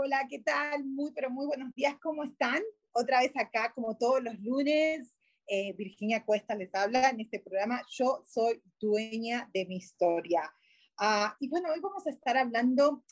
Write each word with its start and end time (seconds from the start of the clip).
Hola, 0.00 0.28
¿qué 0.30 0.38
tal? 0.38 0.84
Muy, 0.84 1.10
pero 1.12 1.28
muy 1.28 1.44
buenos 1.46 1.74
días, 1.74 1.96
¿cómo 2.00 2.22
están? 2.22 2.62
Otra 2.92 3.20
vez 3.20 3.32
acá, 3.34 3.72
como 3.74 3.96
todos 3.96 4.22
los 4.22 4.38
lunes, 4.38 5.16
eh, 5.48 5.72
Virginia 5.72 6.24
Cuesta 6.24 6.54
les 6.54 6.72
habla 6.72 7.10
en 7.10 7.18
este 7.18 7.40
programa. 7.40 7.82
Yo 7.90 8.22
soy 8.24 8.62
dueña 8.78 9.50
de 9.52 9.66
mi 9.66 9.78
historia. 9.78 10.54
Ah, 10.98 11.36
y 11.40 11.48
bueno, 11.48 11.70
hoy 11.72 11.80
vamos 11.80 12.06
a 12.06 12.10
estar 12.10 12.36
hablando, 12.36 13.04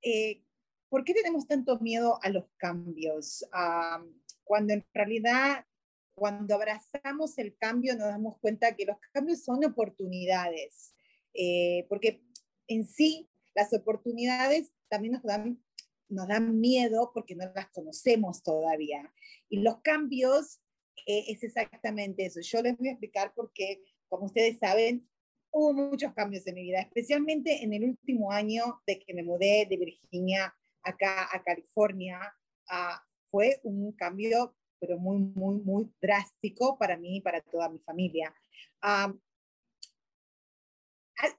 eh, 0.00 0.44
¿por 0.88 1.02
qué 1.02 1.12
tenemos 1.12 1.48
tanto 1.48 1.80
miedo 1.80 2.20
a 2.22 2.28
los 2.28 2.44
cambios? 2.56 3.44
Ah, 3.50 4.00
cuando 4.44 4.74
en 4.74 4.86
realidad, 4.94 5.66
cuando 6.14 6.54
abrazamos 6.54 7.36
el 7.38 7.56
cambio, 7.56 7.96
nos 7.96 8.06
damos 8.06 8.38
cuenta 8.38 8.76
que 8.76 8.86
los 8.86 8.98
cambios 9.12 9.42
son 9.42 9.64
oportunidades, 9.64 10.94
eh, 11.34 11.84
porque 11.88 12.22
en 12.68 12.86
sí 12.86 13.28
las 13.56 13.72
oportunidades 13.72 14.72
también 14.88 15.14
nos 15.14 15.24
dan 15.24 15.60
nos 16.08 16.28
dan 16.28 16.60
miedo 16.60 17.10
porque 17.14 17.34
no 17.34 17.50
las 17.54 17.68
conocemos 17.70 18.42
todavía. 18.42 19.12
Y 19.48 19.60
los 19.60 19.80
cambios 19.82 20.60
eh, 21.06 21.24
es 21.28 21.42
exactamente 21.42 22.26
eso. 22.26 22.40
Yo 22.40 22.62
les 22.62 22.76
voy 22.76 22.88
a 22.88 22.92
explicar 22.92 23.32
porque, 23.34 23.82
como 24.08 24.26
ustedes 24.26 24.58
saben, 24.58 25.08
hubo 25.50 25.72
muchos 25.72 26.12
cambios 26.14 26.46
en 26.46 26.54
mi 26.54 26.62
vida, 26.62 26.80
especialmente 26.80 27.62
en 27.62 27.72
el 27.72 27.84
último 27.84 28.32
año 28.32 28.82
de 28.86 28.98
que 28.98 29.14
me 29.14 29.22
mudé 29.22 29.66
de 29.68 29.76
Virginia 29.76 30.54
acá 30.82 31.28
a 31.32 31.42
California. 31.42 32.20
Ah, 32.68 33.02
fue 33.30 33.60
un 33.62 33.92
cambio, 33.92 34.56
pero 34.80 34.98
muy, 34.98 35.18
muy, 35.18 35.60
muy 35.60 35.92
drástico 36.00 36.78
para 36.78 36.96
mí 36.96 37.16
y 37.16 37.20
para 37.20 37.40
toda 37.40 37.68
mi 37.68 37.78
familia. 37.80 38.34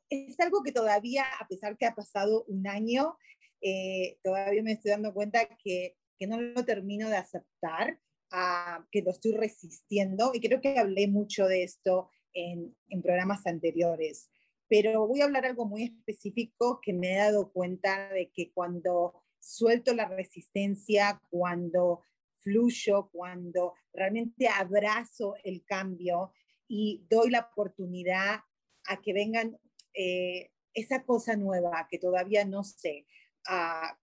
Es 0.10 0.40
algo 0.40 0.62
que 0.64 0.72
todavía, 0.72 1.26
a 1.40 1.48
pesar 1.48 1.78
que 1.78 1.86
ha 1.86 1.96
pasado 1.96 2.44
un 2.46 2.68
año, 2.68 3.18
eh, 3.62 4.18
todavía 4.24 4.64
me 4.64 4.74
estoy 4.74 4.92
dando 4.92 5.14
cuenta 5.14 5.48
que, 5.64 5.98
que 6.18 6.28
no 6.28 6.40
lo 6.40 6.66
termino 6.66 7.10
de 7.10 7.18
aceptar, 7.18 8.00
uh, 8.32 8.84
que 8.92 9.02
lo 9.02 9.12
estoy 9.12 9.34
resistiendo 9.34 10.32
y 10.34 10.42
creo 10.42 10.62
que 10.62 10.78
hablé 10.78 11.08
mucho 11.08 11.48
de 11.48 11.64
esto 11.64 12.10
en, 12.34 12.76
en 12.90 13.02
programas 13.02 13.46
anteriores. 13.48 14.30
Pero 14.68 15.08
voy 15.08 15.22
a 15.22 15.26
hablar 15.26 15.46
algo 15.46 15.66
muy 15.66 15.84
específico 15.84 16.80
que 16.82 16.94
me 16.94 17.14
he 17.14 17.18
dado 17.18 17.52
cuenta 17.52 18.10
de 18.10 18.32
que 18.32 18.52
cuando 18.52 19.24
suelto 19.40 19.94
la 19.96 20.08
resistencia, 20.08 21.22
cuando 21.30 22.04
fluyo, 22.38 23.10
cuando 23.12 23.74
realmente 23.94 24.48
abrazo 24.48 25.36
el 25.44 25.64
cambio 25.66 26.32
y 26.68 27.06
doy 27.10 27.32
la 27.32 27.50
oportunidad 27.52 28.42
a 28.86 29.02
que 29.02 29.14
vengan 29.14 29.58
eh, 29.94 30.52
esa 30.74 31.04
cosa 31.04 31.36
nueva 31.36 31.88
que 31.90 31.98
todavía 31.98 32.46
no 32.46 32.64
sé, 32.64 33.06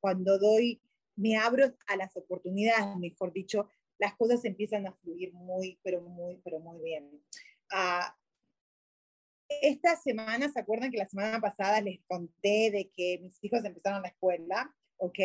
cuando 0.00 0.38
doy, 0.38 0.80
me 1.16 1.36
abro 1.36 1.74
a 1.86 1.96
las 1.96 2.16
oportunidades, 2.16 2.96
mejor 2.98 3.32
dicho, 3.32 3.68
las 3.98 4.14
cosas 4.16 4.44
empiezan 4.44 4.86
a 4.86 4.92
fluir 4.92 5.32
muy, 5.32 5.78
pero 5.82 6.00
muy, 6.02 6.40
pero 6.44 6.60
muy 6.60 6.82
bien. 6.82 7.10
esta 9.48 9.96
semana, 9.96 10.50
¿se 10.50 10.60
acuerdan 10.60 10.90
que 10.90 10.98
la 10.98 11.06
semana 11.06 11.40
pasada 11.40 11.80
les 11.80 12.00
conté 12.06 12.70
de 12.70 12.90
que 12.94 13.18
mis 13.22 13.42
hijos 13.42 13.64
empezaron 13.64 14.02
la 14.02 14.08
escuela? 14.08 14.74
¿Ok? 14.98 15.18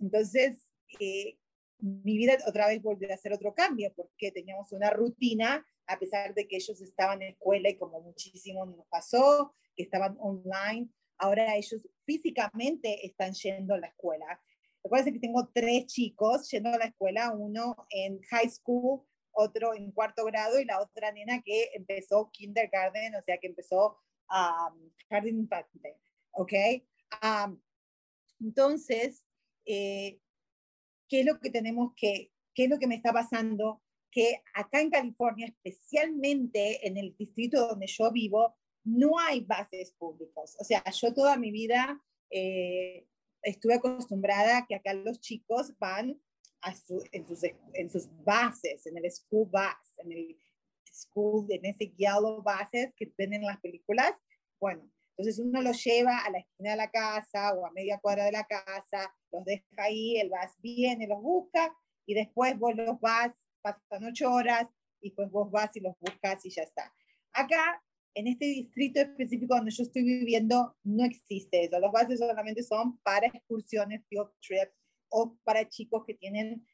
entonces, 0.00 0.68
eh, 1.00 1.38
mi 1.78 2.16
vida 2.18 2.36
otra 2.46 2.68
vez 2.68 2.82
volvió 2.82 3.10
a 3.10 3.14
hacer 3.14 3.32
otro 3.32 3.54
cambio 3.54 3.92
porque 3.94 4.30
teníamos 4.30 4.72
una 4.72 4.90
rutina, 4.90 5.66
a 5.86 5.98
pesar 5.98 6.34
de 6.34 6.46
que 6.46 6.56
ellos 6.56 6.80
estaban 6.80 7.22
en 7.22 7.30
escuela 7.30 7.68
y 7.68 7.76
como 7.76 8.00
muchísimo 8.00 8.66
nos 8.66 8.86
pasó, 8.88 9.54
que 9.74 9.82
estaban 9.82 10.16
online, 10.20 10.90
ahora 11.18 11.56
ellos 11.56 11.88
físicamente 12.04 13.06
están 13.06 13.32
yendo 13.32 13.74
a 13.74 13.78
la 13.78 13.88
escuela. 13.88 14.40
Recuerden 14.82 15.14
que 15.14 15.20
tengo 15.20 15.48
tres 15.52 15.86
chicos 15.86 16.50
yendo 16.50 16.70
a 16.70 16.78
la 16.78 16.86
escuela, 16.86 17.32
uno 17.32 17.74
en 17.90 18.20
high 18.24 18.50
school, 18.50 19.02
otro 19.32 19.74
en 19.74 19.90
cuarto 19.92 20.24
grado 20.24 20.60
y 20.60 20.64
la 20.64 20.80
otra 20.80 21.10
nena 21.12 21.42
que 21.42 21.70
empezó 21.74 22.30
kindergarten, 22.32 23.14
o 23.14 23.22
sea 23.22 23.38
que 23.38 23.48
empezó 23.48 23.98
um, 24.30 24.90
jardín 25.08 25.38
infante, 25.38 25.98
¿ok? 26.32 26.52
Um, 27.22 27.60
entonces, 28.40 29.24
eh, 29.64 30.20
¿qué 31.08 31.20
es 31.20 31.26
lo 31.26 31.40
que 31.40 31.50
tenemos 31.50 31.92
que, 31.96 32.32
qué 32.54 32.64
es 32.64 32.70
lo 32.70 32.78
que 32.78 32.86
me 32.86 32.96
está 32.96 33.12
pasando? 33.12 33.82
Que 34.10 34.42
acá 34.54 34.80
en 34.80 34.90
California, 34.90 35.46
especialmente 35.46 36.86
en 36.86 36.96
el 36.96 37.16
distrito 37.16 37.66
donde 37.68 37.86
yo 37.86 38.12
vivo, 38.12 38.56
no 38.84 39.18
hay 39.18 39.40
bases 39.40 39.92
públicas. 39.92 40.56
O 40.60 40.64
sea, 40.64 40.84
yo 40.90 41.12
toda 41.14 41.36
mi 41.36 41.50
vida 41.50 42.00
eh, 42.30 43.06
estuve 43.42 43.74
acostumbrada 43.74 44.58
a 44.58 44.66
que 44.66 44.74
acá 44.74 44.94
los 44.94 45.20
chicos 45.20 45.76
van 45.78 46.20
a 46.62 46.70
en, 47.12 47.26
sus, 47.26 47.42
en, 47.72 47.90
sus, 47.90 48.08
bases, 48.24 48.86
en 48.86 48.96
el 48.96 49.10
school 49.10 49.48
bus, 49.50 49.98
en 49.98 50.12
el 50.12 50.38
school, 50.90 51.46
en 51.50 51.64
ese 51.66 51.92
yellow 51.96 52.42
bases 52.42 52.92
que 52.96 53.12
ven 53.18 53.34
en 53.34 53.42
las 53.42 53.60
películas. 53.60 54.12
Bueno, 54.58 54.90
entonces 55.10 55.38
uno 55.38 55.60
los 55.62 55.82
lleva 55.84 56.18
a 56.18 56.30
la 56.30 56.38
esquina 56.38 56.70
de 56.70 56.76
la 56.76 56.90
casa 56.90 57.54
o 57.54 57.66
a 57.66 57.70
media 57.72 57.98
cuadra 58.00 58.24
de 58.24 58.32
la 58.32 58.44
casa, 58.44 59.14
los 59.30 59.44
deja 59.44 59.64
ahí, 59.78 60.16
el 60.16 60.30
bus 60.30 60.56
viene, 60.58 61.06
los 61.06 61.20
busca 61.20 61.74
y 62.06 62.14
después 62.14 62.58
vos 62.58 62.74
los 62.74 62.98
vas, 63.00 63.32
pasan 63.62 64.04
ocho 64.04 64.30
horas 64.32 64.66
y 65.00 65.10
pues 65.10 65.30
vos 65.30 65.50
vas 65.50 65.76
y 65.76 65.80
los 65.80 65.94
buscas 66.00 66.44
y 66.46 66.50
ya 66.50 66.62
está. 66.62 66.92
Acá 67.32 67.83
en 68.14 68.28
este 68.28 68.46
distrito 68.46 69.00
específico 69.00 69.56
donde 69.56 69.72
yo 69.72 69.82
estoy 69.82 70.02
viviendo 70.02 70.76
no 70.84 71.04
existe 71.04 71.64
eso. 71.64 71.78
Los 71.80 71.92
bases 71.92 72.20
solamente 72.20 72.62
son 72.62 72.98
para 72.98 73.26
excursiones, 73.26 74.04
field 74.08 74.30
trips 74.40 74.72
o 75.08 75.36
para 75.44 75.68
chicos 75.68 76.04
que 76.06 76.14
tienen 76.14 76.64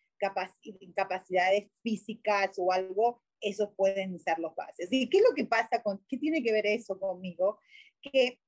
incapacidades 0.81 1.71
físicas 1.83 2.51
o 2.59 2.73
algo, 2.73 3.23
esos 3.41 3.71
pueden 3.75 4.19
ser 4.21 4.39
los 4.39 4.55
bases. 4.55 4.89
¿Y 4.91 5.09
qué 5.09 5.19
es 5.19 5.25
lo 5.27 5.35
que 5.35 5.47
pasa 5.47 5.83
con, 5.83 6.05
qué 6.09 6.19
tiene 6.19 6.43
que 6.43 6.53
ver 6.53 6.67
eso 6.67 6.99
conmigo? 6.99 7.59
Que 8.03 8.39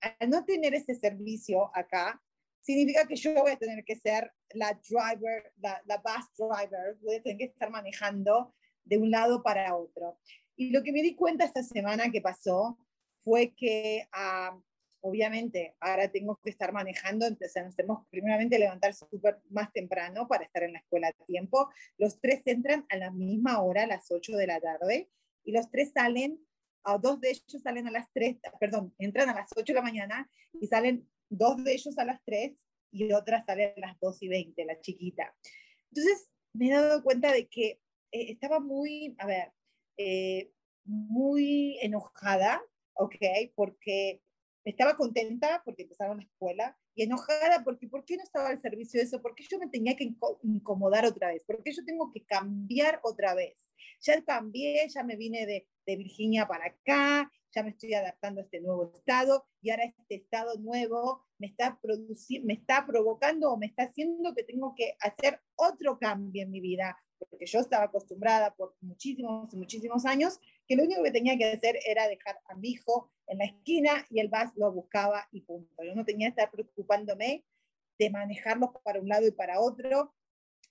al 0.00 0.30
no 0.30 0.44
tener 0.44 0.74
ese 0.74 0.96
servicio 0.96 1.70
acá, 1.76 2.20
significa 2.60 3.06
que 3.06 3.16
yo 3.16 3.34
voy 3.34 3.52
a 3.52 3.56
tener 3.56 3.84
que 3.84 3.96
ser 3.96 4.32
la 4.50 4.80
driver, 4.88 5.52
la, 5.56 5.80
la 5.84 5.98
bus 5.98 6.26
driver, 6.36 6.96
voy 7.00 7.16
a 7.16 7.22
tener 7.22 7.38
que 7.38 7.44
estar 7.44 7.70
manejando 7.70 8.54
de 8.84 8.98
un 8.98 9.10
lado 9.10 9.42
para 9.42 9.76
otro. 9.76 10.18
Y 10.56 10.70
lo 10.70 10.82
que 10.82 10.92
me 10.92 11.02
di 11.02 11.14
cuenta 11.14 11.44
esta 11.44 11.62
semana 11.62 12.10
que 12.10 12.20
pasó 12.20 12.78
fue 13.24 13.54
que, 13.56 14.06
ah, 14.12 14.58
obviamente, 15.00 15.74
ahora 15.80 16.08
tengo 16.08 16.38
que 16.42 16.50
estar 16.50 16.72
manejando, 16.72 17.26
entonces 17.26 17.64
nos 17.64 17.76
tenemos 17.76 18.06
primeramente 18.08 18.58
levantar 18.58 18.94
súper 18.94 19.40
más 19.50 19.72
temprano 19.72 20.28
para 20.28 20.44
estar 20.44 20.62
en 20.62 20.74
la 20.74 20.78
escuela 20.78 21.08
a 21.08 21.24
tiempo. 21.24 21.70
Los 21.98 22.20
tres 22.20 22.42
entran 22.46 22.86
a 22.88 22.96
la 22.96 23.10
misma 23.10 23.62
hora, 23.62 23.84
a 23.84 23.86
las 23.86 24.10
8 24.10 24.36
de 24.36 24.46
la 24.46 24.60
tarde, 24.60 25.10
y 25.44 25.52
los 25.52 25.70
tres 25.70 25.92
salen, 25.92 26.38
a 26.84 26.98
dos 26.98 27.20
de 27.20 27.30
ellos 27.30 27.62
salen 27.62 27.86
a 27.86 27.90
las 27.90 28.10
3, 28.12 28.38
perdón, 28.58 28.94
entran 28.98 29.28
a 29.28 29.34
las 29.34 29.50
8 29.56 29.72
de 29.72 29.74
la 29.74 29.82
mañana 29.82 30.30
y 30.60 30.66
salen 30.66 31.08
dos 31.28 31.62
de 31.62 31.72
ellos 31.72 31.96
a 31.98 32.04
las 32.04 32.20
3 32.24 32.52
y 32.92 33.12
otra 33.12 33.42
sale 33.44 33.74
a 33.76 33.80
las 33.80 33.98
2 34.00 34.22
y 34.22 34.28
20, 34.28 34.64
la 34.64 34.80
chiquita. 34.80 35.34
Entonces, 35.90 36.28
me 36.52 36.68
he 36.68 36.72
dado 36.72 37.02
cuenta 37.02 37.32
de 37.32 37.48
que 37.48 37.80
eh, 38.12 38.32
estaba 38.32 38.60
muy, 38.60 39.14
a 39.18 39.26
ver, 39.26 39.52
eh, 39.96 40.52
muy 40.84 41.78
enojada, 41.80 42.62
¿ok? 42.94 43.16
Porque 43.54 44.22
estaba 44.64 44.96
contenta 44.96 45.62
porque 45.64 45.82
empezaron 45.82 46.18
la 46.18 46.24
escuela 46.24 46.78
y 46.94 47.02
enojada 47.02 47.64
porque 47.64 47.88
¿por 47.88 48.04
qué 48.04 48.16
no 48.16 48.22
estaba 48.22 48.48
al 48.48 48.60
servicio 48.60 49.00
de 49.00 49.06
eso? 49.06 49.22
¿Por 49.22 49.34
qué 49.34 49.44
yo 49.48 49.58
me 49.58 49.68
tenía 49.68 49.96
que 49.96 50.14
incomodar 50.42 51.04
otra 51.06 51.28
vez? 51.28 51.44
¿Por 51.44 51.62
qué 51.62 51.72
yo 51.72 51.84
tengo 51.84 52.10
que 52.12 52.24
cambiar 52.24 53.00
otra 53.02 53.34
vez? 53.34 53.68
Ya 54.00 54.22
cambié, 54.24 54.88
ya 54.88 55.02
me 55.02 55.16
vine 55.16 55.46
de, 55.46 55.66
de 55.86 55.96
Virginia 55.96 56.46
para 56.46 56.66
acá, 56.66 57.30
ya 57.54 57.62
me 57.62 57.70
estoy 57.70 57.94
adaptando 57.94 58.40
a 58.40 58.44
este 58.44 58.60
nuevo 58.60 58.92
estado 58.94 59.46
y 59.60 59.70
ahora 59.70 59.84
este 59.84 60.16
estado 60.16 60.58
nuevo 60.58 61.24
me 61.38 61.48
está, 61.48 61.78
me 62.42 62.54
está 62.54 62.86
provocando 62.86 63.52
o 63.52 63.56
me 63.56 63.66
está 63.66 63.84
haciendo 63.84 64.34
que 64.34 64.44
tengo 64.44 64.74
que 64.76 64.96
hacer 65.00 65.40
otro 65.56 65.98
cambio 65.98 66.42
en 66.42 66.50
mi 66.50 66.60
vida, 66.60 66.96
porque 67.30 67.46
yo 67.46 67.60
estaba 67.60 67.84
acostumbrada 67.84 68.54
por 68.54 68.76
muchísimos, 68.80 69.52
muchísimos 69.54 70.04
años 70.04 70.38
que 70.66 70.76
lo 70.76 70.84
único 70.84 71.02
que 71.02 71.10
tenía 71.10 71.36
que 71.36 71.52
hacer 71.52 71.78
era 71.86 72.08
dejar 72.08 72.40
a 72.46 72.54
mi 72.54 72.70
hijo 72.70 73.10
en 73.26 73.38
la 73.38 73.44
esquina 73.44 74.06
y 74.10 74.20
el 74.20 74.28
bus 74.28 74.52
lo 74.56 74.72
buscaba 74.72 75.28
y 75.32 75.42
punto. 75.42 75.82
Yo 75.82 75.94
no 75.94 76.04
tenía 76.04 76.28
que 76.28 76.40
estar 76.40 76.50
preocupándome 76.50 77.44
de 77.98 78.10
manejarlos 78.10 78.70
para 78.82 79.00
un 79.00 79.08
lado 79.08 79.26
y 79.26 79.32
para 79.32 79.60
otro, 79.60 80.14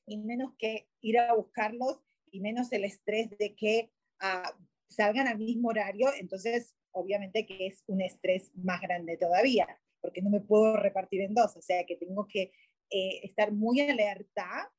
y 0.05 0.17
menos 0.17 0.53
que 0.57 0.87
ir 1.01 1.19
a 1.19 1.33
buscarlos, 1.33 1.99
y 2.31 2.39
menos 2.39 2.71
el 2.71 2.85
estrés 2.85 3.29
de 3.37 3.55
que 3.55 3.91
uh, 4.21 4.51
salgan 4.89 5.27
al 5.27 5.37
mismo 5.37 5.69
horario, 5.69 6.07
entonces 6.17 6.75
obviamente 6.91 7.45
que 7.45 7.67
es 7.67 7.83
un 7.87 8.01
estrés 8.01 8.51
más 8.55 8.81
grande 8.81 9.17
todavía, 9.17 9.67
porque 10.01 10.21
no 10.21 10.29
me 10.29 10.41
puedo 10.41 10.77
repartir 10.77 11.21
en 11.21 11.33
dos, 11.33 11.55
o 11.55 11.61
sea 11.61 11.85
que 11.85 11.95
tengo 11.95 12.27
que 12.27 12.51
eh, 12.89 13.21
estar 13.23 13.51
muy 13.51 13.79
alerta, 13.81 14.71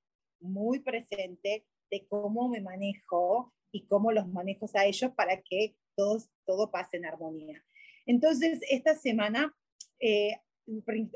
muy 0.43 0.81
presente 0.81 1.67
de 1.91 2.07
cómo 2.07 2.49
me 2.49 2.61
manejo 2.61 3.53
y 3.71 3.87
cómo 3.87 4.13
los 4.13 4.29
manejo 4.29 4.69
a 4.75 4.87
ellos 4.87 5.13
para 5.13 5.41
que 5.43 5.77
todos, 5.95 6.31
todo 6.45 6.71
pase 6.71 6.97
en 6.97 7.07
armonía. 7.07 7.65
Entonces, 8.07 8.61
esta 8.69 8.95
semana, 8.95 9.57
eh, 10.01 10.37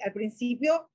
al 0.03 0.13
principio, 0.13 0.91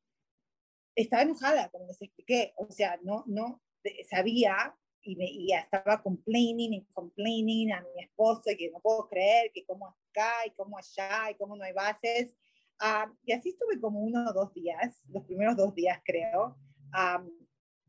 estaba 0.95 1.23
enojada, 1.23 1.69
como 1.69 1.87
les 1.87 2.01
expliqué, 2.01 2.53
o 2.57 2.71
sea, 2.71 2.99
no, 3.03 3.23
no 3.27 3.61
sabía 4.09 4.75
y, 5.01 5.15
me, 5.15 5.25
y 5.25 5.51
estaba 5.53 6.01
complaining 6.01 6.73
y 6.73 6.85
complaining 6.93 7.71
a 7.73 7.81
mi 7.81 8.03
esposo 8.03 8.51
y 8.51 8.57
que 8.57 8.69
no 8.71 8.79
puedo 8.79 9.07
creer 9.07 9.51
que 9.53 9.65
cómo 9.65 9.87
acá 9.87 10.31
y 10.45 10.51
cómo 10.51 10.77
allá 10.77 11.31
y 11.31 11.35
cómo 11.35 11.55
no 11.55 11.63
hay 11.63 11.73
bases. 11.73 12.35
Ah, 12.79 13.11
y 13.25 13.31
así 13.31 13.49
estuve 13.49 13.79
como 13.79 14.01
uno 14.01 14.29
o 14.29 14.33
dos 14.33 14.53
días, 14.53 15.01
los 15.09 15.23
primeros 15.25 15.55
dos 15.55 15.73
días 15.75 15.99
creo. 16.03 16.57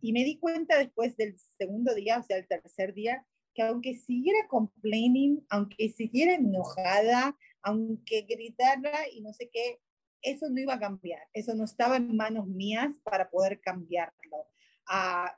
Y 0.03 0.13
me 0.13 0.25
di 0.25 0.39
cuenta 0.39 0.77
después 0.77 1.17
del 1.17 1.39
segundo 1.57 1.95
día, 1.95 2.19
o 2.19 2.23
sea, 2.23 2.37
el 2.37 2.47
tercer 2.47 2.93
día, 2.93 3.27
que 3.55 3.63
aunque 3.63 3.95
siguiera 3.95 4.47
complaining, 4.49 5.47
aunque 5.49 5.89
siguiera 5.89 6.35
enojada, 6.35 7.39
aunque 7.63 8.23
gritara 8.23 9.09
y 9.11 9.23
no 9.23 9.33
sé 9.33 9.49
qué, 9.51 9.81
eso 10.21 10.51
no 10.51 10.61
iba 10.61 10.75
a 10.75 10.81
cambiar, 10.81 11.23
eso 11.33 11.55
no 11.55 11.65
estaba 11.65 11.97
en 11.97 12.15
manos 12.15 12.47
mías 12.47 12.95
para 13.03 13.31
poder 13.31 13.61
cambiarlo 13.61 14.47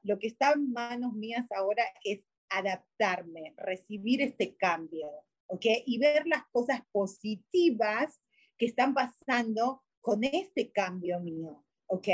lo 0.02 0.19
que 0.19 0.26
está 0.26 0.52
en 0.52 0.72
manos 0.72 1.12
mías 1.14 1.46
ahora 1.52 1.84
es 2.02 2.20
adaptarme, 2.49 3.55
recibir 3.56 4.22
este 4.22 4.56
cambio, 4.56 5.08
¿ok? 5.46 5.66
Y 5.87 5.99
ver 5.99 6.26
las 6.26 6.44
cosas 6.52 6.82
positivas 6.93 8.20
que 8.58 8.66
están 8.66 8.94
pasando 8.94 9.82
con 10.00 10.25
este 10.25 10.70
cambio 10.70 11.20
mío, 11.20 11.64
¿ok? 11.87 12.08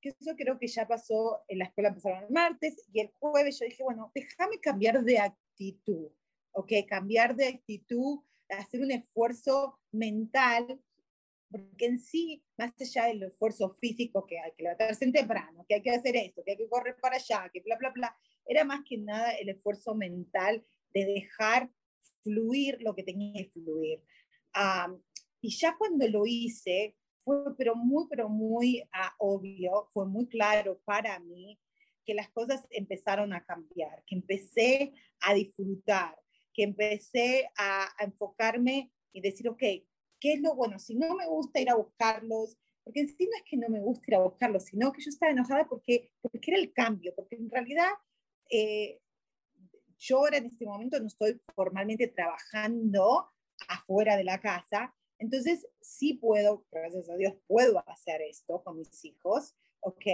Que 0.00 0.10
eso 0.10 0.34
creo 0.36 0.58
que 0.58 0.66
ya 0.66 0.86
pasó 0.86 1.42
en 1.48 1.58
la 1.60 1.66
escuela, 1.66 1.88
empezaron 1.88 2.24
el 2.24 2.30
martes 2.30 2.76
y 2.92 3.00
el 3.00 3.10
jueves 3.12 3.58
yo 3.58 3.66
dije, 3.66 3.82
bueno, 3.82 4.10
déjame 4.14 4.60
cambiar 4.60 5.02
de 5.02 5.18
actitud, 5.18 6.10
¿ok? 6.52 6.72
Cambiar 6.86 7.34
de 7.34 7.48
actitud, 7.48 8.20
hacer 8.48 8.82
un 8.82 8.90
esfuerzo 8.90 9.78
mental 9.92 10.80
porque 11.50 11.86
en 11.86 11.98
sí, 11.98 12.42
más 12.58 12.72
allá 12.80 13.06
del 13.06 13.22
esfuerzo 13.22 13.70
físico 13.80 14.26
que 14.26 14.38
hay 14.38 14.52
que 14.52 14.64
levantarse 14.64 15.10
temprano, 15.10 15.64
que 15.68 15.76
hay 15.76 15.82
que 15.82 15.90
hacer 15.90 16.16
esto, 16.16 16.42
que 16.44 16.52
hay 16.52 16.56
que 16.56 16.68
correr 16.68 16.96
para 17.00 17.16
allá, 17.16 17.48
que 17.52 17.60
bla, 17.60 17.76
bla, 17.76 17.90
bla, 17.90 18.16
era 18.46 18.64
más 18.64 18.80
que 18.84 18.98
nada 18.98 19.32
el 19.32 19.48
esfuerzo 19.48 19.94
mental 19.94 20.64
de 20.92 21.04
dejar 21.04 21.70
fluir 22.22 22.78
lo 22.80 22.94
que 22.94 23.02
tenía 23.02 23.44
que 23.44 23.50
fluir. 23.50 24.02
y 25.40 25.50
ya 25.56 25.76
cuando 25.76 26.08
lo 26.08 26.26
hice, 26.26 26.96
fue 27.26 27.54
pero 27.58 27.74
muy, 27.74 28.06
pero 28.08 28.30
muy 28.30 28.80
uh, 28.80 29.12
obvio, 29.18 29.88
fue 29.92 30.06
muy 30.06 30.26
claro 30.26 30.80
para 30.86 31.18
mí 31.18 31.60
que 32.06 32.14
las 32.14 32.30
cosas 32.30 32.66
empezaron 32.70 33.34
a 33.34 33.44
cambiar, 33.44 34.02
que 34.06 34.14
empecé 34.14 34.94
a 35.20 35.34
disfrutar, 35.34 36.16
que 36.54 36.62
empecé 36.62 37.50
a, 37.58 37.88
a 37.98 38.04
enfocarme 38.04 38.90
y 39.12 39.20
decir, 39.20 39.48
ok, 39.48 39.62
¿Qué 40.20 40.32
es 40.32 40.40
lo 40.40 40.56
bueno? 40.56 40.78
Si 40.80 40.94
no 40.94 41.14
me 41.14 41.26
gusta 41.26 41.60
ir 41.60 41.70
a 41.70 41.76
buscarlos, 41.76 42.56
porque 42.82 43.00
en 43.00 43.08
sí 43.08 43.28
no 43.30 43.36
es 43.36 43.44
que 43.44 43.56
no 43.56 43.68
me 43.68 43.80
gusta 43.80 44.04
ir 44.08 44.14
a 44.16 44.22
buscarlos, 44.22 44.64
sino 44.64 44.92
que 44.92 45.02
yo 45.02 45.10
estaba 45.10 45.32
enojada 45.32 45.68
porque, 45.68 46.10
porque 46.22 46.52
era 46.52 46.58
el 46.58 46.72
cambio, 46.72 47.12
porque 47.14 47.36
en 47.36 47.50
realidad 47.50 47.90
eh, 48.50 49.00
yo 49.98 50.18
ahora 50.18 50.38
en 50.38 50.46
este 50.46 50.64
momento 50.64 50.98
no 50.98 51.06
estoy 51.06 51.40
formalmente 51.54 52.08
trabajando 52.08 53.30
afuera 53.68 54.16
de 54.16 54.24
la 54.24 54.40
casa, 54.40 54.94
entonces 55.18 55.66
sí 55.80 56.14
puedo, 56.14 56.64
gracias 56.70 57.08
a 57.08 57.16
Dios, 57.16 57.34
puedo 57.46 57.82
hacer 57.88 58.22
esto 58.22 58.62
con 58.62 58.78
mis 58.78 59.04
hijos, 59.04 59.54
¿ok? 59.80 60.04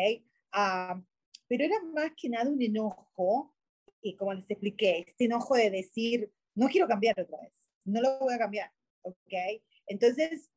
Ah, 0.53 1.03
pero 1.49 1.65
era 1.65 1.83
más 1.83 2.13
que 2.17 2.29
nada 2.29 2.51
un 2.51 2.63
enojo, 2.63 3.55
y 4.01 4.17
como 4.17 4.35
les 4.35 4.51
expliqué, 4.51 5.05
este 5.07 5.25
enojo 5.25 5.55
de 5.55 5.71
decir, 5.71 6.33
no 6.55 6.69
quiero 6.69 6.89
cambiar 6.89 7.21
otra 7.21 7.41
vez, 7.41 7.53
no 7.85 8.01
lo 8.01 8.19
voy 8.21 8.35
a 8.35 8.39
cambiar, 8.39 8.71
¿ok? 9.03 9.35
Entonces, 9.87 10.51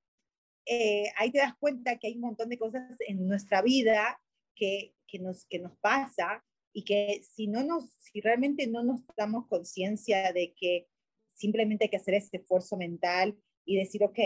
eh, 0.65 1.12
ahí 1.18 1.31
te 1.31 1.39
das 1.39 1.56
cuenta 1.59 1.98
que 1.98 2.07
hay 2.07 2.15
un 2.15 2.21
montón 2.21 2.50
de 2.50 2.57
cosas 2.57 2.95
en 3.07 3.27
nuestra 3.27 3.62
vida 3.62 4.19
que, 4.56 4.95
que, 5.07 5.19
nos, 5.19 5.45
que 5.45 5.59
nos 5.59 5.77
pasa 5.77 6.44
y 6.74 6.83
que 6.83 7.21
si, 7.24 7.48
no 7.48 7.63
nos, 7.63 7.91
si 8.00 8.21
realmente 8.21 8.68
no 8.68 8.83
nos 8.83 9.01
damos 9.15 9.48
conciencia 9.48 10.33
de 10.33 10.53
que 10.53 10.88
simplemente 11.27 11.86
hay 11.86 11.89
que 11.89 11.98
hacer 11.98 12.15
ese 12.15 12.38
esfuerzo 12.38 12.77
mental 12.77 13.38
y 13.65 13.77
decir, 13.77 14.03
ok, 14.03 14.19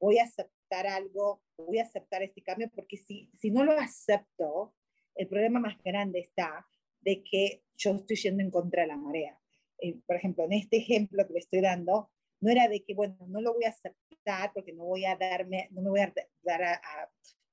voy 0.00 0.18
a 0.18 0.24
aceptar 0.24 0.86
algo, 0.86 1.42
voy 1.56 1.78
a 1.78 1.84
aceptar 1.84 2.22
este 2.22 2.42
cambio, 2.42 2.70
porque 2.74 2.96
si, 2.96 3.30
si 3.38 3.50
no 3.50 3.64
lo 3.64 3.72
acepto, 3.72 4.74
el 5.14 5.28
problema 5.28 5.60
más 5.60 5.76
grande 5.82 6.20
está 6.20 6.66
de 7.00 7.22
que 7.22 7.62
yo 7.76 7.92
estoy 7.92 8.16
yendo 8.16 8.42
en 8.42 8.50
contra 8.50 8.82
de 8.82 8.88
la 8.88 8.96
marea. 8.96 9.38
Eh, 9.78 9.98
por 10.06 10.16
ejemplo, 10.16 10.44
en 10.44 10.52
este 10.52 10.78
ejemplo 10.78 11.26
que 11.26 11.32
le 11.34 11.38
estoy 11.38 11.60
dando, 11.60 12.10
no 12.40 12.50
era 12.50 12.68
de 12.68 12.82
que, 12.84 12.94
bueno, 12.94 13.16
no 13.28 13.40
lo 13.40 13.54
voy 13.54 13.64
a 13.64 13.70
aceptar 13.70 14.52
porque 14.54 14.72
no 14.72 14.84
voy 14.84 15.04
a 15.04 15.16
darme, 15.16 15.68
no 15.72 15.82
me 15.82 15.90
voy 15.90 16.00
a 16.00 16.12
dar 16.42 16.62
a, 16.62 16.80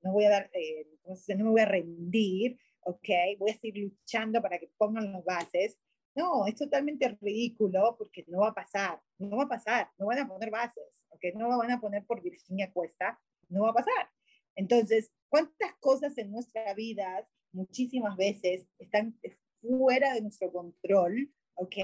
no 0.01 0.13
voy 0.13 0.25
a 0.25 0.29
dar, 0.29 0.49
eh, 0.53 0.87
no 1.35 1.45
me 1.45 1.51
voy 1.51 1.61
a 1.61 1.65
rendir, 1.65 2.57
¿ok? 2.81 3.09
Voy 3.37 3.51
a 3.51 3.57
seguir 3.57 3.83
luchando 3.83 4.41
para 4.41 4.59
que 4.59 4.69
pongan 4.77 5.11
los 5.11 5.23
bases. 5.23 5.77
No, 6.17 6.47
es 6.47 6.55
totalmente 6.55 7.07
ridículo 7.21 7.95
porque 7.95 8.25
no 8.27 8.39
va 8.39 8.49
a 8.49 8.55
pasar, 8.55 8.99
no 9.19 9.37
va 9.37 9.43
a 9.43 9.49
pasar, 9.49 9.91
no 9.99 10.07
van 10.07 10.17
a 10.17 10.27
poner 10.27 10.49
bases. 10.49 11.05
No 11.35 11.57
van 11.57 11.71
a 11.71 11.79
poner 11.79 12.05
por 12.05 12.21
Virginia 12.21 12.71
Cuesta, 12.71 13.19
no 13.49 13.63
va 13.63 13.69
a 13.69 13.73
pasar. 13.73 14.09
Entonces, 14.55 15.11
¿cuántas 15.29 15.75
cosas 15.79 16.17
en 16.17 16.31
nuestra 16.31 16.73
vida 16.73 17.27
muchísimas 17.51 18.17
veces 18.17 18.67
están 18.79 19.19
fuera 19.61 20.13
de 20.13 20.21
nuestro 20.21 20.51
control, 20.51 21.31
¿ok? 21.55 21.75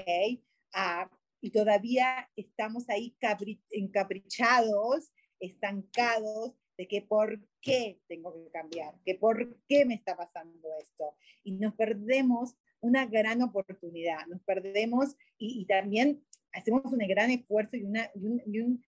Ah, 0.72 1.08
y 1.40 1.50
todavía 1.50 2.28
estamos 2.34 2.88
ahí 2.90 3.16
encaprichados, 3.70 5.12
estancados 5.38 6.54
de 6.76 6.88
que 6.88 7.02
por 7.02 7.40
qué 7.60 8.00
tengo 8.08 8.34
que 8.34 8.50
cambiar, 8.50 8.98
que 9.04 9.14
por 9.14 9.62
qué 9.68 9.84
me 9.84 9.94
está 9.94 10.16
pasando 10.16 10.68
esto. 10.80 11.14
Y 11.44 11.52
nos 11.52 11.74
perdemos 11.74 12.56
una 12.84 13.06
gran 13.06 13.42
oportunidad, 13.42 14.26
nos 14.26 14.42
perdemos 14.42 15.16
y, 15.38 15.64
también 15.66 16.24
hacemos 16.52 16.84
un 16.92 16.98
gran 16.98 17.30
esfuerzo 17.30 17.76
y, 17.76 17.84
una, 17.84 18.10
y, 18.14 18.80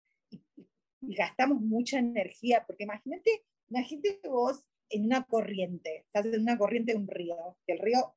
gastamos 1.00 1.60
mucha 1.60 1.98
energía, 1.98 2.64
porque 2.66 2.84
imagínate, 2.84 3.44
imagínate 3.68 4.28
vos 4.28 4.64
en 4.90 5.04
una 5.04 5.24
corriente, 5.24 6.04
estás 6.06 6.26
en 6.26 6.42
una 6.42 6.58
corriente 6.58 6.92
de 6.92 6.98
un 6.98 7.08
río, 7.08 7.56
que 7.66 7.74
el 7.74 7.78
río 7.78 8.14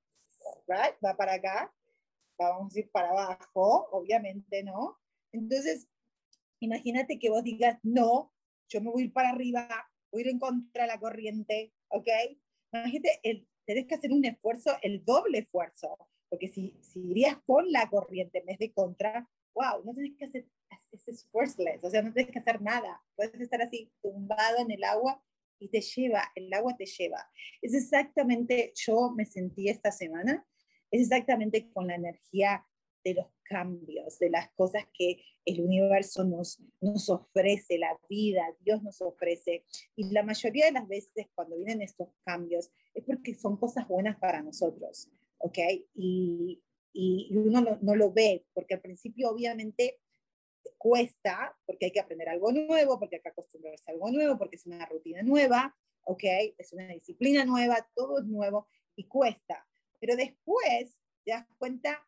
va 0.70 1.18
para 1.18 1.34
acá 1.34 1.74
vamos 2.38 2.76
a 2.76 2.80
ir 2.80 2.92
para 2.92 3.10
abajo, 3.10 3.90
obviamente, 3.92 4.64
¿no? 4.64 4.98
Entonces, 5.32 5.88
imagínate 6.60 7.20
que 7.20 7.30
vos 7.30 7.44
digas, 7.44 7.80
no, 7.84 8.34
yo 8.70 8.82
me 8.82 8.92
voy 8.92 9.04
a 9.04 9.06
ir 9.06 9.14
para 9.14 9.30
arriba, 9.30 9.68
voy 10.12 10.22
a 10.22 10.26
ir 10.26 10.32
en 10.32 10.40
contra 10.40 10.84
de 10.84 10.88
la 10.88 11.00
corriente, 11.00 11.74
¿ok? 11.90 12.08
Imagínate, 12.74 13.20
el, 13.24 13.48
tenés 13.68 13.86
que 13.86 13.96
hacer 13.96 14.12
un 14.12 14.26
esfuerzo, 14.26 14.72
el 14.82 15.04
doble 15.04 15.40
esfuerzo, 15.40 15.98
porque 16.30 16.48
si, 16.48 16.76
si 16.82 17.02
irías 17.12 17.38
con 17.46 17.70
la 17.72 17.90
corriente 17.90 18.40
en 18.40 18.46
vez 18.46 18.58
de 18.60 18.72
contra, 18.72 19.30
wow, 19.54 19.84
no 19.84 19.94
tenés 19.94 20.18
que 20.18 20.26
hacer, 20.26 20.46
es 20.92 21.08
esfuerzless, 21.08 21.84
o 21.84 21.90
sea, 21.90 22.02
no 22.02 22.14
tenés 22.14 22.32
que 22.32 22.40
hacer 22.40 22.62
nada, 22.62 23.04
puedes 23.16 23.40
estar 23.40 23.62
así 23.62 23.92
tumbado 24.02 24.60
en 24.60 24.72
el 24.72 24.84
agua 24.84 25.22
y 25.60 25.68
te 25.68 25.82
lleva, 25.82 26.32
el 26.36 26.54
agua 26.54 26.76
te 26.78 26.86
lleva. 26.86 27.30
Es 27.62 27.74
exactamente, 27.74 28.72
yo 28.76 29.12
me 29.12 29.26
sentí 29.26 29.68
esta 29.70 29.92
semana, 29.92 30.48
es 30.90 31.02
exactamente 31.02 31.70
con 31.72 31.88
la 31.88 31.96
energía 31.96 32.66
de 33.08 33.14
los 33.14 33.28
cambios, 33.44 34.20
de 34.20 34.30
las 34.30 34.50
cosas 34.52 34.84
que 34.94 35.24
el 35.46 35.62
universo 35.62 36.26
nos, 36.26 36.60
nos 36.82 37.10
ofrece, 37.10 37.78
la 37.78 37.98
vida, 38.10 38.44
Dios 38.60 38.84
nos 38.84 39.02
ofrece. 39.02 39.64
Y 39.96 40.12
la 40.12 40.24
mayoría 40.24 40.66
de 40.66 40.74
las 40.74 40.88
veces 40.88 41.28
cuando 41.34 41.56
vienen 41.58 41.82
estos 41.82 42.10
cambios 42.26 42.70
es 42.94 43.06
porque 43.06 43.34
son 43.36 43.58
cosas 43.58 43.88
buenas 43.88 44.18
para 44.18 44.42
nosotros, 44.42 45.10
¿ok? 45.38 45.58
Y, 45.96 46.62
y, 46.92 47.36
uno 47.36 47.78
no, 47.82 47.96
lo 47.96 48.12
ve, 48.12 48.46
porque 48.54 48.74
al 48.74 48.82
principio 48.82 49.30
obviamente 49.30 50.00
cuesta, 50.78 51.58
porque 51.66 51.86
hay 51.86 51.92
que 51.92 52.02
aprender 52.02 52.28
algo 52.28 52.52
nuevo, 52.52 53.00
porque 53.00 53.18
hay 53.18 53.22
que 53.22 53.30
acostumbrarse 53.30 53.90
a 53.90 53.94
algo 53.94 54.12
nuevo, 54.12 54.38
porque 54.38 54.58
es 54.58 54.66
una 54.66 54.86
rutina 54.86 55.22
nueva, 55.24 55.76
¿ok? 56.04 56.24
Es 56.58 56.74
una 56.74 56.88
disciplina 56.88 57.46
nueva, 57.46 57.88
todo 57.96 58.20
es 58.20 58.26
nuevo 58.26 58.68
y 58.96 59.06
cuesta. 59.06 59.66
Pero 60.00 60.16
después 60.16 61.00
te 61.24 61.32
das 61.32 61.46
cuenta 61.58 62.06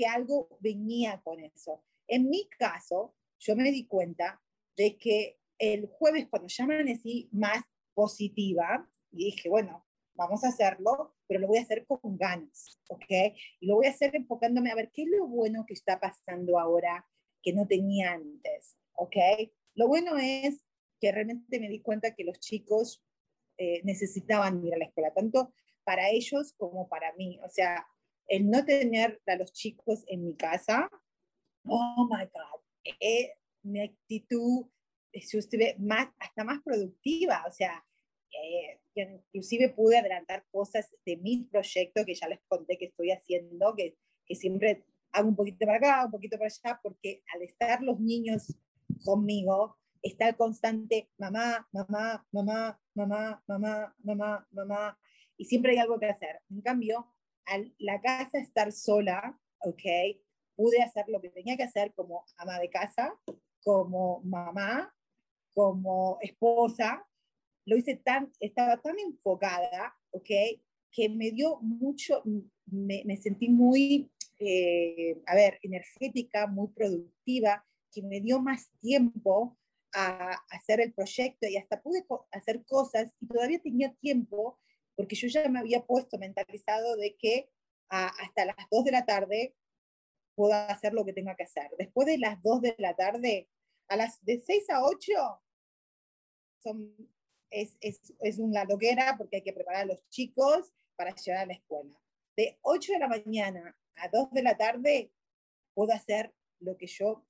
que 0.00 0.06
algo 0.06 0.48
venía 0.60 1.20
con 1.22 1.40
eso. 1.40 1.84
En 2.08 2.30
mi 2.30 2.48
caso, 2.48 3.14
yo 3.38 3.54
me 3.54 3.70
di 3.70 3.86
cuenta 3.86 4.40
de 4.74 4.96
que 4.96 5.38
el 5.58 5.88
jueves, 5.88 6.26
cuando 6.30 6.48
ya 6.48 6.64
amanecí 6.64 7.28
más 7.32 7.62
positiva, 7.92 8.88
y 9.12 9.26
dije, 9.26 9.50
bueno, 9.50 9.86
vamos 10.14 10.42
a 10.42 10.48
hacerlo, 10.48 11.16
pero 11.26 11.40
lo 11.40 11.48
voy 11.48 11.58
a 11.58 11.62
hacer 11.62 11.84
con 11.84 12.16
ganas, 12.16 12.80
¿ok? 12.88 13.34
Y 13.60 13.66
lo 13.66 13.74
voy 13.74 13.88
a 13.88 13.90
hacer 13.90 14.16
enfocándome 14.16 14.70
a 14.70 14.74
ver 14.74 14.90
qué 14.90 15.02
es 15.02 15.10
lo 15.10 15.26
bueno 15.26 15.66
que 15.66 15.74
está 15.74 16.00
pasando 16.00 16.58
ahora 16.58 17.06
que 17.42 17.52
no 17.52 17.66
tenía 17.66 18.12
antes, 18.12 18.78
¿ok? 18.94 19.16
Lo 19.74 19.86
bueno 19.86 20.16
es 20.16 20.64
que 20.98 21.12
realmente 21.12 21.60
me 21.60 21.68
di 21.68 21.82
cuenta 21.82 22.14
que 22.14 22.24
los 22.24 22.40
chicos 22.40 23.04
eh, 23.58 23.82
necesitaban 23.84 24.64
ir 24.64 24.72
a 24.72 24.78
la 24.78 24.86
escuela, 24.86 25.12
tanto 25.12 25.52
para 25.84 26.08
ellos 26.08 26.54
como 26.56 26.88
para 26.88 27.12
mí. 27.16 27.38
O 27.44 27.50
sea, 27.50 27.86
el 28.30 28.48
no 28.48 28.64
tener 28.64 29.20
a 29.26 29.36
los 29.36 29.52
chicos 29.52 30.04
en 30.06 30.24
mi 30.24 30.36
casa, 30.36 30.88
oh 31.66 32.08
my 32.08 32.24
God, 32.26 32.60
eh, 33.00 33.32
mi 33.64 33.82
actitud, 33.82 34.66
estuve 35.12 35.74
más, 35.80 36.08
hasta 36.20 36.44
más 36.44 36.62
productiva, 36.62 37.44
o 37.46 37.50
sea, 37.50 37.84
eh, 38.30 38.80
inclusive 38.94 39.70
pude 39.70 39.98
adelantar 39.98 40.46
cosas 40.52 40.94
de 41.04 41.16
mi 41.16 41.48
proyecto 41.50 42.04
que 42.04 42.14
ya 42.14 42.28
les 42.28 42.38
conté 42.46 42.78
que 42.78 42.86
estoy 42.86 43.10
haciendo, 43.10 43.74
que, 43.74 43.96
que 44.24 44.36
siempre 44.36 44.84
hago 45.10 45.28
un 45.28 45.34
poquito 45.34 45.66
para 45.66 45.78
acá, 45.78 46.04
un 46.04 46.12
poquito 46.12 46.38
para 46.38 46.46
allá, 46.46 46.80
porque 46.80 47.24
al 47.34 47.42
estar 47.42 47.82
los 47.82 47.98
niños 47.98 48.54
conmigo, 49.04 49.76
está 50.02 50.28
el 50.28 50.36
constante 50.36 51.10
mamá, 51.18 51.68
mamá, 51.72 52.24
mamá, 52.30 52.80
mamá, 52.94 53.42
mamá, 53.48 53.96
mamá, 54.04 54.48
mamá, 54.52 54.98
y 55.36 55.46
siempre 55.46 55.72
hay 55.72 55.78
algo 55.78 55.98
que 55.98 56.06
hacer. 56.06 56.40
En 56.48 56.60
cambio, 56.60 57.12
al 57.46 57.74
la 57.78 58.00
casa 58.00 58.38
estar 58.38 58.72
sola, 58.72 59.38
¿ok? 59.60 59.82
Pude 60.56 60.82
hacer 60.82 61.06
lo 61.08 61.20
que 61.20 61.30
tenía 61.30 61.56
que 61.56 61.62
hacer 61.64 61.92
como 61.94 62.24
ama 62.36 62.58
de 62.58 62.70
casa, 62.70 63.14
como 63.62 64.20
mamá, 64.22 64.94
como 65.54 66.18
esposa. 66.20 67.06
Lo 67.66 67.76
hice 67.76 67.96
tan, 67.96 68.32
estaba 68.40 68.80
tan 68.80 68.98
enfocada, 68.98 69.94
¿ok? 70.10 70.30
Que 70.92 71.08
me 71.08 71.30
dio 71.30 71.60
mucho, 71.60 72.22
me, 72.66 73.02
me 73.04 73.16
sentí 73.16 73.48
muy, 73.48 74.10
eh, 74.38 75.20
a 75.26 75.34
ver, 75.34 75.58
energética, 75.62 76.46
muy 76.46 76.68
productiva, 76.68 77.64
que 77.92 78.02
me 78.02 78.20
dio 78.20 78.40
más 78.40 78.70
tiempo 78.80 79.58
a 79.92 80.32
hacer 80.50 80.80
el 80.80 80.92
proyecto 80.92 81.46
y 81.48 81.56
hasta 81.56 81.82
pude 81.82 82.04
hacer 82.30 82.64
cosas 82.64 83.12
y 83.20 83.26
todavía 83.26 83.60
tenía 83.60 83.92
tiempo 83.94 84.58
porque 85.00 85.16
yo 85.16 85.28
ya 85.28 85.48
me 85.48 85.60
había 85.60 85.86
puesto 85.86 86.18
mentalizado 86.18 86.94
de 86.96 87.16
que 87.16 87.48
hasta 87.88 88.44
las 88.44 88.56
2 88.70 88.84
de 88.84 88.90
la 88.90 89.06
tarde 89.06 89.56
puedo 90.34 90.52
hacer 90.52 90.92
lo 90.92 91.06
que 91.06 91.14
tenga 91.14 91.34
que 91.36 91.44
hacer. 91.44 91.70
Después 91.78 92.06
de 92.06 92.18
las 92.18 92.42
2 92.42 92.60
de 92.60 92.74
la 92.76 92.94
tarde, 92.94 93.48
a 93.88 93.96
las 93.96 94.22
de 94.26 94.38
6 94.38 94.68
a 94.68 94.84
8, 94.84 95.42
son, 96.62 96.94
es, 97.48 97.78
es, 97.80 98.12
es 98.20 98.38
una 98.38 98.64
loquera 98.64 99.14
porque 99.16 99.36
hay 99.36 99.42
que 99.42 99.54
preparar 99.54 99.84
a 99.84 99.86
los 99.86 100.06
chicos 100.10 100.70
para 100.96 101.14
llegar 101.14 101.44
a 101.44 101.46
la 101.46 101.54
escuela. 101.54 101.98
De 102.36 102.58
8 102.60 102.92
de 102.92 102.98
la 102.98 103.08
mañana 103.08 103.74
a 103.96 104.08
2 104.08 104.32
de 104.32 104.42
la 104.42 104.58
tarde, 104.58 105.14
puedo 105.72 105.94
hacer 105.94 106.34
lo 106.58 106.76
que 106.76 106.88
yo 106.88 107.24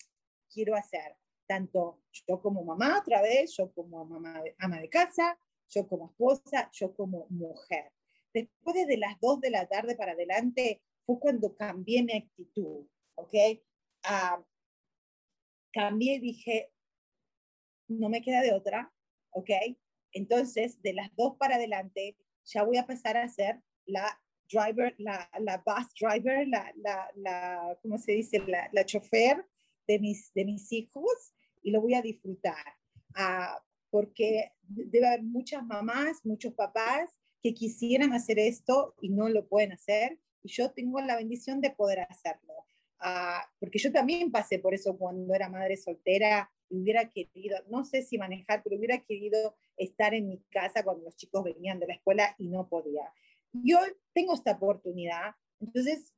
quiero 0.53 0.75
hacer. 0.75 1.17
Tanto 1.47 2.03
yo 2.27 2.43
como 2.43 2.65
mamá 2.65 2.99
otra 2.99 3.23
vez, 3.23 3.57
yo 3.57 3.73
como 3.73 4.05
mamá 4.05 4.43
ama 4.59 4.81
de 4.81 4.89
casa, 4.89 5.39
yo 5.71 5.87
como 5.89 6.07
esposa, 6.07 6.71
yo 6.73 6.95
como 6.95 7.27
mujer. 7.31 7.93
Después 8.33 8.87
de 8.87 8.97
las 8.97 9.19
2 9.21 9.41
de 9.41 9.51
la 9.51 9.67
tarde 9.67 9.97
para 9.97 10.13
adelante 10.13 10.83
fue 11.05 11.19
cuando 11.19 11.55
cambié 11.55 12.03
mi 12.03 12.13
actitud, 12.13 12.87
¿ok? 13.15 13.35
Uh, 14.05 14.45
cambié 15.73 16.15
y 16.15 16.21
dije, 16.21 16.73
no 17.89 18.09
me 18.09 18.23
queda 18.23 18.43
de 18.43 18.53
otra, 18.53 18.93
¿ok? 19.31 19.51
Entonces, 20.13 20.81
de 20.83 20.93
las 20.93 21.15
2 21.17 21.37
para 21.39 21.57
adelante, 21.57 22.17
ya 22.45 22.63
voy 22.63 22.77
a 22.77 22.87
pasar 22.87 23.17
a 23.17 23.29
ser 23.29 23.61
la 23.87 24.21
driver, 24.51 24.95
la, 24.99 25.31
la 25.41 25.63
bus 25.65 25.93
driver, 26.01 26.47
la, 26.49 26.73
la, 26.77 27.11
la 27.15 27.79
¿cómo 27.83 27.99
se 27.99 28.13
dice? 28.13 28.39
La, 28.47 28.69
la 28.73 28.85
chofer 28.85 29.45
de 29.87 29.99
mis, 29.99 30.33
de 30.35 30.45
mis 30.45 30.71
hijos 30.73 31.33
y 31.63 31.71
lo 31.71 31.81
voy 31.81 31.95
a 31.95 32.03
disfrutar. 32.03 32.65
Uh, 33.17 33.59
porque 33.91 34.53
debe 34.63 35.07
haber 35.07 35.23
muchas 35.23 35.65
mamás, 35.65 36.25
muchos 36.25 36.55
papás 36.55 37.11
que 37.43 37.55
quisieran 37.55 38.13
hacer 38.13 38.39
esto 38.39 38.95
y 39.01 39.09
no 39.09 39.29
lo 39.29 39.49
pueden 39.49 39.73
hacer. 39.73 40.19
Y 40.43 40.49
yo 40.51 40.71
tengo 40.73 41.01
la 41.01 41.17
bendición 41.17 41.61
de 41.61 41.71
poder 41.71 42.01
hacerlo. 42.01 42.55
Ah, 42.99 43.43
porque 43.59 43.79
yo 43.79 43.93
también 43.93 44.31
pasé 44.31 44.59
por 44.59 44.75
eso 44.75 44.97
cuando 44.97 45.35
era 45.35 45.49
madre 45.49 45.77
soltera 45.77 46.51
hubiera 46.71 47.09
querido, 47.11 47.59
no 47.69 47.85
sé 47.85 48.03
si 48.03 48.17
manejar, 48.17 48.63
pero 48.63 48.77
hubiera 48.77 48.99
querido 49.05 49.57
estar 49.77 50.15
en 50.15 50.29
mi 50.29 50.39
casa 50.51 50.85
cuando 50.85 51.05
los 51.05 51.17
chicos 51.17 51.45
venían 51.45 51.81
de 51.81 51.89
la 51.89 51.95
escuela 51.95 52.35
y 52.39 52.49
no 52.49 52.69
podía. 52.69 53.13
Yo 53.53 53.79
tengo 54.13 54.35
esta 54.35 54.53
oportunidad, 54.53 55.35
entonces, 55.59 56.15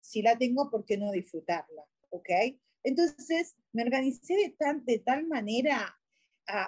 si 0.00 0.22
la 0.22 0.36
tengo, 0.36 0.70
¿por 0.70 0.84
qué 0.84 0.98
no 0.98 1.12
disfrutarla? 1.12 1.84
¿Ok? 2.10 2.28
Entonces, 2.82 3.56
me 3.72 3.82
organicé 3.82 4.34
de, 4.34 4.50
tan, 4.50 4.84
de 4.84 4.98
tal 4.98 5.26
manera 5.26 5.96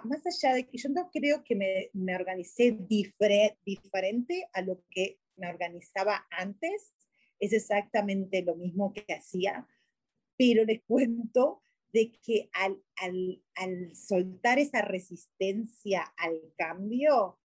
más 0.05 0.27
allá 0.27 0.55
de 0.55 0.67
que 0.67 0.79
yo 0.79 0.89
no 0.89 1.11
creo 1.11 1.45
que 1.45 1.55
me, 1.55 1.91
me 1.93 2.15
organicé 2.15 2.73
diferente 2.81 4.49
a 4.53 4.63
lo 4.63 4.83
que 4.91 5.21
me 5.37 5.49
organizaba 5.49 6.27
antes, 6.31 6.95
es 7.39 7.53
exactamente 7.53 8.43
lo 8.43 8.57
mismo 8.57 8.93
que 8.93 9.13
hacía, 9.13 9.67
pero 10.37 10.65
les 10.65 10.83
cuento 10.85 11.63
de 11.93 12.13
que 12.23 12.51
al, 12.53 12.83
al, 12.97 13.43
al, 13.55 13.95
soltar 13.95 14.59
esa 14.59 14.83
resistencia 14.83 16.03
al 16.17 16.41
cambio, 16.57 17.39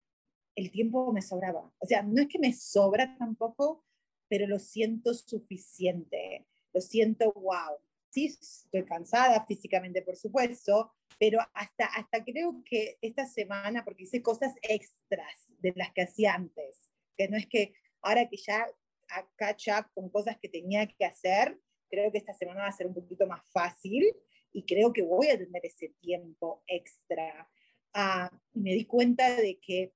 el 0.55 0.71
tiempo 0.71 1.11
me 1.13 1.21
sobraba. 1.21 1.73
O 1.79 1.85
sea, 1.85 2.03
no 2.03 2.21
es 2.21 2.27
que 2.27 2.39
me 2.39 2.53
sobra 2.53 3.15
tampoco, 3.17 3.85
pero 4.27 4.47
lo 4.47 4.59
siento 4.59 5.13
suficiente. 5.13 6.47
Lo 6.73 6.81
siento, 6.81 7.31
wow. 7.33 7.77
Sí, 8.09 8.25
estoy 8.25 8.83
cansada 8.83 9.45
físicamente, 9.45 10.01
por 10.01 10.17
supuesto, 10.17 10.91
pero 11.21 11.37
hasta, 11.53 11.85
hasta 11.85 12.23
creo 12.23 12.63
que 12.65 12.97
esta 12.99 13.27
semana, 13.27 13.85
porque 13.85 14.05
hice 14.05 14.23
cosas 14.23 14.55
extras 14.63 15.53
de 15.59 15.71
las 15.75 15.93
que 15.93 16.01
hacía 16.01 16.33
antes, 16.33 16.89
que 17.15 17.27
no 17.27 17.37
es 17.37 17.45
que 17.45 17.75
ahora 18.01 18.27
que 18.27 18.37
ya 18.37 18.67
a 19.09 19.29
catch 19.35 19.67
up 19.67 19.85
con 19.93 20.09
cosas 20.09 20.39
que 20.41 20.49
tenía 20.49 20.87
que 20.87 21.05
hacer, 21.05 21.59
creo 21.91 22.11
que 22.11 22.17
esta 22.17 22.33
semana 22.33 22.63
va 22.63 22.69
a 22.69 22.71
ser 22.71 22.87
un 22.87 22.95
poquito 22.95 23.27
más 23.27 23.43
fácil 23.51 24.11
y 24.51 24.65
creo 24.65 24.91
que 24.91 25.03
voy 25.03 25.27
a 25.27 25.37
tener 25.37 25.63
ese 25.63 25.89
tiempo 26.01 26.63
extra. 26.65 27.47
Ah, 27.93 28.31
me 28.53 28.73
di 28.73 28.85
cuenta 28.85 29.35
de 29.35 29.59
que, 29.59 29.93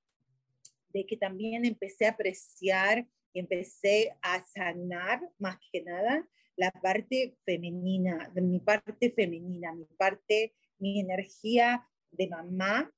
de 0.89 1.07
que 1.07 1.17
también 1.17 1.65
empecé 1.65 2.05
a 2.05 2.11
apreciar 2.11 3.07
y 3.33 3.39
empecé 3.39 4.15
a 4.21 4.45
sanar 4.45 5.27
más 5.39 5.57
que 5.71 5.81
nada 5.81 6.29
la 6.55 6.69
parte 6.69 7.35
femenina, 7.43 8.31
mi 8.35 8.59
parte 8.59 9.09
femenina, 9.09 9.73
mi 9.73 9.85
parte 9.97 10.53
mi 10.79 10.99
energía 10.99 11.87
de 12.11 12.27
mamá, 12.27 12.91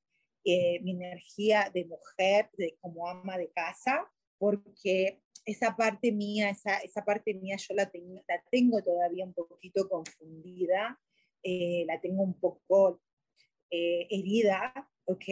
eh, 0.44 0.80
mi 0.82 0.92
energía 0.92 1.70
de 1.74 1.86
mujer, 1.86 2.50
de, 2.58 2.78
como 2.80 3.08
ama 3.08 3.38
de 3.38 3.52
casa, 3.52 4.10
porque 4.38 5.22
esa 5.46 5.76
parte 5.76 6.12
mía, 6.12 6.50
esa, 6.50 6.78
esa 6.80 7.04
parte 7.04 7.34
mía 7.34 7.56
yo 7.58 7.74
la, 7.74 7.90
tengo, 8.52 8.82
todavía 8.84 9.26
un 9.26 9.34
poquito 9.34 9.88
confundida, 9.90 11.00
eh, 11.44 11.86
la 11.88 12.00
tengo 12.02 12.24
un 12.24 12.40
poco 12.40 13.02
eh, 13.70 14.08
herida, 14.10 14.74
¿ok? 15.06 15.26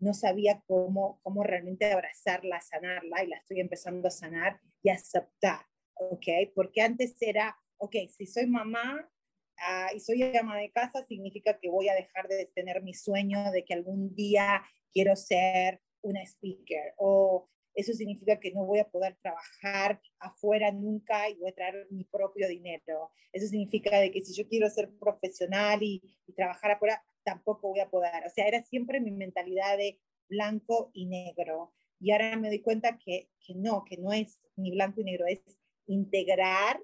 No 0.00 0.14
sabía 0.14 0.62
cómo, 0.66 1.20
cómo 1.22 1.42
realmente 1.42 1.90
abrazarla, 1.90 2.60
sanarla, 2.60 3.24
y 3.24 3.28
la 3.28 3.36
estoy 3.36 3.60
empezando 3.60 4.08
a 4.08 4.12
sanar 4.12 4.60
y 4.82 4.90
aceptar, 4.90 5.66
¿ok? 5.94 6.26
Porque 6.54 6.82
antes 6.82 7.16
era, 7.20 7.56
ok, 7.78 7.96
si 8.16 8.26
soy 8.26 8.46
mamá, 8.46 9.10
Ah, 9.60 9.90
y 9.94 10.00
soy 10.00 10.22
ama 10.36 10.58
de 10.58 10.70
casa, 10.70 11.02
significa 11.04 11.58
que 11.58 11.68
voy 11.68 11.88
a 11.88 11.94
dejar 11.94 12.28
de 12.28 12.46
tener 12.54 12.82
mi 12.82 12.94
sueño 12.94 13.50
de 13.50 13.64
que 13.64 13.74
algún 13.74 14.14
día 14.14 14.62
quiero 14.92 15.16
ser 15.16 15.80
una 16.02 16.22
speaker 16.22 16.94
o 16.96 17.48
eso 17.74 17.92
significa 17.92 18.40
que 18.40 18.50
no 18.52 18.64
voy 18.64 18.80
a 18.80 18.88
poder 18.88 19.16
trabajar 19.22 20.00
afuera 20.18 20.72
nunca 20.72 21.28
y 21.28 21.34
voy 21.36 21.50
a 21.50 21.54
traer 21.54 21.86
mi 21.90 22.02
propio 22.04 22.48
dinero. 22.48 23.12
Eso 23.32 23.46
significa 23.46 24.00
de 24.00 24.10
que 24.10 24.20
si 24.20 24.34
yo 24.34 24.48
quiero 24.48 24.68
ser 24.68 24.90
profesional 24.98 25.80
y, 25.82 26.02
y 26.26 26.32
trabajar 26.32 26.72
afuera, 26.72 27.04
tampoco 27.22 27.68
voy 27.68 27.78
a 27.78 27.88
poder. 27.88 28.26
O 28.26 28.30
sea, 28.30 28.48
era 28.48 28.64
siempre 28.64 29.00
mi 29.00 29.12
mentalidad 29.12 29.76
de 29.76 30.00
blanco 30.28 30.90
y 30.92 31.06
negro. 31.06 31.72
Y 32.00 32.10
ahora 32.10 32.36
me 32.36 32.48
doy 32.48 32.60
cuenta 32.60 32.98
que, 32.98 33.30
que 33.40 33.54
no, 33.54 33.84
que 33.84 33.96
no 33.96 34.12
es 34.12 34.40
ni 34.56 34.72
blanco 34.72 35.00
y 35.00 35.04
negro, 35.04 35.26
es 35.26 35.40
integrar, 35.86 36.80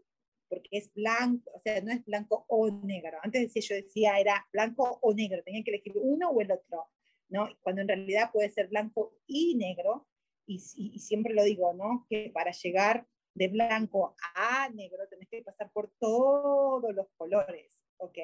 porque 0.49 0.69
es 0.73 0.93
blanco, 0.95 1.51
o 1.55 1.61
sea, 1.61 1.81
no 1.81 1.93
es 1.93 2.05
blanco 2.05 2.45
o 2.49 2.71
negro. 2.71 3.19
Antes 3.23 3.43
decía, 3.43 3.77
yo 3.77 3.83
decía, 3.83 4.19
era 4.19 4.47
blanco 4.53 4.99
o 5.03 5.15
negro, 5.15 5.43
tenía 5.43 5.63
que 5.65 5.71
elegir 5.71 5.95
uno 5.97 6.31
o 6.31 6.41
el 6.41 6.53
otro, 6.53 6.87
¿no? 7.29 7.49
Cuando 7.63 7.83
en 7.83 7.89
realidad 7.89 8.31
puede 8.33 8.51
ser 8.51 8.69
blanco 8.69 9.15
y 9.27 9.55
negro, 9.57 10.07
y, 10.47 10.57
y, 10.77 10.99
siempre 10.99 11.33
lo 11.33 11.43
digo, 11.43 11.73
¿no? 11.73 12.07
Que 12.09 12.31
para 12.33 12.53
llegar 12.53 13.07
de 13.35 13.49
blanco 13.49 14.15
a 14.37 14.69
negro 14.71 15.09
tenés 15.09 15.29
que 15.29 15.43
pasar 15.43 15.71
por 15.73 15.91
todos 15.99 16.95
los 16.95 17.09
colores, 17.17 17.81
¿ok? 17.97 18.19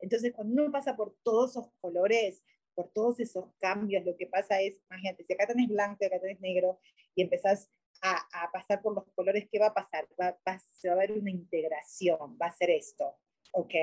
Entonces, 0.00 0.32
cuando 0.32 0.62
uno 0.62 0.72
pasa 0.72 0.96
por 0.96 1.14
todos 1.22 1.50
esos 1.50 1.68
colores, 1.80 2.42
por 2.74 2.88
todos 2.88 3.20
esos 3.20 3.52
cambios, 3.58 4.04
lo 4.04 4.16
que 4.16 4.26
pasa 4.26 4.60
es, 4.60 4.80
imagínate, 4.90 5.24
si 5.24 5.32
acá 5.32 5.46
tenés 5.46 5.68
blanco 5.68 5.98
y 6.00 6.06
acá 6.06 6.20
tenés 6.20 6.40
negro 6.40 6.80
y 7.14 7.22
empezás 7.22 7.70
a, 8.02 8.50
pasar 8.52 8.82
por 8.82 8.94
los 8.94 9.04
colores, 9.14 9.48
¿qué 9.50 9.58
va 9.58 9.68
a 9.68 9.74
pasar? 9.74 10.08
Va, 10.20 10.36
va, 10.46 10.58
se 10.58 10.88
va 10.88 10.94
a 10.94 10.96
haber 10.96 11.12
una 11.12 11.30
integración, 11.30 12.36
va 12.40 12.46
a 12.46 12.52
ser 12.52 12.70
esto, 12.70 13.16
¿ok? 13.52 13.74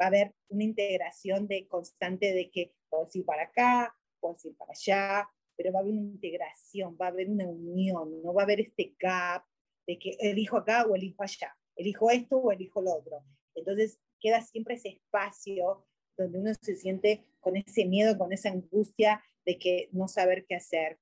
Va 0.00 0.04
a 0.04 0.08
haber 0.08 0.34
una 0.48 0.64
integración 0.64 1.48
de 1.48 1.66
constante 1.66 2.32
de 2.32 2.50
que 2.50 2.74
puedo 2.88 3.08
ir 3.12 3.24
para 3.24 3.44
acá, 3.44 3.96
puedo 4.20 4.36
ir 4.44 4.56
para 4.56 4.72
allá, 4.72 5.28
pero 5.56 5.72
va 5.72 5.78
a 5.78 5.82
haber 5.82 5.94
una 5.94 6.02
integración, 6.02 6.96
va 7.00 7.06
a 7.06 7.10
haber 7.10 7.28
una 7.30 7.46
unión, 7.46 8.22
no 8.22 8.34
va 8.34 8.42
a 8.42 8.44
haber 8.44 8.60
este 8.60 8.94
gap 8.98 9.44
de 9.86 9.98
que 9.98 10.16
elijo 10.20 10.58
acá 10.58 10.84
o 10.86 10.94
elijo 10.94 11.22
allá, 11.22 11.56
elijo 11.76 12.10
esto 12.10 12.36
o 12.36 12.52
elijo 12.52 12.82
lo 12.82 12.94
otro. 12.94 13.24
Entonces 13.54 13.98
queda 14.20 14.42
siempre 14.42 14.74
ese 14.74 14.90
espacio 14.90 15.86
donde 16.16 16.38
uno 16.38 16.52
se 16.60 16.76
siente 16.76 17.24
con 17.40 17.56
ese 17.56 17.84
miedo, 17.84 18.18
con 18.18 18.32
esa 18.32 18.50
angustia 18.50 19.22
de 19.44 19.58
que 19.58 19.88
no 19.92 20.08
saber 20.08 20.44
qué 20.46 20.56
hacer. 20.56 20.98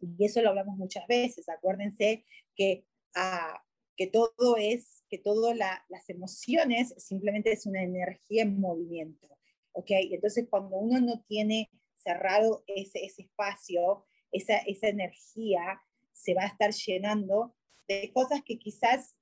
Y 0.00 0.24
eso 0.24 0.42
lo 0.42 0.50
hablamos 0.50 0.76
muchas 0.76 1.06
veces. 1.06 1.48
Acuérdense 1.48 2.24
que, 2.54 2.84
ah, 3.14 3.62
que 3.96 4.06
todo 4.06 4.56
es, 4.56 5.04
que 5.08 5.18
todas 5.18 5.56
las 5.56 6.08
emociones 6.08 6.94
simplemente 6.98 7.52
es 7.52 7.66
una 7.66 7.82
energía 7.82 8.42
en 8.42 8.60
movimiento. 8.60 9.28
¿Ok? 9.72 9.90
Entonces, 9.90 10.46
cuando 10.48 10.76
uno 10.76 11.00
no 11.00 11.22
tiene 11.28 11.70
cerrado 11.94 12.64
ese, 12.66 13.04
ese 13.04 13.22
espacio, 13.22 14.06
esa, 14.32 14.58
esa 14.58 14.88
energía 14.88 15.80
se 16.12 16.34
va 16.34 16.42
a 16.42 16.48
estar 16.48 16.72
llenando 16.72 17.54
de 17.86 18.12
cosas 18.12 18.42
que 18.44 18.58
quizás 18.58 19.16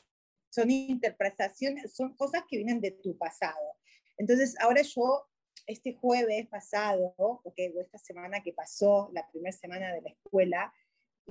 son 0.50 0.71
interpretaciones, 0.71 1.95
son 1.95 2.16
cosas 2.16 2.45
que 2.49 2.56
vienen 2.56 2.80
de 2.80 2.90
tu 2.90 3.16
pasado. 3.18 3.76
Entonces, 4.16 4.54
ahora 4.61 4.83
yo, 4.83 5.28
este 5.67 5.95
jueves 5.95 6.47
pasado, 6.49 7.15
o 7.17 7.43
esta 7.57 7.99
semana 7.99 8.43
que 8.43 8.53
pasó, 8.53 9.11
la 9.13 9.29
primera 9.29 9.53
semana 9.53 9.93
de 9.93 10.03
la 10.03 10.11
escuela, 10.11 10.73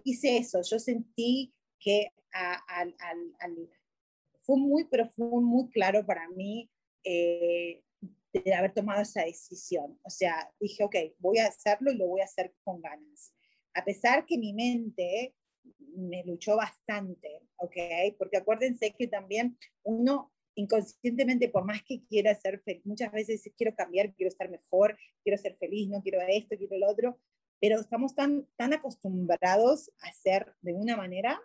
hice 0.03 0.37
eso. 0.37 0.61
Yo 0.61 0.79
sentí 0.79 1.53
que 1.79 2.11
fue 4.43 4.57
muy 4.57 4.85
profundo, 4.85 5.41
muy 5.41 5.69
claro 5.69 6.05
para 6.05 6.27
mí 6.29 6.69
eh, 7.03 7.81
de 8.33 8.53
haber 8.53 8.73
tomado 8.73 9.01
esa 9.01 9.23
decisión. 9.23 9.97
O 10.03 10.09
sea, 10.09 10.51
dije, 10.59 10.83
ok, 10.83 10.95
voy 11.19 11.37
a 11.39 11.47
hacerlo 11.47 11.91
y 11.91 11.97
lo 11.97 12.07
voy 12.07 12.21
a 12.21 12.25
hacer 12.25 12.53
con 12.63 12.81
ganas. 12.81 13.33
A 13.73 13.83
pesar 13.83 14.25
que 14.25 14.37
mi 14.37 14.53
mente 14.53 15.35
me 15.95 16.23
luchó 16.25 16.57
bastante, 16.57 17.41
¿ok? 17.57 17.75
Porque 18.17 18.37
acuérdense 18.37 18.91
que 18.91 19.07
también 19.07 19.57
uno 19.83 20.33
inconscientemente, 20.55 21.49
por 21.49 21.65
más 21.65 21.83
que 21.83 22.03
quiera 22.05 22.33
ser 22.35 22.61
feliz, 22.61 22.85
muchas 22.85 23.11
veces 23.11 23.49
quiero 23.57 23.75
cambiar, 23.75 24.13
quiero 24.15 24.29
estar 24.29 24.49
mejor, 24.49 24.97
quiero 25.23 25.37
ser 25.37 25.55
feliz, 25.57 25.89
no 25.89 26.01
quiero 26.01 26.19
esto, 26.27 26.57
quiero 26.57 26.77
lo 26.77 26.89
otro, 26.89 27.19
pero 27.61 27.79
estamos 27.79 28.15
tan, 28.15 28.47
tan 28.55 28.73
acostumbrados 28.73 29.91
a 30.01 30.11
ser 30.13 30.53
de 30.61 30.73
una 30.73 30.95
manera 30.97 31.39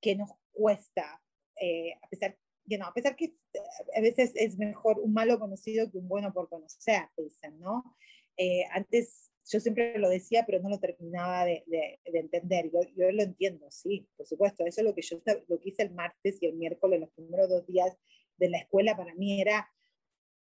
que 0.00 0.16
nos 0.16 0.30
cuesta, 0.52 1.22
eh, 1.60 1.94
a 2.02 2.08
pesar 2.08 2.36
que 2.68 2.78
no, 2.78 2.86
a 2.86 2.94
pesar 2.94 3.16
que 3.16 3.24
eh, 3.24 3.60
a 3.96 4.00
veces 4.00 4.32
es 4.34 4.58
mejor 4.58 4.98
un 5.00 5.12
malo 5.12 5.38
conocido 5.38 5.90
que 5.90 5.98
un 5.98 6.08
bueno 6.08 6.32
por 6.32 6.48
conocer, 6.48 7.08
dicen, 7.16 7.58
¿no? 7.58 7.96
Eh, 8.36 8.64
antes 8.72 9.32
yo 9.50 9.60
siempre 9.60 9.98
lo 9.98 10.10
decía, 10.10 10.44
pero 10.46 10.60
no 10.60 10.68
lo 10.68 10.78
terminaba 10.78 11.44
de, 11.46 11.64
de, 11.66 11.98
entender. 12.18 12.70
Yo, 12.70 12.80
yo, 12.94 13.10
lo 13.10 13.22
entiendo, 13.22 13.66
sí, 13.70 14.06
por 14.16 14.26
supuesto. 14.26 14.64
Eso 14.66 14.82
es 14.82 14.86
lo 14.86 14.94
que 14.94 15.00
yo 15.00 15.20
lo 15.48 15.58
que 15.58 15.70
hice 15.70 15.82
el 15.82 15.94
martes 15.94 16.36
y 16.42 16.46
el 16.46 16.54
miércoles, 16.54 17.00
los 17.00 17.10
primeros 17.12 17.48
dos 17.48 17.66
días 17.66 17.96
de 18.38 18.50
la 18.50 18.58
escuela 18.58 18.96
para 18.96 19.14
mí 19.14 19.40
era, 19.40 19.70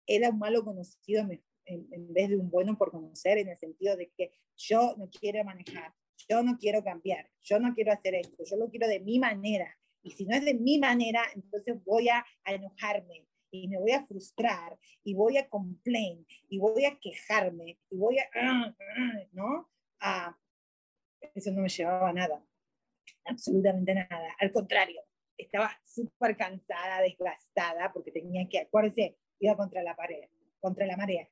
era 0.07 0.31
un 0.31 0.39
malo 0.39 0.65
conocido 0.65 1.23
en, 1.23 1.43
en, 1.67 2.13
vez 2.13 2.29
de 2.29 2.37
un 2.37 2.51
bueno 2.51 2.77
por 2.77 2.91
conocer, 2.91 3.39
en 3.39 3.49
el 3.49 3.57
sentido 3.57 3.97
de 3.97 4.11
que 4.17 4.33
yo 4.57 4.95
no 4.97 5.09
quiero 5.11 5.45
manejar, 5.45 5.95
yo 6.29 6.43
no 6.43 6.59
quiero 6.59 6.83
cambiar, 6.85 7.31
yo 7.41 7.59
no 7.59 7.75
quiero 7.75 7.93
hacer 7.93 8.15
esto, 8.15 8.45
yo 8.45 8.57
lo 8.57 8.69
quiero 8.69 8.87
de 8.89 9.01
mi 9.01 9.19
manera. 9.19 9.77
Y 10.03 10.11
si 10.11 10.27
no 10.27 10.37
es 10.37 10.45
de 10.45 10.55
mi 10.55 10.79
manera, 10.79 11.23
entonces 11.35 11.83
voy 11.85 12.09
a, 12.11 12.25
a 12.45 12.53
enojarme 12.53 13.27
y 13.51 13.69
me 13.69 13.79
voy 13.79 13.93
a 13.93 14.03
frustrar 14.03 14.79
y 15.03 15.15
voy 15.15 15.39
a 15.39 15.49
complain 15.49 16.27
y 16.49 16.59
voy 16.59 16.85
a 16.85 16.99
quejarme 16.99 17.79
y 17.91 17.97
voy 17.97 18.19
a, 18.19 18.75
¿no? 19.33 19.71
A, 20.01 20.37
eso 21.35 21.51
no 21.53 21.63
me 21.63 21.69
llevaba 21.69 22.11
a 22.11 22.13
nada, 22.13 22.45
absolutamente 23.25 23.95
nada. 23.95 24.35
Al 24.39 24.51
contrario, 24.51 25.01
estaba 25.37 25.71
súper 25.85 26.37
cansada, 26.37 27.01
desgastada, 27.03 27.93
porque 27.93 28.13
tenía 28.13 28.49
que, 28.49 28.61
acuérdense, 28.61 29.17
iba 29.39 29.57
contra 29.57 29.83
la 29.83 29.97
pared, 29.97 30.29
contra 30.61 30.87
la 30.87 30.97
marea. 30.97 31.29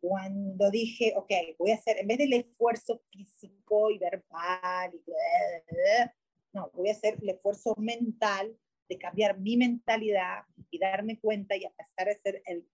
Cuando 0.00 0.70
dije, 0.70 1.12
ok, 1.16 1.30
voy 1.58 1.72
a 1.72 1.74
hacer, 1.74 1.98
en 1.98 2.06
vez 2.06 2.18
del 2.18 2.32
esfuerzo 2.32 3.02
físico 3.10 3.90
y 3.90 3.98
verbal, 3.98 4.94
y, 4.94 5.02
no, 6.52 6.70
voy 6.74 6.88
a 6.88 6.92
hacer 6.92 7.18
el 7.20 7.30
esfuerzo 7.30 7.74
mental 7.76 8.56
de 8.88 8.98
cambiar 8.98 9.38
mi 9.38 9.56
mentalidad 9.56 10.44
y 10.70 10.78
darme 10.78 11.18
cuenta 11.18 11.56
y 11.56 11.64
a 11.64 11.70
pasar 11.70 12.08
a 12.08 12.14
ser 12.14 12.42
el, 12.46 12.66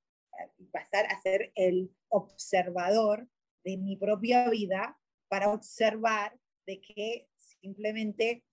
pasar 0.71 1.07
a 1.07 1.21
ser 1.21 1.53
el 1.55 1.91
observador 2.09 3.29
de 3.65 3.77
mi 3.77 3.97
propia 3.97 4.49
vida 4.51 4.99
para 5.29 5.51
observar 5.51 6.39
de 6.67 6.81
que 6.81 7.29
simplemente 7.37 8.45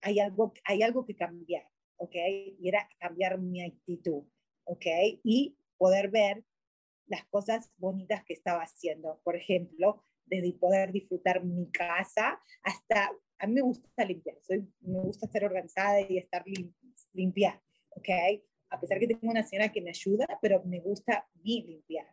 hay 0.00 0.20
algo, 0.20 0.52
hay 0.64 0.82
algo 0.82 1.04
que 1.04 1.16
cambiar, 1.16 1.66
¿ok? 1.96 2.14
Y 2.58 2.68
era 2.68 2.88
cambiar 2.98 3.38
mi 3.38 3.62
actitud, 3.62 4.24
¿ok? 4.64 4.86
Y 5.22 5.56
poder 5.76 6.10
ver 6.10 6.44
las 7.06 7.24
cosas 7.26 7.70
bonitas 7.76 8.24
que 8.24 8.34
estaba 8.34 8.62
haciendo. 8.62 9.20
Por 9.24 9.36
ejemplo, 9.36 10.04
desde 10.26 10.52
poder 10.52 10.92
disfrutar 10.92 11.44
mi 11.44 11.70
casa 11.70 12.40
hasta, 12.62 13.10
a 13.38 13.46
mí 13.46 13.54
me 13.54 13.62
gusta 13.62 14.04
limpiar, 14.04 14.36
soy, 14.42 14.68
me 14.80 15.00
gusta 15.00 15.26
estar 15.26 15.44
organizada 15.44 16.00
y 16.00 16.18
estar 16.18 16.44
limpia, 17.12 17.62
¿ok? 17.90 18.08
A 18.70 18.80
pesar 18.80 18.98
que 18.98 19.06
tengo 19.06 19.30
una 19.30 19.42
señora 19.42 19.72
que 19.72 19.80
me 19.80 19.90
ayuda, 19.90 20.26
pero 20.42 20.62
me 20.64 20.80
gusta 20.80 21.26
mi 21.42 21.62
limpiar. 21.62 22.06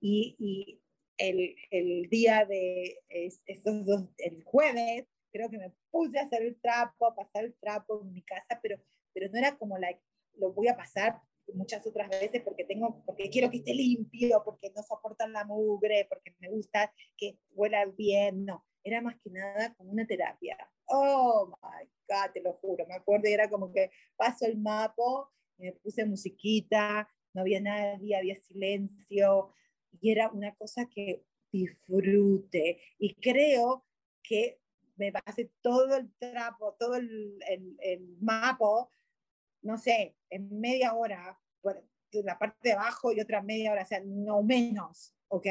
Y, 0.00 0.34
y 0.38 0.80
el, 1.18 1.54
el, 1.70 2.08
día 2.08 2.44
de 2.46 2.98
estos 3.46 3.84
dos, 3.84 4.08
el 4.18 4.42
jueves, 4.42 5.06
creo 5.32 5.50
que 5.50 5.58
me 5.58 5.72
puse 5.90 6.18
a 6.18 6.24
hacer 6.24 6.42
el 6.42 6.60
trapo, 6.60 7.06
a 7.06 7.14
pasar 7.14 7.44
el 7.44 7.54
trapo 7.54 8.00
en 8.02 8.12
mi 8.12 8.22
casa, 8.22 8.60
pero, 8.62 8.78
pero 9.12 9.30
no 9.30 9.38
era 9.38 9.56
como 9.58 9.78
la, 9.78 9.88
lo 10.34 10.52
voy 10.52 10.68
a 10.68 10.76
pasar 10.76 11.20
muchas 11.54 11.86
otras 11.86 12.08
veces 12.08 12.42
porque 12.42 12.64
tengo, 12.64 13.02
porque 13.04 13.30
quiero 13.30 13.50
que 13.50 13.58
esté 13.58 13.74
limpio, 13.74 14.42
porque 14.44 14.72
no 14.74 14.82
soportan 14.82 15.32
la 15.32 15.44
mugre, 15.44 16.06
porque 16.08 16.34
me 16.38 16.48
gusta 16.48 16.92
que 17.16 17.38
huela 17.50 17.84
bien, 17.86 18.44
no, 18.44 18.64
era 18.84 19.00
más 19.00 19.16
que 19.20 19.30
nada 19.30 19.74
como 19.74 19.90
una 19.90 20.06
terapia. 20.06 20.56
Oh 20.86 21.52
my 21.62 21.88
God, 22.08 22.32
te 22.32 22.40
lo 22.40 22.54
juro, 22.54 22.86
me 22.86 22.94
acuerdo, 22.94 23.28
y 23.28 23.32
era 23.32 23.48
como 23.48 23.72
que 23.72 23.90
paso 24.16 24.46
el 24.46 24.58
mapo, 24.58 25.30
me 25.58 25.72
puse 25.72 26.04
musiquita, 26.04 27.08
no 27.34 27.42
había 27.42 27.60
nadie, 27.60 28.16
había 28.16 28.34
silencio, 28.36 29.52
y 30.00 30.10
era 30.10 30.30
una 30.30 30.54
cosa 30.54 30.88
que 30.88 31.24
disfrute. 31.50 32.80
Y 32.98 33.14
creo 33.14 33.84
que 34.22 34.61
me 35.02 35.12
pasé 35.12 35.50
todo 35.60 35.96
el 35.96 36.12
trapo, 36.14 36.76
todo 36.78 36.94
el, 36.94 37.38
el, 37.48 37.76
el 37.80 38.16
mapo, 38.20 38.92
no 39.62 39.76
sé, 39.76 40.16
en 40.30 40.60
media 40.60 40.94
hora, 40.94 41.38
bueno, 41.60 41.80
la 42.12 42.38
parte 42.38 42.68
de 42.68 42.72
abajo 42.74 43.12
y 43.12 43.20
otra 43.20 43.42
media 43.42 43.72
hora, 43.72 43.82
o 43.82 43.86
sea, 43.86 44.00
no 44.04 44.42
menos, 44.44 45.12
¿ok? 45.28 45.46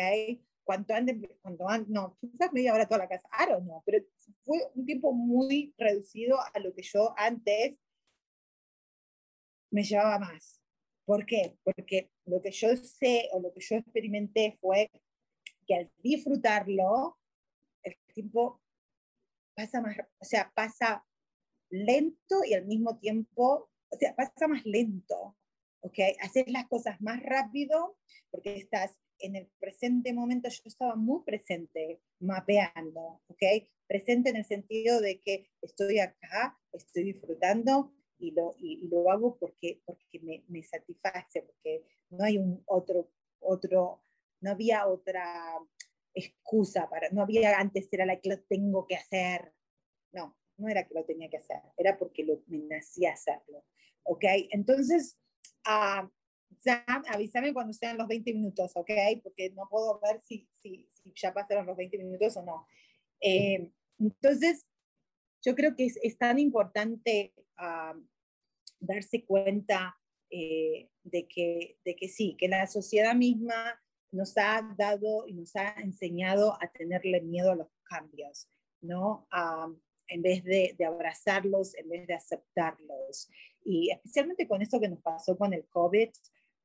Cuanto 0.64 0.94
antes, 0.94 1.18
cuanto 1.42 1.68
antes, 1.68 1.90
no, 1.90 2.18
quizás 2.22 2.54
media 2.54 2.74
hora 2.74 2.88
toda 2.88 3.00
la 3.00 3.10
casa, 3.10 3.28
I 3.38 3.50
don't 3.50 3.64
know, 3.64 3.84
pero 3.86 4.04
fue 4.44 4.60
un 4.74 4.86
tiempo 4.86 5.12
muy 5.12 5.74
reducido 5.78 6.40
a 6.54 6.60
lo 6.60 6.74
que 6.74 6.84
yo 6.84 7.14
antes 7.18 7.78
me 9.70 9.84
llevaba 9.84 10.18
más. 10.20 10.62
¿Por 11.04 11.26
qué? 11.26 11.58
Porque 11.64 12.10
lo 12.26 12.42
que 12.42 12.52
yo 12.52 12.76
sé 12.78 13.28
o 13.34 13.40
lo 13.42 13.52
que 13.52 13.60
yo 13.60 13.76
experimenté 13.76 14.58
fue 14.62 14.90
que 15.68 15.76
al 15.76 15.92
disfrutarlo, 15.98 17.18
el 17.84 17.98
tiempo 18.14 18.61
pasa 19.62 19.82
más, 19.82 19.98
o 20.20 20.26
sea, 20.26 20.52
pasa 20.56 21.06
lento 21.70 22.44
y 22.46 22.54
al 22.54 22.66
mismo 22.66 22.98
tiempo, 22.98 23.70
o 23.90 23.98
sea, 23.98 24.16
pasa 24.16 24.48
más 24.48 24.66
lento, 24.66 25.38
¿ok? 25.82 26.00
Hacer 26.22 26.50
las 26.50 26.68
cosas 26.68 27.00
más 27.02 27.22
rápido 27.22 27.98
porque 28.32 28.56
estás 28.58 29.00
en 29.20 29.36
el 29.36 29.48
presente 29.60 30.14
momento, 30.14 30.50
yo 30.50 30.64
estaba 30.66 30.96
muy 30.96 31.22
presente, 31.24 32.02
mapeando, 32.20 33.22
¿ok? 33.28 33.68
Presente 33.88 34.32
en 34.32 34.38
el 34.38 34.46
sentido 34.46 35.00
de 35.00 35.22
que 35.22 35.52
estoy 35.62 36.00
acá, 36.00 36.60
estoy 36.74 37.04
disfrutando 37.04 37.94
y 38.18 38.32
lo, 38.32 38.56
y, 38.58 38.88
lo 38.88 39.12
hago 39.12 39.38
porque, 39.38 39.82
porque 39.86 40.20
me, 40.22 40.44
me, 40.48 40.64
satisface, 40.64 41.44
porque 41.44 41.86
no 42.10 42.24
hay 42.24 42.38
un 42.40 42.64
otro, 42.66 43.12
otro, 43.40 44.04
no 44.40 44.52
había 44.52 44.88
otra 44.88 45.60
excusa 46.14 46.90
para, 46.90 47.10
no 47.10 47.22
había 47.22 47.60
antes 47.60 47.88
era 47.92 48.06
la 48.06 48.20
que 48.20 48.30
lo 48.30 48.40
tengo 48.42 48.86
que 48.88 48.96
hacer. 48.96 49.54
No, 50.12 50.38
no 50.58 50.68
era 50.68 50.88
que 50.88 50.94
lo 50.94 51.06
tenía 51.06 51.30
que 51.30 51.38
hacer, 51.38 51.62
era 51.78 51.98
porque 51.98 52.24
lo, 52.24 52.44
me 52.48 52.60
nacía 52.60 53.14
hacerlo. 53.14 53.66
¿Ok? 54.04 54.24
Entonces, 54.52 55.18
uh, 55.68 56.08
avísame 57.08 57.54
cuando 57.54 57.74
sean 57.74 57.98
los 57.98 58.08
20 58.08 58.34
minutos, 58.34 58.72
¿ok? 58.76 58.92
Porque 59.24 59.52
no 59.52 59.68
puedo 59.70 60.00
ver 60.00 60.22
si, 60.22 60.48
si, 60.62 60.88
si 60.92 61.14
ya 61.16 61.34
pasaron 61.34 61.66
los 61.66 61.78
20 61.78 61.98
minutos 61.98 62.38
o 62.38 62.44
no. 62.44 62.68
Eh, 63.22 63.72
entonces, 64.00 64.66
yo 65.44 65.56
creo 65.56 65.76
que 65.76 65.86
es, 65.86 66.00
es 66.04 66.18
tan 66.18 66.40
importante 66.40 67.34
uh, 67.60 68.00
darse 68.80 69.24
cuenta 69.26 69.98
eh, 70.30 70.90
de, 71.04 71.28
que, 71.28 71.78
de 71.84 71.96
que 71.96 72.10
sí, 72.10 72.36
que 72.38 72.48
la 72.48 72.68
sociedad 72.68 73.16
misma 73.16 73.80
nos 74.12 74.38
ha 74.38 74.62
dado 74.78 75.28
y 75.28 75.34
nos 75.34 75.56
ha 75.56 75.74
enseñado 75.78 76.58
a 76.62 76.68
tenerle 76.72 77.22
miedo 77.22 77.52
a 77.52 77.56
los 77.56 77.68
cambios, 77.84 78.50
¿no? 78.82 79.28
Uh, 79.32 79.76
en 80.08 80.22
vez 80.22 80.44
de, 80.44 80.76
de, 80.78 80.86
abrazarlos, 80.86 81.76
en 81.76 81.88
vez 81.88 82.06
de 82.06 82.14
aceptarlos. 82.14 83.30
Y 83.64 83.92
especialmente 83.92 84.48
con 84.48 84.62
esto 84.62 84.80
que 84.80 84.90
nos 84.90 85.02
pasó 85.02 85.38
con 85.38 85.54
el 85.54 85.66
COVID 85.68 86.10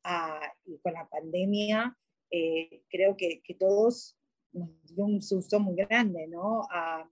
uh, 0.05 0.47
y 0.65 0.79
con 0.79 0.95
la 0.95 1.09
pandemia, 1.09 1.97
eh, 2.31 2.83
creo 2.89 3.17
que, 3.17 3.41
que, 3.43 3.55
todos 3.55 4.19
nos 4.53 4.69
dio 4.85 5.05
un 5.05 5.23
susto 5.23 5.61
muy 5.61 5.77
grande, 5.77 6.27
¿no? 6.27 6.63
Uh, 6.63 7.09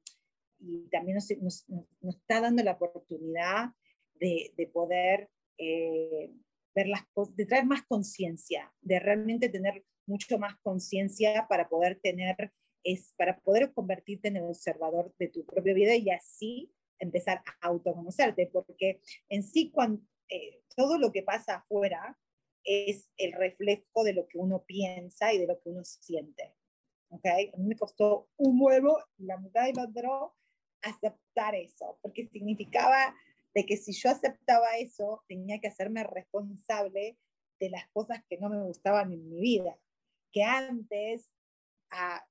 y 0.59 0.88
también 0.88 1.16
nos, 1.16 1.31
nos, 1.40 1.68
nos, 1.68 2.16
está 2.16 2.40
dando 2.40 2.64
la 2.64 2.73
oportunidad 2.73 3.70
de, 4.14 4.53
de 4.57 4.66
poder 4.66 5.31
eh, 5.59 6.33
ver 6.75 6.88
las 6.88 7.05
cosas, 7.12 7.37
de 7.37 7.47
traer 7.47 7.66
más 7.66 7.83
conciencia, 7.85 8.73
de 8.81 8.99
realmente 8.99 9.49
tener 9.49 9.85
mucho 10.06 10.38
más 10.38 10.56
conciencia 10.62 11.46
para 11.48 11.68
poder 11.68 11.98
tener 12.00 12.52
es 12.84 13.14
para 13.16 13.38
poder 13.40 13.72
convertirte 13.72 14.28
en 14.28 14.36
el 14.36 14.44
observador 14.44 15.14
de 15.18 15.28
tu 15.28 15.44
propia 15.44 15.72
vida 15.72 15.94
y 15.96 16.10
así 16.10 16.70
empezar 16.98 17.42
a 17.46 17.66
autoconocerte, 17.68 18.46
porque 18.52 19.00
en 19.28 19.42
sí 19.42 19.70
cuando, 19.70 20.02
eh, 20.28 20.62
todo 20.76 20.98
lo 20.98 21.10
que 21.10 21.22
pasa 21.22 21.56
afuera 21.56 22.18
es 22.62 23.10
el 23.16 23.32
reflejo 23.32 24.04
de 24.04 24.12
lo 24.12 24.26
que 24.28 24.38
uno 24.38 24.64
piensa 24.64 25.32
y 25.32 25.38
de 25.38 25.46
lo 25.46 25.60
que 25.60 25.70
uno 25.70 25.84
siente. 25.84 26.54
¿okay? 27.08 27.50
A 27.54 27.56
mí 27.56 27.66
me 27.66 27.76
costó 27.76 28.28
un 28.36 28.60
huevo 28.60 28.98
la 29.18 29.38
mitad 29.38 29.64
de 29.64 29.80
otro 29.80 30.34
aceptar 30.82 31.54
eso, 31.54 31.98
porque 32.02 32.28
significaba 32.28 33.14
de 33.54 33.64
que 33.64 33.76
si 33.76 33.92
yo 33.92 34.10
aceptaba 34.10 34.76
eso, 34.78 35.22
tenía 35.28 35.60
que 35.60 35.68
hacerme 35.68 36.04
responsable 36.04 37.16
de 37.60 37.70
las 37.70 37.88
cosas 37.88 38.22
que 38.28 38.36
no 38.38 38.48
me 38.50 38.62
gustaban 38.62 39.12
en 39.12 39.28
mi 39.28 39.40
vida, 39.40 39.78
que 40.35 40.42
antes 40.42 41.31
ah, 41.90 42.27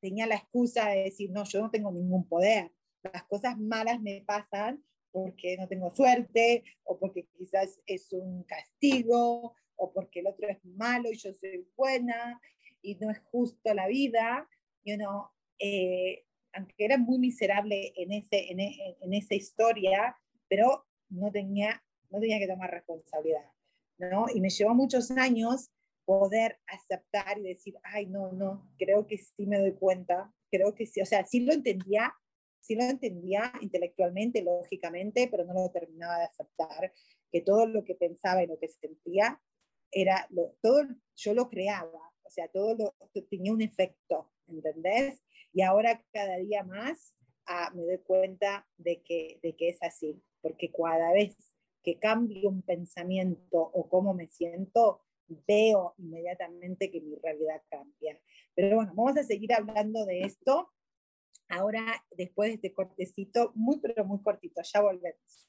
tenía 0.00 0.26
la 0.26 0.34
excusa 0.34 0.88
de 0.88 1.04
decir, 1.04 1.30
no, 1.30 1.44
yo 1.44 1.62
no 1.62 1.70
tengo 1.70 1.92
ningún 1.92 2.28
poder, 2.28 2.72
las 3.02 3.22
cosas 3.24 3.56
malas 3.58 4.00
me 4.00 4.22
pasan 4.26 4.84
porque 5.12 5.56
no 5.56 5.68
tengo 5.68 5.90
suerte, 5.90 6.64
o 6.82 6.98
porque 6.98 7.28
quizás 7.38 7.80
es 7.86 8.12
un 8.12 8.42
castigo, 8.42 9.54
o 9.76 9.92
porque 9.92 10.20
el 10.20 10.26
otro 10.26 10.48
es 10.48 10.62
malo 10.64 11.12
y 11.12 11.16
yo 11.16 11.32
soy 11.32 11.68
buena, 11.76 12.40
y 12.82 12.96
no 12.96 13.10
es 13.10 13.20
justo 13.20 13.72
la 13.72 13.86
vida, 13.86 14.48
you 14.84 14.96
know, 14.96 15.28
eh, 15.60 16.24
aunque 16.52 16.84
era 16.84 16.98
muy 16.98 17.18
miserable 17.18 17.92
en, 17.96 18.12
ese, 18.12 18.50
en, 18.50 18.58
en, 18.58 19.14
esa 19.14 19.36
historia, 19.36 20.16
pero 20.48 20.84
no 21.08 21.30
tenía, 21.30 21.80
no 22.10 22.18
tenía 22.18 22.40
que 22.40 22.48
tomar 22.48 22.72
responsabilidad, 22.72 23.48
¿no? 23.98 24.26
Y 24.34 24.40
me 24.40 24.50
llevó 24.50 24.74
muchos 24.74 25.12
años 25.12 25.70
poder 26.04 26.58
aceptar 26.66 27.38
y 27.38 27.42
decir, 27.42 27.76
ay, 27.82 28.06
no, 28.06 28.32
no, 28.32 28.70
creo 28.78 29.06
que 29.06 29.18
sí 29.18 29.46
me 29.46 29.58
doy 29.58 29.72
cuenta, 29.72 30.32
creo 30.50 30.74
que 30.74 30.86
sí, 30.86 31.00
o 31.00 31.06
sea, 31.06 31.24
sí 31.26 31.40
lo 31.40 31.52
entendía, 31.52 32.14
sí 32.60 32.74
lo 32.74 32.84
entendía 32.84 33.52
intelectualmente, 33.60 34.42
lógicamente, 34.42 35.28
pero 35.30 35.44
no 35.44 35.54
lo 35.54 35.70
terminaba 35.70 36.18
de 36.18 36.24
aceptar, 36.24 36.92
que 37.30 37.40
todo 37.40 37.66
lo 37.66 37.84
que 37.84 37.94
pensaba 37.94 38.42
y 38.42 38.46
lo 38.46 38.58
que 38.58 38.68
sentía 38.68 39.40
era, 39.90 40.26
lo, 40.30 40.56
todo 40.62 40.82
yo 41.16 41.34
lo 41.34 41.48
creaba, 41.48 42.12
o 42.22 42.30
sea, 42.30 42.48
todo 42.48 42.74
lo, 42.74 42.94
tenía 43.28 43.52
un 43.52 43.62
efecto, 43.62 44.30
¿entendés? 44.46 45.22
Y 45.52 45.62
ahora 45.62 46.04
cada 46.12 46.36
día 46.38 46.64
más 46.64 47.16
ah, 47.46 47.70
me 47.74 47.84
doy 47.84 47.98
cuenta 47.98 48.66
de 48.76 49.02
que, 49.02 49.38
de 49.42 49.54
que 49.56 49.68
es 49.68 49.82
así, 49.82 50.20
porque 50.40 50.70
cada 50.70 51.12
vez 51.12 51.36
que 51.82 51.98
cambio 51.98 52.48
un 52.48 52.62
pensamiento 52.62 53.58
o 53.58 53.88
cómo 53.88 54.14
me 54.14 54.28
siento, 54.28 55.02
veo 55.28 55.94
inmediatamente 55.98 56.90
que 56.90 57.00
mi 57.00 57.16
realidad 57.16 57.62
cambia. 57.70 58.20
Pero 58.54 58.76
bueno, 58.76 58.92
vamos 58.94 59.16
a 59.16 59.24
seguir 59.24 59.52
hablando 59.52 60.04
de 60.04 60.22
esto 60.22 60.70
ahora 61.48 62.04
después 62.10 62.50
de 62.50 62.54
este 62.54 62.72
cortecito, 62.72 63.52
muy 63.54 63.78
pero 63.80 64.04
muy 64.04 64.20
cortito, 64.22 64.62
ya 64.62 64.80
volvemos. 64.80 65.48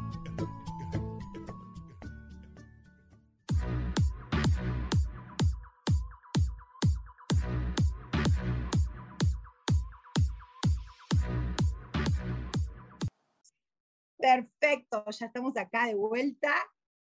Ya 15.19 15.25
estamos 15.27 15.55
acá 15.57 15.87
de 15.87 15.95
vuelta. 15.95 16.53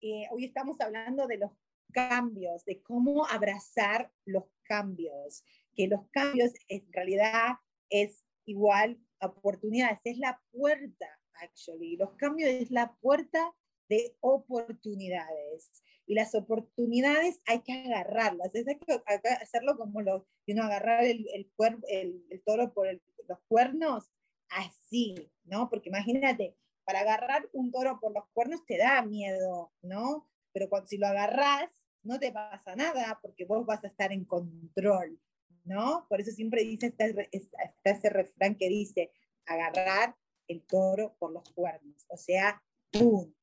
Eh, 0.01 0.27
hoy 0.31 0.45
estamos 0.45 0.79
hablando 0.79 1.27
de 1.27 1.37
los 1.37 1.51
cambios, 1.91 2.63
de 2.65 2.81
cómo 2.81 3.25
abrazar 3.27 4.11
los 4.25 4.45
cambios, 4.63 5.43
que 5.73 5.87
los 5.87 6.07
cambios 6.11 6.51
en 6.67 6.91
realidad 6.91 7.55
es 7.89 8.23
igual 8.45 8.99
oportunidades, 9.19 9.99
es 10.03 10.17
la 10.17 10.41
puerta, 10.51 11.07
actually. 11.41 11.97
Los 11.97 12.13
cambios 12.15 12.49
es 12.49 12.71
la 12.71 12.95
puerta 13.01 13.53
de 13.89 14.15
oportunidades. 14.19 15.83
Y 16.05 16.13
las 16.13 16.35
oportunidades 16.35 17.41
hay 17.45 17.61
que 17.63 17.73
agarrarlas. 17.73 18.55
Es 18.55 18.65
hay 18.67 18.77
que 18.77 19.29
hacerlo 19.41 19.75
como 19.77 20.01
lo, 20.01 20.27
uno 20.47 20.63
agarrar 20.63 21.03
el, 21.03 21.27
el, 21.33 21.51
el, 21.89 22.25
el 22.29 22.43
toro 22.43 22.73
por 22.73 22.87
los 23.27 23.39
cuernos, 23.47 24.09
así, 24.49 25.15
¿no? 25.43 25.69
Porque 25.69 25.89
imagínate, 25.89 26.55
para 26.87 27.01
agarrar 27.01 27.49
un 27.51 27.69
toro 27.69 27.99
por 27.99 28.13
los 28.13 28.23
cuernos 28.29 28.65
te 28.65 28.77
da 28.77 29.01
miedo, 29.01 29.73
¿no? 29.81 30.25
Pero 30.53 30.69
cuando, 30.69 30.87
si 30.87 30.97
lo 30.97 31.07
agarras, 31.07 31.69
no 32.01 32.17
te 32.17 32.31
pasa 32.31 32.77
nada 32.77 33.19
porque 33.21 33.43
vos 33.43 33.65
vas 33.65 33.83
a 33.83 33.87
estar 33.87 34.13
en 34.13 34.23
control. 34.23 35.19
¿no? 35.67 36.05
Por 36.07 36.21
eso 36.21 36.31
siempre 36.31 36.63
dice, 36.63 36.87
está, 36.87 37.91
ese 37.91 38.09
refrán 38.09 38.55
que 38.55 38.69
dice, 38.69 39.11
agarrar 39.45 40.15
el 40.47 40.63
toro 40.63 41.15
por 41.19 41.33
los 41.33 41.43
cuernos, 41.51 42.05
o 42.07 42.15
sea, 42.15 42.63
¡pum! 42.89 43.33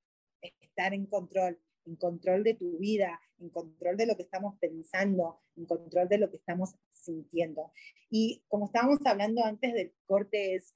estar 0.40 0.94
en 0.94 1.04
control, 1.06 1.60
en 1.84 1.96
control 1.96 2.42
de 2.42 2.54
tu 2.54 2.78
vida, 2.78 3.20
en 3.38 3.50
control 3.50 3.98
de 3.98 4.06
lo 4.06 4.16
que 4.16 4.22
estamos 4.22 4.56
pensando, 4.58 5.42
en 5.54 5.66
control 5.66 6.08
de 6.08 6.18
lo 6.18 6.30
que 6.30 6.38
estamos 6.38 6.74
sintiendo. 6.90 7.72
Y 8.08 8.42
como 8.48 8.66
estábamos 8.66 9.00
hablando 9.04 9.44
antes 9.44 9.74
del 9.74 9.94
corte, 10.06 10.54
es, 10.54 10.74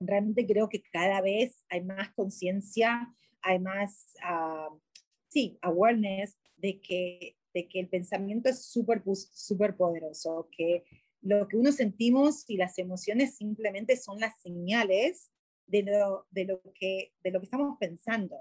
realmente 0.00 0.46
creo 0.46 0.68
que 0.68 0.82
cada 0.82 1.20
vez 1.20 1.64
hay 1.68 1.82
más 1.82 2.12
conciencia, 2.14 3.14
hay 3.42 3.58
más, 3.58 4.14
sí, 5.28 5.58
awareness 5.62 6.38
de 6.56 6.80
que 6.80 7.36
de 7.56 7.66
que 7.68 7.80
el 7.80 7.88
pensamiento 7.88 8.50
es 8.50 8.66
súper 8.66 9.02
super 9.32 9.74
poderoso, 9.78 10.46
que 10.54 10.84
lo 11.22 11.48
que 11.48 11.56
uno 11.56 11.72
sentimos 11.72 12.44
y 12.48 12.58
las 12.58 12.76
emociones 12.78 13.34
simplemente 13.34 13.96
son 13.96 14.20
las 14.20 14.38
señales 14.42 15.30
de 15.66 15.82
lo, 15.82 16.26
de 16.30 16.44
lo, 16.44 16.60
que, 16.74 17.14
de 17.24 17.30
lo 17.30 17.40
que 17.40 17.44
estamos 17.44 17.78
pensando. 17.80 18.36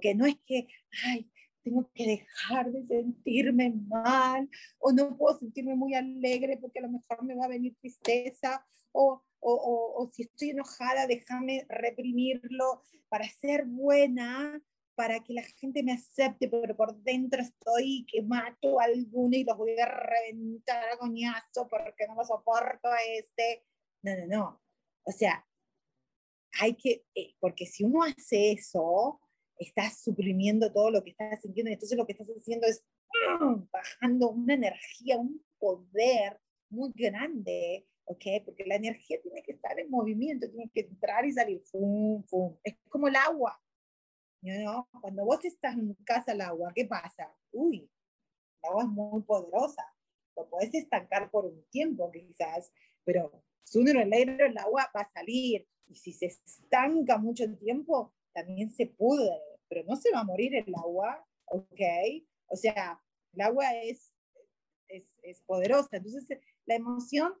que 0.00 0.16
No 0.16 0.26
es 0.26 0.34
que, 0.44 0.66
ay, 1.04 1.30
tengo 1.66 1.90
que 1.92 2.06
dejar 2.06 2.70
de 2.70 2.86
sentirme 2.86 3.74
mal, 3.88 4.48
o 4.78 4.92
no 4.92 5.16
puedo 5.16 5.36
sentirme 5.36 5.74
muy 5.74 5.94
alegre 5.94 6.58
porque 6.58 6.78
a 6.78 6.82
lo 6.82 6.90
mejor 6.90 7.24
me 7.24 7.34
va 7.34 7.46
a 7.46 7.48
venir 7.48 7.74
tristeza, 7.80 8.64
o, 8.92 9.20
o, 9.40 9.94
o 9.96 10.08
si 10.12 10.22
estoy 10.22 10.50
enojada, 10.50 11.08
déjame 11.08 11.66
reprimirlo 11.68 12.82
para 13.08 13.28
ser 13.28 13.64
buena, 13.66 14.62
para 14.94 15.18
que 15.24 15.34
la 15.34 15.42
gente 15.42 15.82
me 15.82 15.92
acepte, 15.92 16.48
pero 16.48 16.76
por 16.76 16.96
dentro 17.02 17.42
estoy 17.42 18.06
que 18.10 18.22
mato 18.22 18.80
a 18.80 18.84
alguno 18.84 19.36
y 19.36 19.42
los 19.44 19.56
voy 19.56 19.76
a 19.78 19.86
reventar 19.86 20.88
a 20.88 20.96
coñazo 20.98 21.66
porque 21.68 22.06
no 22.06 22.14
me 22.14 22.24
soporto 22.24 22.88
a 22.88 22.98
este. 23.18 23.64
No, 24.02 24.16
no, 24.16 24.26
no. 24.26 24.62
O 25.02 25.10
sea, 25.10 25.44
hay 26.60 26.74
que, 26.76 27.04
eh, 27.14 27.34
porque 27.40 27.66
si 27.66 27.82
uno 27.82 28.04
hace 28.04 28.52
eso, 28.52 29.20
estás 29.58 30.02
suprimiendo 30.02 30.72
todo 30.72 30.90
lo 30.90 31.02
que 31.02 31.10
estás 31.10 31.40
sintiendo, 31.40 31.70
y 31.70 31.74
entonces 31.74 31.96
lo 31.96 32.06
que 32.06 32.12
estás 32.12 32.28
haciendo 32.28 32.66
es 32.66 32.84
bajando 33.72 34.30
una 34.30 34.54
energía, 34.54 35.16
un 35.16 35.44
poder 35.58 36.38
muy 36.68 36.92
grande, 36.94 37.86
¿ok? 38.04 38.24
Porque 38.44 38.64
la 38.66 38.76
energía 38.76 39.20
tiene 39.22 39.42
que 39.42 39.52
estar 39.52 39.78
en 39.78 39.90
movimiento, 39.90 40.50
tiene 40.50 40.70
que 40.72 40.80
entrar 40.80 41.24
y 41.24 41.32
salir, 41.32 41.62
fum, 41.62 42.22
fum. 42.24 42.56
Es 42.62 42.76
como 42.88 43.08
el 43.08 43.16
agua 43.16 43.60
¿no? 44.42 44.88
Cuando 45.00 45.24
vos 45.24 45.44
estás 45.44 45.76
en 45.76 45.94
casa 46.04 46.32
al 46.32 46.40
agua, 46.40 46.72
¿qué 46.74 46.84
pasa? 46.86 47.34
Uy, 47.52 47.90
el 48.62 48.70
agua 48.70 48.84
es 48.84 48.88
muy 48.88 49.22
poderosa. 49.22 49.84
Lo 50.36 50.48
podés 50.48 50.74
estancar 50.74 51.30
por 51.30 51.46
un 51.46 51.64
tiempo 51.70 52.10
quizás, 52.10 52.70
pero 53.04 53.42
sooner 53.64 53.96
or 53.96 54.06
later 54.06 54.42
el 54.42 54.58
agua 54.58 54.90
va 54.94 55.00
a 55.00 55.12
salir. 55.12 55.66
Y 55.88 55.94
si 55.94 56.12
se 56.12 56.26
estanca 56.26 57.16
mucho 57.16 57.44
tiempo, 57.56 58.12
también 58.36 58.70
se 58.70 58.86
pudre, 58.86 59.30
pero 59.68 59.82
no 59.84 59.96
se 59.96 60.10
va 60.12 60.20
a 60.20 60.24
morir 60.24 60.54
el 60.54 60.74
agua, 60.74 61.24
¿ok? 61.46 61.80
O 62.46 62.56
sea, 62.56 63.00
el 63.32 63.40
agua 63.40 63.74
es, 63.82 64.12
es, 64.88 65.04
es 65.22 65.40
poderosa. 65.42 65.96
Entonces, 65.96 66.38
la 66.66 66.74
emoción, 66.74 67.32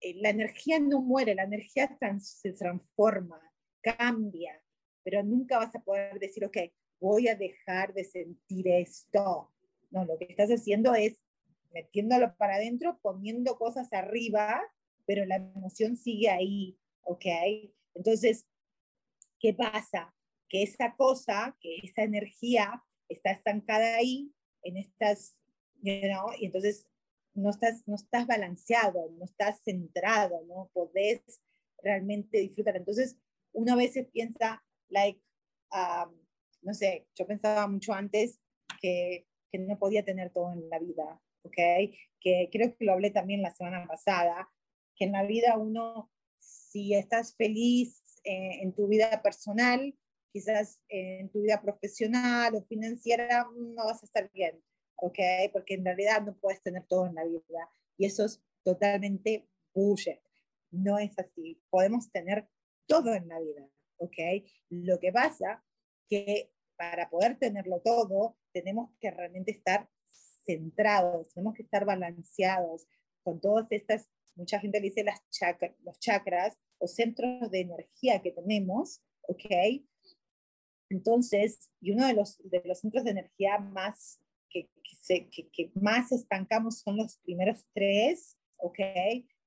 eh, 0.00 0.14
la 0.16 0.30
energía 0.30 0.80
no 0.80 1.00
muere, 1.00 1.34
la 1.34 1.44
energía 1.44 1.96
se 2.20 2.52
transforma, 2.52 3.40
cambia 3.82 4.60
pero 5.06 5.22
nunca 5.22 5.58
vas 5.58 5.72
a 5.76 5.84
poder 5.84 6.18
decir, 6.18 6.44
ok, 6.44 6.56
voy 6.98 7.28
a 7.28 7.36
dejar 7.36 7.94
de 7.94 8.02
sentir 8.02 8.66
esto. 8.66 9.52
No, 9.88 10.04
lo 10.04 10.18
que 10.18 10.24
estás 10.24 10.50
haciendo 10.50 10.96
es 10.96 11.22
metiéndolo 11.72 12.36
para 12.36 12.56
adentro, 12.56 12.98
poniendo 13.00 13.56
cosas 13.56 13.92
arriba, 13.92 14.60
pero 15.06 15.24
la 15.24 15.36
emoción 15.36 15.96
sigue 15.96 16.28
ahí, 16.28 16.76
¿ok? 17.02 17.24
Entonces, 17.94 18.48
¿qué 19.40 19.54
pasa? 19.54 20.14
Que 20.48 20.62
esa 20.62 20.94
cosa, 20.96 21.56
que 21.60 21.78
esa 21.82 22.02
energía 22.02 22.82
está 23.08 23.30
estancada 23.30 23.96
ahí, 23.96 24.32
en 24.62 24.76
estas, 24.76 25.36
you 25.82 25.92
y 26.38 26.46
entonces 26.46 26.88
no 27.34 27.50
estás, 27.50 27.86
no 27.86 27.94
estás 27.94 28.26
balanceado, 28.26 29.10
no 29.10 29.24
estás 29.24 29.62
centrado, 29.62 30.42
no 30.46 30.70
podés 30.72 31.22
realmente 31.82 32.38
disfrutar. 32.38 32.76
Entonces, 32.76 33.16
uno 33.52 33.74
a 33.74 33.76
veces 33.76 34.08
piensa, 34.12 34.64
like, 34.88 35.20
um, 35.72 36.12
no 36.62 36.74
sé, 36.74 37.06
yo 37.14 37.26
pensaba 37.26 37.68
mucho 37.68 37.92
antes 37.92 38.40
que, 38.80 39.26
que, 39.52 39.58
no 39.58 39.78
podía 39.78 40.04
tener 40.04 40.32
todo 40.32 40.52
en 40.52 40.68
la 40.68 40.78
vida, 40.78 41.20
¿ok? 41.42 41.56
Que 42.20 42.48
creo 42.50 42.76
que 42.76 42.84
lo 42.84 42.92
hablé 42.92 43.10
también 43.10 43.42
la 43.42 43.54
semana 43.54 43.86
pasada, 43.86 44.50
que 44.96 45.04
en 45.04 45.12
la 45.12 45.24
vida 45.24 45.58
uno, 45.58 46.10
si 46.38 46.94
estás 46.94 47.36
feliz 47.36 48.02
eh, 48.26 48.62
en 48.62 48.74
tu 48.74 48.86
vida 48.88 49.22
personal, 49.22 49.94
quizás 50.32 50.80
en 50.88 51.30
tu 51.30 51.42
vida 51.42 51.62
profesional 51.62 52.54
o 52.54 52.62
financiera, 52.64 53.46
no 53.56 53.86
vas 53.86 54.02
a 54.02 54.06
estar 54.06 54.30
bien, 54.32 54.62
¿ok? 54.96 55.18
Porque 55.52 55.74
en 55.74 55.84
realidad 55.84 56.22
no 56.22 56.36
puedes 56.36 56.62
tener 56.62 56.84
todo 56.86 57.06
en 57.06 57.14
la 57.14 57.24
vida. 57.24 57.70
Y 57.96 58.06
eso 58.06 58.24
es 58.26 58.42
totalmente 58.62 59.48
bullshit. 59.74 60.20
No 60.70 60.98
es 60.98 61.18
así. 61.18 61.62
Podemos 61.70 62.10
tener 62.10 62.48
todo 62.86 63.14
en 63.14 63.28
la 63.28 63.40
vida. 63.40 63.68
¿ok? 63.98 64.16
Lo 64.70 64.98
que 64.98 65.12
pasa 65.12 65.62
que 66.08 66.50
para 66.76 67.08
poder 67.08 67.38
tenerlo 67.38 67.80
todo, 67.80 68.36
tenemos 68.52 68.90
que 69.00 69.10
realmente 69.10 69.50
estar 69.50 69.88
centrados, 70.44 71.32
tenemos 71.32 71.54
que 71.54 71.62
estar 71.62 71.84
balanceados 71.84 72.86
con 73.22 73.40
todas 73.40 73.66
estas, 73.70 74.08
mucha 74.34 74.60
gente 74.60 74.80
dice 74.80 75.02
las 75.02 75.20
los 75.82 75.98
chakras 75.98 76.58
o 76.78 76.86
centros 76.86 77.50
de 77.50 77.60
energía 77.60 78.20
que 78.22 78.32
tenemos, 78.32 79.02
¿ok? 79.22 79.44
Entonces, 80.88 81.70
y 81.80 81.92
uno 81.92 82.06
de 82.06 82.14
los, 82.14 82.38
de 82.44 82.62
los 82.64 82.80
centros 82.80 83.04
de 83.04 83.10
energía 83.10 83.58
más 83.58 84.20
que, 84.50 84.70
que, 85.30 85.48
que, 85.50 85.70
más 85.74 86.12
estancamos 86.12 86.80
son 86.80 86.96
los 86.96 87.18
primeros 87.18 87.64
tres, 87.74 88.36
¿ok? 88.58 88.78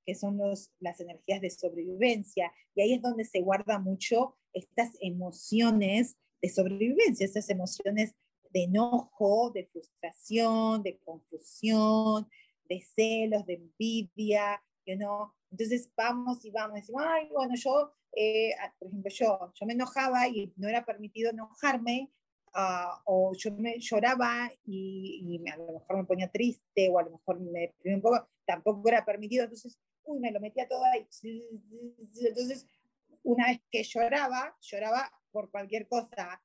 Que 0.05 0.15
son 0.15 0.37
los, 0.37 0.71
las 0.79 0.99
energías 0.99 1.41
de 1.41 1.49
sobrevivencia. 1.49 2.51
Y 2.75 2.81
ahí 2.81 2.93
es 2.93 3.01
donde 3.01 3.25
se 3.25 3.41
guarda 3.41 3.79
mucho 3.79 4.37
estas 4.53 4.91
emociones 4.99 6.17
de 6.41 6.49
sobrevivencia, 6.49 7.25
estas 7.25 7.49
emociones 7.49 8.15
de 8.51 8.63
enojo, 8.63 9.51
de 9.51 9.67
frustración, 9.67 10.83
de 10.83 10.97
confusión, 10.99 12.27
de 12.67 12.81
celos, 12.81 13.45
de 13.45 13.55
envidia, 13.55 14.61
you 14.85 14.95
know? 14.95 15.31
Entonces 15.51 15.91
vamos 15.95 16.43
y 16.45 16.51
vamos, 16.51 16.75
decimos, 16.75 17.03
ay, 17.05 17.29
bueno, 17.31 17.55
yo, 17.55 17.93
eh, 18.15 18.51
por 18.77 18.87
ejemplo, 18.87 19.11
yo, 19.11 19.53
yo 19.53 19.65
me 19.65 19.73
enojaba 19.73 20.27
y 20.27 20.53
no 20.57 20.67
era 20.67 20.85
permitido 20.85 21.31
enojarme, 21.31 22.11
uh, 22.53 23.01
o 23.05 23.33
yo 23.33 23.51
me 23.51 23.79
lloraba 23.79 24.51
y, 24.65 25.41
y, 25.43 25.49
a 25.49 25.57
lo 25.57 25.73
mejor 25.73 25.97
me 25.97 26.05
ponía 26.05 26.29
triste, 26.29 26.89
o 26.89 26.99
a 26.99 27.03
lo 27.03 27.11
mejor 27.11 27.39
me 27.39 27.61
deprimía 27.61 27.97
un 27.97 28.01
poco, 28.01 28.29
tampoco 28.45 28.87
era 28.89 29.05
permitido, 29.05 29.43
entonces, 29.43 29.79
uy, 30.03 30.19
me 30.19 30.31
lo 30.31 30.39
metía 30.39 30.67
todo 30.67 30.83
ahí. 30.83 31.07
Entonces, 31.23 32.67
una 33.23 33.47
vez 33.47 33.61
que 33.71 33.83
lloraba, 33.83 34.55
lloraba 34.61 35.11
por 35.31 35.51
cualquier 35.51 35.87
cosa 35.87 36.41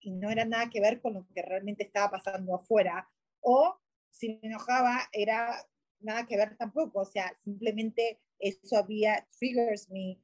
y 0.00 0.12
no 0.12 0.30
era 0.30 0.44
nada 0.44 0.70
que 0.70 0.80
ver 0.80 1.00
con 1.00 1.14
lo 1.14 1.26
que 1.34 1.42
realmente 1.42 1.84
estaba 1.84 2.10
pasando 2.10 2.54
afuera, 2.54 3.08
o 3.40 3.78
si 4.10 4.40
me 4.42 4.48
enojaba 4.48 5.08
era 5.12 5.54
nada 6.00 6.26
que 6.26 6.36
ver 6.36 6.56
tampoco, 6.56 7.00
o 7.00 7.04
sea, 7.04 7.34
simplemente 7.38 8.20
eso 8.40 8.76
había 8.76 9.26
triggers 9.38 9.88
me 9.90 10.20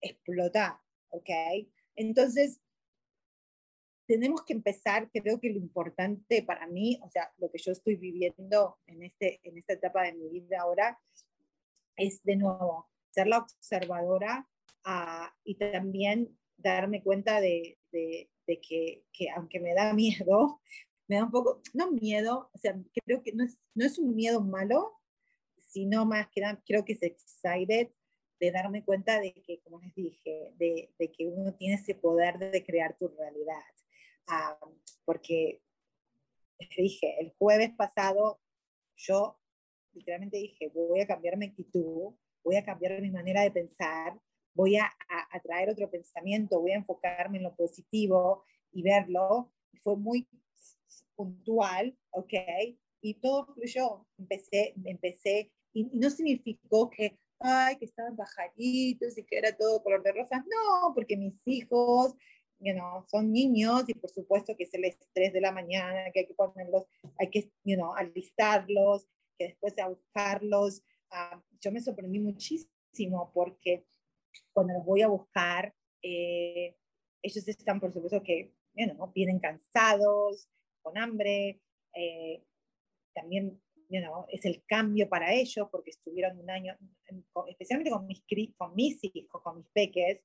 explotar, 0.00 0.78
¿ok? 1.10 1.30
Entonces, 1.96 2.60
tenemos 4.06 4.42
que 4.42 4.54
empezar, 4.54 5.10
creo 5.12 5.38
que 5.38 5.50
lo 5.50 5.58
importante 5.58 6.42
para 6.42 6.66
mí, 6.66 6.98
o 7.02 7.10
sea, 7.10 7.30
lo 7.36 7.50
que 7.50 7.58
yo 7.58 7.72
estoy 7.72 7.96
viviendo 7.96 8.78
en, 8.86 9.02
este, 9.02 9.40
en 9.42 9.58
esta 9.58 9.74
etapa 9.74 10.04
de 10.04 10.14
mi 10.14 10.28
vida 10.30 10.60
ahora, 10.60 10.98
es 11.96 12.22
de 12.22 12.36
nuevo 12.36 12.88
ser 13.10 13.26
la 13.26 13.38
observadora 13.38 14.48
uh, 14.86 15.28
y 15.44 15.56
también 15.56 16.38
darme 16.56 17.02
cuenta 17.02 17.40
de, 17.40 17.78
que, 17.90 19.04
que, 19.12 19.30
aunque 19.36 19.60
me 19.60 19.74
da 19.74 19.92
miedo, 19.92 20.60
me 21.08 21.16
da 21.16 21.24
un 21.24 21.30
poco, 21.30 21.60
no 21.74 21.90
miedo, 21.90 22.50
o 22.52 22.58
sea, 22.58 22.80
creo 23.04 23.22
que 23.22 23.32
no 23.32 23.44
es, 23.44 23.58
no 23.74 23.84
es 23.84 23.98
un 23.98 24.14
miedo 24.14 24.40
malo, 24.40 24.94
sino 25.78 26.04
más 26.04 26.28
que 26.30 26.40
nada, 26.40 26.60
creo 26.66 26.84
que 26.84 26.94
es 26.94 27.02
excited 27.04 27.88
de 28.40 28.50
darme 28.50 28.84
cuenta 28.84 29.20
de 29.20 29.32
que, 29.32 29.60
como 29.60 29.80
les 29.80 29.94
dije, 29.94 30.52
de, 30.56 30.92
de 30.98 31.12
que 31.12 31.28
uno 31.28 31.54
tiene 31.54 31.76
ese 31.76 31.94
poder 31.94 32.36
de 32.38 32.64
crear 32.64 32.96
tu 32.98 33.06
realidad. 33.06 33.62
Ah, 34.26 34.58
porque 35.04 35.62
les 36.58 36.76
dije, 36.76 37.16
el 37.20 37.32
jueves 37.38 37.70
pasado 37.76 38.40
yo 38.96 39.38
literalmente 39.92 40.38
dije, 40.38 40.68
voy 40.74 41.00
a 41.00 41.06
cambiar 41.06 41.36
mi 41.36 41.46
actitud, 41.46 42.12
voy 42.42 42.56
a 42.56 42.64
cambiar 42.64 43.00
mi 43.00 43.10
manera 43.12 43.42
de 43.42 43.52
pensar, 43.52 44.18
voy 44.54 44.78
a, 44.78 44.90
a, 45.30 45.40
traer 45.40 45.70
otro 45.70 45.88
pensamiento, 45.88 46.60
voy 46.60 46.72
a 46.72 46.76
enfocarme 46.78 47.38
en 47.38 47.44
lo 47.44 47.54
positivo 47.54 48.44
y 48.72 48.82
verlo. 48.82 49.52
Fue 49.82 49.96
muy 49.96 50.28
puntual, 51.14 51.96
¿ok? 52.10 52.34
Y 53.00 53.14
todo 53.20 53.46
fluyó. 53.54 54.06
Empecé, 54.18 54.74
empecé, 54.84 55.52
y, 55.72 55.84
no 55.92 56.10
significó 56.10 56.90
que, 56.90 57.18
ay, 57.40 57.76
que 57.76 57.84
estaban 57.86 58.16
bajaditos 58.16 59.16
y 59.18 59.24
que 59.24 59.38
era 59.38 59.56
todo 59.56 59.82
color 59.82 60.02
de 60.02 60.12
rosas. 60.12 60.44
No, 60.46 60.94
porque 60.94 61.16
mis 61.16 61.34
hijos, 61.46 62.14
you 62.60 62.72
know, 62.74 63.04
son 63.08 63.32
niños 63.32 63.84
y 63.88 63.94
por 63.94 64.10
supuesto 64.10 64.56
que 64.56 64.64
es 64.64 64.74
el 64.74 64.84
estrés 64.84 65.32
de 65.32 65.40
la 65.40 65.52
mañana, 65.52 66.10
que 66.12 66.20
hay 66.20 66.26
que 66.26 66.34
ponerlos, 66.34 66.84
hay 67.18 67.30
que, 67.30 67.50
you 67.64 67.76
know, 67.76 67.94
alistarlos, 67.94 69.06
que 69.38 69.46
después 69.48 69.74
de 69.76 69.84
buscarlos. 69.84 70.82
Uh, 71.10 71.40
yo 71.60 71.72
me 71.72 71.80
sorprendí 71.80 72.18
muchísimo 72.18 73.30
porque 73.32 73.86
cuando 74.52 74.74
los 74.74 74.84
voy 74.84 75.02
a 75.02 75.08
buscar, 75.08 75.74
eh, 76.02 76.76
ellos 77.22 77.48
están, 77.48 77.80
por 77.80 77.92
supuesto, 77.92 78.22
que 78.22 78.52
you 78.74 78.94
know, 78.94 79.10
vienen 79.12 79.40
cansados, 79.40 80.48
con 80.82 80.96
hambre, 80.98 81.60
eh, 81.94 82.42
también 83.14 83.60
you 83.88 84.00
know, 84.00 84.26
es 84.28 84.44
el 84.44 84.62
cambio 84.66 85.08
para 85.08 85.32
ellos 85.32 85.68
porque 85.70 85.90
estuvieron 85.90 86.38
un 86.38 86.50
año, 86.50 86.76
especialmente 87.48 87.90
con 87.90 88.06
mis, 88.06 88.22
con 88.56 88.74
mis 88.74 88.98
hijos, 89.02 89.42
con 89.42 89.56
mis 89.56 89.68
peques, 89.72 90.24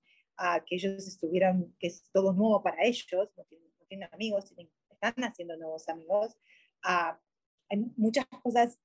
que 0.65 0.76
ellos 0.76 1.08
estuvieran, 1.08 1.73
que 1.80 1.88
es 1.88 2.10
todo 2.12 2.34
nuevo 2.34 2.62
para 2.62 2.84
ellos, 2.84 3.30
no 3.38 3.43
tienen, 3.45 3.69
no 3.80 3.86
tienen 3.86 4.10
amigos, 4.12 4.45
tienen, 4.54 4.71
están 4.89 5.23
haciendo 5.23 5.58
nuevos 5.58 5.88
amigos. 5.89 6.36
Uh, 6.86 7.15
hay 7.69 7.80
muchas 7.97 8.26
cosas 8.41 8.80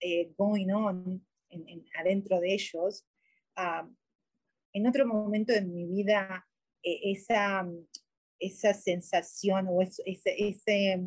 eh, 0.00 0.32
going 0.36 0.70
on 0.70 1.26
en, 1.48 1.68
en, 1.68 1.84
adentro 1.98 2.40
de 2.40 2.54
ellos. 2.54 3.06
Uh, 3.56 3.88
en 4.72 4.86
otro 4.86 5.06
momento 5.06 5.52
de 5.52 5.62
mi 5.62 5.86
vida, 5.86 6.46
eh, 6.82 7.12
esa, 7.12 7.66
esa 8.38 8.74
sensación 8.74 9.66
o 9.68 9.82
ese, 9.82 10.02
ese, 10.06 11.02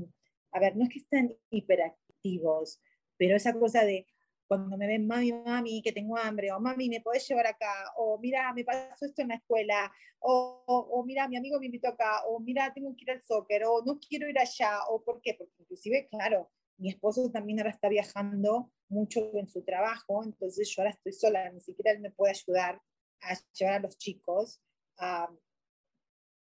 a 0.52 0.60
ver, 0.60 0.76
no 0.76 0.84
es 0.84 0.90
que 0.90 1.00
estén 1.00 1.38
hiperactivos, 1.52 2.82
pero 3.20 3.36
esa 3.36 3.54
cosa 3.54 3.84
de, 3.84 4.08
cuando 4.48 4.78
me 4.78 4.88
ven, 4.88 5.06
mami, 5.06 5.32
mami, 5.32 5.82
que 5.84 5.92
tengo 5.92 6.18
hambre, 6.18 6.52
o 6.52 6.60
mami, 6.60 6.90
¿me 6.90 7.02
podés 7.02 7.28
llevar 7.28 7.48
acá? 7.48 7.92
O 7.98 8.18
mira, 8.18 8.52
me 8.54 8.64
pasó 8.64 9.06
esto 9.06 9.22
en 9.22 9.28
la 9.28 9.36
escuela, 9.36 9.92
o, 10.20 10.64
o, 10.66 11.06
mira, 11.06 11.28
mi 11.28 11.38
amigo 11.38 11.60
me 11.60 11.68
invitó 11.68 11.90
acá, 11.90 12.24
o 12.26 12.40
mira, 12.40 12.74
tengo 12.74 12.96
que 12.96 13.04
ir 13.04 13.12
al 13.12 13.22
soccer, 13.22 13.64
o 13.66 13.84
no 13.86 14.00
quiero 14.00 14.28
ir 14.28 14.40
allá, 14.40 14.80
o 14.90 15.04
¿por 15.04 15.22
qué? 15.22 15.36
Porque 15.36 15.54
inclusive, 15.60 16.08
claro, 16.10 16.50
mi 16.78 16.90
esposo 16.90 17.30
también 17.30 17.60
ahora 17.60 17.72
está 17.72 17.90
viajando 17.90 18.72
mucho 18.88 19.30
en 19.36 19.50
su 19.50 19.64
trabajo, 19.64 20.24
entonces 20.24 20.74
yo 20.74 20.82
ahora 20.82 20.92
estoy 20.92 21.14
sola, 21.14 21.52
ni 21.52 21.62
siquiera 21.62 21.92
él 21.92 22.00
me 22.00 22.12
puede 22.12 22.32
ayudar 22.32 22.82
a 23.22 23.38
llevar 23.54 23.76
a 23.76 23.80
los 23.80 23.98
chicos. 23.98 24.62
Um, 25.00 25.38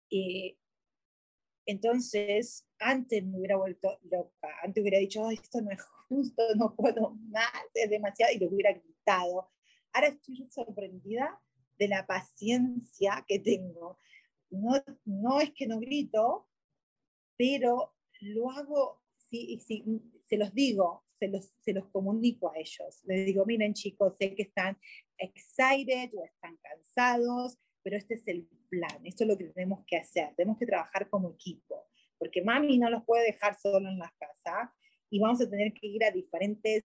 y 0.08 0.58
entonces, 1.66 2.66
antes 2.80 3.24
me 3.24 3.38
hubiera 3.38 3.56
vuelto 3.56 3.98
loca, 4.10 4.48
antes 4.62 4.80
hubiera 4.80 4.98
dicho, 4.98 5.28
esto 5.30 5.60
no 5.60 5.70
es 5.70 5.82
justo, 6.08 6.42
no 6.56 6.74
puedo 6.74 7.10
más, 7.28 7.52
es 7.74 7.90
demasiado, 7.90 8.32
y 8.34 8.38
lo 8.38 8.48
hubiera 8.48 8.72
gritado. 8.72 9.50
Ahora 9.92 10.08
estoy 10.08 10.48
sorprendida 10.50 11.40
de 11.78 11.88
la 11.88 12.06
paciencia 12.06 13.24
que 13.26 13.38
tengo. 13.38 13.98
No, 14.50 14.82
no 15.04 15.40
es 15.40 15.52
que 15.52 15.66
no 15.66 15.78
grito, 15.78 16.48
pero 17.36 17.94
lo 18.20 18.50
hago, 18.50 19.02
sí, 19.16 19.60
sí, 19.60 19.84
se 20.24 20.36
los 20.36 20.52
digo, 20.52 21.04
se 21.18 21.28
los, 21.28 21.52
se 21.60 21.72
los 21.72 21.88
comunico 21.88 22.50
a 22.50 22.58
ellos. 22.58 23.00
Les 23.04 23.26
digo, 23.26 23.44
miren 23.46 23.74
chicos, 23.74 24.16
sé 24.18 24.34
que 24.34 24.42
están 24.42 24.78
excited 25.18 26.10
o 26.16 26.24
están 26.24 26.56
cansados, 26.58 27.58
pero 27.82 27.96
este 27.96 28.14
es 28.14 28.26
el 28.26 28.48
plan, 28.68 29.04
esto 29.04 29.24
es 29.24 29.28
lo 29.28 29.38
que 29.38 29.44
tenemos 29.44 29.84
que 29.86 29.96
hacer, 29.96 30.34
tenemos 30.36 30.58
que 30.58 30.66
trabajar 30.66 31.08
como 31.08 31.30
equipo, 31.30 31.89
porque 32.20 32.42
mami 32.42 32.78
no 32.78 32.90
los 32.90 33.02
puede 33.04 33.24
dejar 33.24 33.58
solo 33.58 33.88
en 33.88 33.98
la 33.98 34.14
casa 34.20 34.72
y 35.08 35.18
vamos 35.18 35.40
a 35.40 35.48
tener 35.48 35.72
que 35.72 35.86
ir 35.86 36.04
a 36.04 36.10
diferentes, 36.10 36.84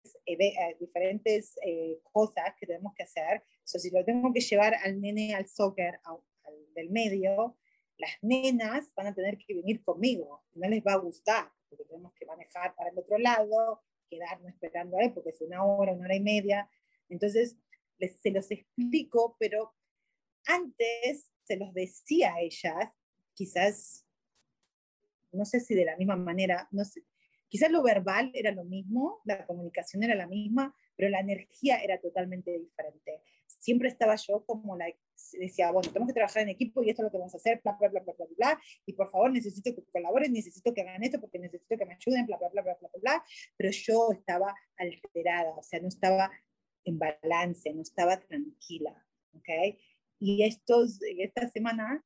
diferentes 0.79 1.59
eh, 1.63 1.99
cosas 2.11 2.55
que 2.57 2.65
tenemos 2.65 2.93
que 2.95 3.03
hacer. 3.03 3.43
So, 3.65 3.77
si 3.77 3.91
lo 3.91 4.03
tengo 4.03 4.33
que 4.33 4.39
llevar 4.39 4.73
al 4.83 4.99
nene 4.99 5.35
al 5.35 5.47
soccer, 5.47 5.99
al, 6.05 6.17
del 6.73 6.89
medio, 6.89 7.57
las 7.97 8.11
nenas 8.21 8.91
van 8.95 9.07
a 9.07 9.13
tener 9.13 9.37
que 9.37 9.53
venir 9.53 9.83
conmigo, 9.83 10.43
no 10.53 10.67
les 10.67 10.83
va 10.83 10.93
a 10.93 10.97
gustar, 10.97 11.51
porque 11.69 11.85
tenemos 11.85 12.13
que 12.13 12.25
manejar 12.25 12.75
para 12.75 12.89
el 12.89 12.97
otro 12.97 13.17
lado, 13.17 13.81
quedarnos 14.09 14.51
esperando 14.51 14.97
a 14.97 15.03
él, 15.03 15.13
porque 15.13 15.29
es 15.29 15.41
una 15.41 15.63
hora, 15.63 15.93
una 15.93 16.05
hora 16.05 16.15
y 16.15 16.21
media. 16.21 16.69
Entonces, 17.09 17.57
les, 17.97 18.19
se 18.19 18.31
los 18.31 18.49
explico, 18.51 19.35
pero 19.39 19.73
antes 20.45 21.31
se 21.43 21.57
los 21.57 21.73
decía 21.73 22.33
a 22.33 22.41
ellas, 22.41 22.91
quizás, 23.33 24.04
no 25.35 25.45
sé 25.45 25.59
si 25.59 25.75
de 25.75 25.85
la 25.85 25.97
misma 25.97 26.15
manera, 26.15 26.67
no 26.71 26.83
sé, 26.85 27.03
quizás 27.47 27.71
lo 27.71 27.83
verbal 27.83 28.31
era 28.33 28.51
lo 28.51 28.63
mismo, 28.63 29.21
la 29.25 29.45
comunicación 29.45 30.03
era 30.03 30.15
la 30.15 30.27
misma, 30.27 30.75
pero 30.95 31.09
la 31.09 31.19
energía 31.19 31.77
era 31.83 31.99
totalmente 31.99 32.57
diferente. 32.57 33.21
Siempre 33.45 33.89
estaba 33.89 34.15
yo 34.15 34.45
como 34.45 34.75
la, 34.75 34.87
decía, 35.33 35.71
bueno, 35.71 35.89
tenemos 35.89 36.07
que 36.07 36.13
trabajar 36.13 36.43
en 36.43 36.49
equipo 36.49 36.83
y 36.83 36.89
esto 36.89 37.01
es 37.01 37.05
lo 37.05 37.11
que 37.11 37.17
vamos 37.17 37.33
a 37.33 37.37
hacer, 37.37 37.61
bla, 37.63 37.75
bla, 37.79 37.89
bla, 37.89 38.01
bla, 38.01 38.13
bla, 38.13 38.25
bla, 38.37 38.61
y 38.85 38.93
por 38.93 39.09
favor 39.09 39.31
necesito 39.31 39.73
que 39.73 39.83
colaboren, 39.91 40.33
necesito 40.33 40.73
que 40.73 40.81
hagan 40.81 41.03
esto 41.03 41.19
porque 41.19 41.39
necesito 41.39 41.77
que 41.77 41.85
me 41.85 41.93
ayuden, 41.95 42.25
bla, 42.25 42.37
bla, 42.37 42.49
bla, 42.49 42.61
bla, 42.61 42.77
bla, 42.79 42.89
bla, 43.01 43.23
pero 43.57 43.71
yo 43.71 44.11
estaba 44.11 44.53
alterada, 44.77 45.51
o 45.55 45.63
sea, 45.63 45.79
no 45.79 45.87
estaba 45.87 46.31
en 46.83 46.99
balance, 46.99 47.73
no 47.73 47.81
estaba 47.81 48.19
tranquila, 48.19 49.05
¿ok? 49.33 49.77
Y 50.19 50.43
estos, 50.43 50.99
esta 51.17 51.47
semana, 51.49 52.03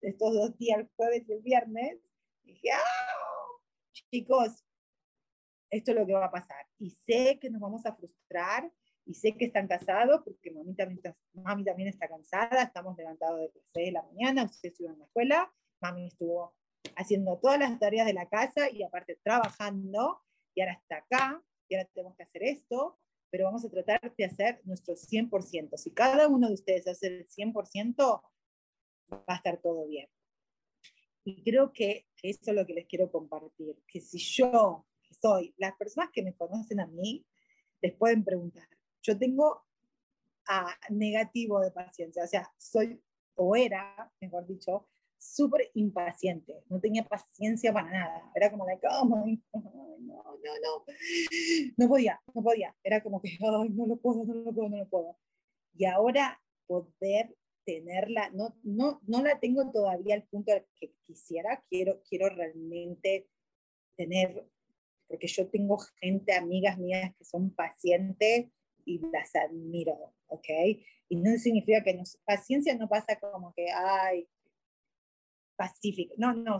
estos 0.00 0.34
dos 0.34 0.56
días, 0.56 0.78
el 0.78 0.88
jueves 0.96 1.24
y 1.28 1.32
el 1.32 1.42
viernes, 1.42 1.98
dije, 2.50 2.70
¡ah! 2.72 3.60
Chicos, 3.92 4.64
esto 5.70 5.90
es 5.92 5.96
lo 5.96 6.06
que 6.06 6.12
va 6.12 6.26
a 6.26 6.30
pasar. 6.30 6.66
Y 6.78 6.90
sé 6.90 7.38
que 7.40 7.50
nos 7.50 7.60
vamos 7.60 7.86
a 7.86 7.94
frustrar, 7.94 8.70
y 9.06 9.14
sé 9.14 9.36
que 9.36 9.46
están 9.46 9.66
casados, 9.66 10.22
porque 10.24 10.50
mami 10.50 10.74
también, 10.74 10.98
está, 10.98 11.16
mami 11.32 11.64
también 11.64 11.88
está 11.88 12.06
cansada, 12.08 12.62
estamos 12.62 12.96
levantados 12.96 13.40
de 13.40 13.50
las 13.54 13.70
6 13.72 13.86
de 13.86 13.92
la 13.92 14.02
mañana, 14.02 14.44
ustedes 14.44 14.72
estuvieron 14.72 14.94
en 14.96 15.00
la 15.00 15.06
escuela, 15.06 15.52
mami 15.80 16.06
estuvo 16.06 16.54
haciendo 16.96 17.38
todas 17.38 17.58
las 17.58 17.78
tareas 17.78 18.06
de 18.06 18.12
la 18.12 18.28
casa 18.28 18.70
y 18.70 18.82
aparte 18.82 19.18
trabajando, 19.22 20.20
y 20.54 20.60
ahora 20.60 20.74
está 20.74 20.98
acá, 20.98 21.42
y 21.68 21.74
ahora 21.74 21.88
tenemos 21.92 22.16
que 22.16 22.22
hacer 22.22 22.42
esto, 22.44 22.98
pero 23.30 23.44
vamos 23.44 23.64
a 23.64 23.70
tratar 23.70 24.14
de 24.16 24.24
hacer 24.24 24.60
nuestro 24.64 24.94
100%. 24.94 25.76
Si 25.76 25.92
cada 25.92 26.28
uno 26.28 26.48
de 26.48 26.54
ustedes 26.54 26.86
hace 26.86 27.06
el 27.06 27.28
100%, 27.28 28.22
va 29.12 29.24
a 29.26 29.36
estar 29.36 29.58
todo 29.58 29.86
bien. 29.86 30.08
Y 31.24 31.42
creo 31.42 31.72
que, 31.72 32.06
eso 32.22 32.50
es 32.50 32.54
lo 32.54 32.66
que 32.66 32.74
les 32.74 32.86
quiero 32.86 33.10
compartir, 33.10 33.82
que 33.86 34.00
si 34.00 34.18
yo 34.18 34.86
soy, 35.20 35.54
las 35.56 35.76
personas 35.76 36.10
que 36.12 36.22
me 36.22 36.34
conocen 36.34 36.80
a 36.80 36.86
mí, 36.86 37.24
les 37.80 37.94
pueden 37.94 38.24
preguntar. 38.24 38.68
Yo 39.02 39.18
tengo 39.18 39.64
negativo 40.90 41.60
de 41.60 41.70
paciencia. 41.70 42.24
O 42.24 42.26
sea, 42.26 42.52
soy, 42.58 43.00
o 43.34 43.56
era, 43.56 44.12
mejor 44.20 44.46
dicho, 44.46 44.88
súper 45.18 45.70
impaciente. 45.74 46.64
No 46.68 46.80
tenía 46.80 47.04
paciencia 47.04 47.72
para 47.72 47.90
nada. 47.90 48.32
Era 48.34 48.50
como, 48.50 48.66
like, 48.66 48.86
oh 48.86 49.04
no, 49.04 49.24
no, 49.52 49.72
no. 50.02 50.84
No 51.76 51.88
podía, 51.88 52.20
no 52.34 52.42
podía. 52.42 52.76
Era 52.82 53.02
como 53.02 53.20
que, 53.20 53.38
no 53.38 53.86
lo 53.86 53.96
puedo, 53.96 54.24
no 54.24 54.34
lo 54.34 54.52
puedo, 54.52 54.68
no 54.68 54.76
lo 54.78 54.88
puedo. 54.88 55.18
Y 55.74 55.84
ahora 55.84 56.40
poder 56.66 57.36
tenerla, 57.70 58.30
no, 58.30 58.56
no, 58.64 59.00
no 59.06 59.22
la 59.22 59.38
tengo 59.38 59.70
todavía 59.70 60.14
al 60.14 60.24
punto 60.24 60.52
que 60.78 60.92
quisiera, 61.06 61.62
quiero, 61.68 62.02
quiero 62.02 62.28
realmente 62.28 63.28
tener, 63.96 64.44
porque 65.06 65.28
yo 65.28 65.48
tengo 65.48 65.78
gente, 66.00 66.34
amigas 66.34 66.78
mías 66.78 67.14
que 67.16 67.24
son 67.24 67.54
pacientes 67.54 68.48
y 68.84 68.98
las 69.12 69.36
admiro, 69.36 70.14
¿ok? 70.26 70.48
Y 71.08 71.16
no 71.16 71.36
significa 71.38 71.84
que 71.84 72.02
paciencia 72.24 72.74
no 72.74 72.88
pasa 72.88 73.18
como 73.20 73.54
que, 73.54 73.70
ay, 73.70 74.28
pacífico, 75.56 76.14
no, 76.16 76.34
no, 76.34 76.58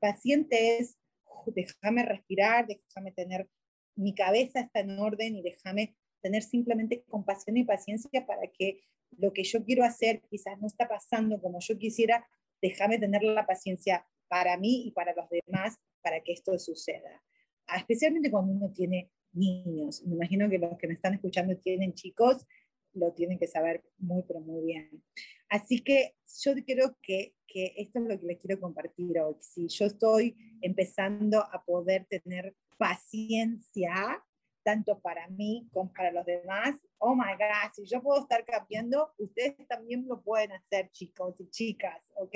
paciente 0.00 0.78
es, 0.78 0.98
déjame 1.46 2.04
respirar, 2.04 2.66
déjame 2.66 3.12
tener, 3.12 3.48
mi 3.94 4.14
cabeza 4.14 4.60
está 4.60 4.80
en 4.80 4.98
orden 4.98 5.36
y 5.36 5.42
déjame 5.42 5.94
tener 6.22 6.42
simplemente 6.42 7.02
compasión 7.02 7.58
y 7.58 7.64
paciencia 7.64 8.24
para 8.24 8.46
que 8.46 8.80
lo 9.18 9.32
que 9.32 9.44
yo 9.44 9.64
quiero 9.64 9.84
hacer 9.84 10.22
quizás 10.30 10.60
no 10.60 10.66
está 10.66 10.88
pasando 10.88 11.40
como 11.40 11.60
yo 11.60 11.78
quisiera, 11.78 12.26
déjame 12.60 12.98
tener 12.98 13.22
la 13.22 13.46
paciencia 13.46 14.06
para 14.28 14.56
mí 14.56 14.86
y 14.86 14.92
para 14.92 15.14
los 15.14 15.28
demás 15.28 15.76
para 16.02 16.20
que 16.22 16.32
esto 16.32 16.58
suceda. 16.58 17.22
Ah, 17.66 17.78
especialmente 17.78 18.30
cuando 18.30 18.52
uno 18.52 18.72
tiene 18.72 19.10
niños. 19.32 20.02
Me 20.04 20.14
imagino 20.14 20.48
que 20.48 20.58
los 20.58 20.76
que 20.78 20.86
me 20.86 20.94
están 20.94 21.14
escuchando 21.14 21.56
tienen 21.56 21.94
chicos, 21.94 22.46
lo 22.94 23.12
tienen 23.12 23.38
que 23.38 23.46
saber 23.46 23.82
muy, 23.98 24.22
pero 24.26 24.40
muy 24.40 24.64
bien. 24.64 25.02
Así 25.48 25.80
que 25.80 26.14
yo 26.42 26.52
creo 26.64 26.96
que, 27.02 27.34
que 27.46 27.74
esto 27.76 28.00
es 28.00 28.06
lo 28.06 28.20
que 28.20 28.26
les 28.26 28.38
quiero 28.38 28.60
compartir 28.60 29.18
hoy. 29.20 29.36
Si 29.40 29.68
yo 29.68 29.86
estoy 29.86 30.36
empezando 30.60 31.40
a 31.40 31.64
poder 31.64 32.06
tener 32.06 32.54
paciencia 32.76 34.22
tanto 34.62 35.00
para 35.00 35.28
mí 35.28 35.68
como 35.72 35.92
para 35.92 36.12
los 36.12 36.24
demás. 36.24 36.80
Oh 36.98 37.14
my 37.14 37.32
God, 37.32 37.72
si 37.74 37.84
yo 37.86 38.02
puedo 38.02 38.22
estar 38.22 38.44
cambiando, 38.44 39.12
ustedes 39.18 39.56
también 39.68 40.06
lo 40.06 40.22
pueden 40.22 40.52
hacer, 40.52 40.90
chicos 40.92 41.40
y 41.40 41.48
chicas, 41.50 42.12
¿ok? 42.16 42.34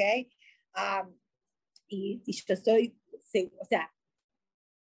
y, 1.88 2.22
y, 2.26 2.32
yo 2.32 2.54
estoy, 2.54 2.98
o 3.58 3.64
sea, 3.64 3.90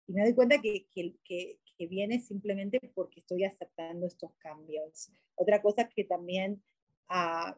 y 0.07 0.13
me 0.13 0.23
doy 0.23 0.35
cuenta 0.35 0.61
que, 0.61 0.87
que, 0.91 1.15
que, 1.25 1.61
que, 1.77 1.87
viene 1.87 2.19
simplemente 2.19 2.81
porque 2.95 3.21
estoy 3.21 3.45
aceptando 3.45 4.07
estos 4.07 4.33
cambios. 4.39 5.11
Otra 5.35 5.63
cosa 5.63 5.89
que 5.89 6.05
también 6.05 6.63
uh, 7.11 7.55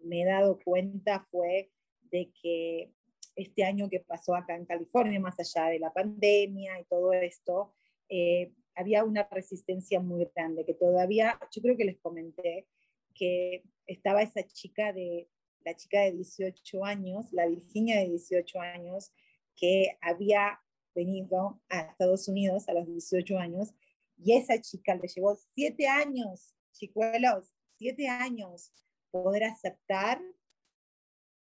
me 0.00 0.22
he 0.22 0.24
dado 0.26 0.58
cuenta 0.60 1.26
fue 1.30 1.70
de 2.10 2.30
que 2.40 2.92
este 3.36 3.64
año 3.64 3.88
que 3.88 4.00
pasó 4.00 4.34
acá 4.34 4.54
en 4.54 4.66
California, 4.66 5.20
más 5.20 5.38
allá 5.38 5.68
de 5.68 5.78
la 5.78 5.92
pandemia 5.92 6.78
y 6.80 6.84
todo 6.84 7.12
esto, 7.12 7.72
eh, 8.08 8.52
había 8.78 9.02
una 9.02 9.28
resistencia 9.28 9.98
muy 9.98 10.24
grande, 10.36 10.64
que 10.64 10.72
todavía, 10.72 11.36
yo 11.50 11.60
creo 11.60 11.76
que 11.76 11.84
les 11.84 11.98
comenté 11.98 12.68
que 13.12 13.64
estaba 13.86 14.22
esa 14.22 14.46
chica 14.46 14.92
de, 14.92 15.28
la 15.64 15.74
chica 15.74 16.02
de 16.02 16.12
18 16.12 16.84
años, 16.84 17.32
la 17.32 17.48
Virginia 17.48 17.98
de 17.98 18.10
18 18.10 18.60
años, 18.60 19.12
que 19.56 19.98
había 20.00 20.60
venido 20.94 21.60
a 21.68 21.80
Estados 21.80 22.28
Unidos 22.28 22.68
a 22.68 22.72
los 22.72 22.86
18 22.86 23.36
años, 23.36 23.74
y 24.16 24.36
esa 24.36 24.60
chica 24.60 24.94
le 24.94 25.08
llevó 25.08 25.36
siete 25.54 25.88
años, 25.88 26.54
chicuelos, 26.72 27.52
siete 27.78 28.06
años, 28.06 28.72
poder 29.10 29.42
aceptar 29.42 30.22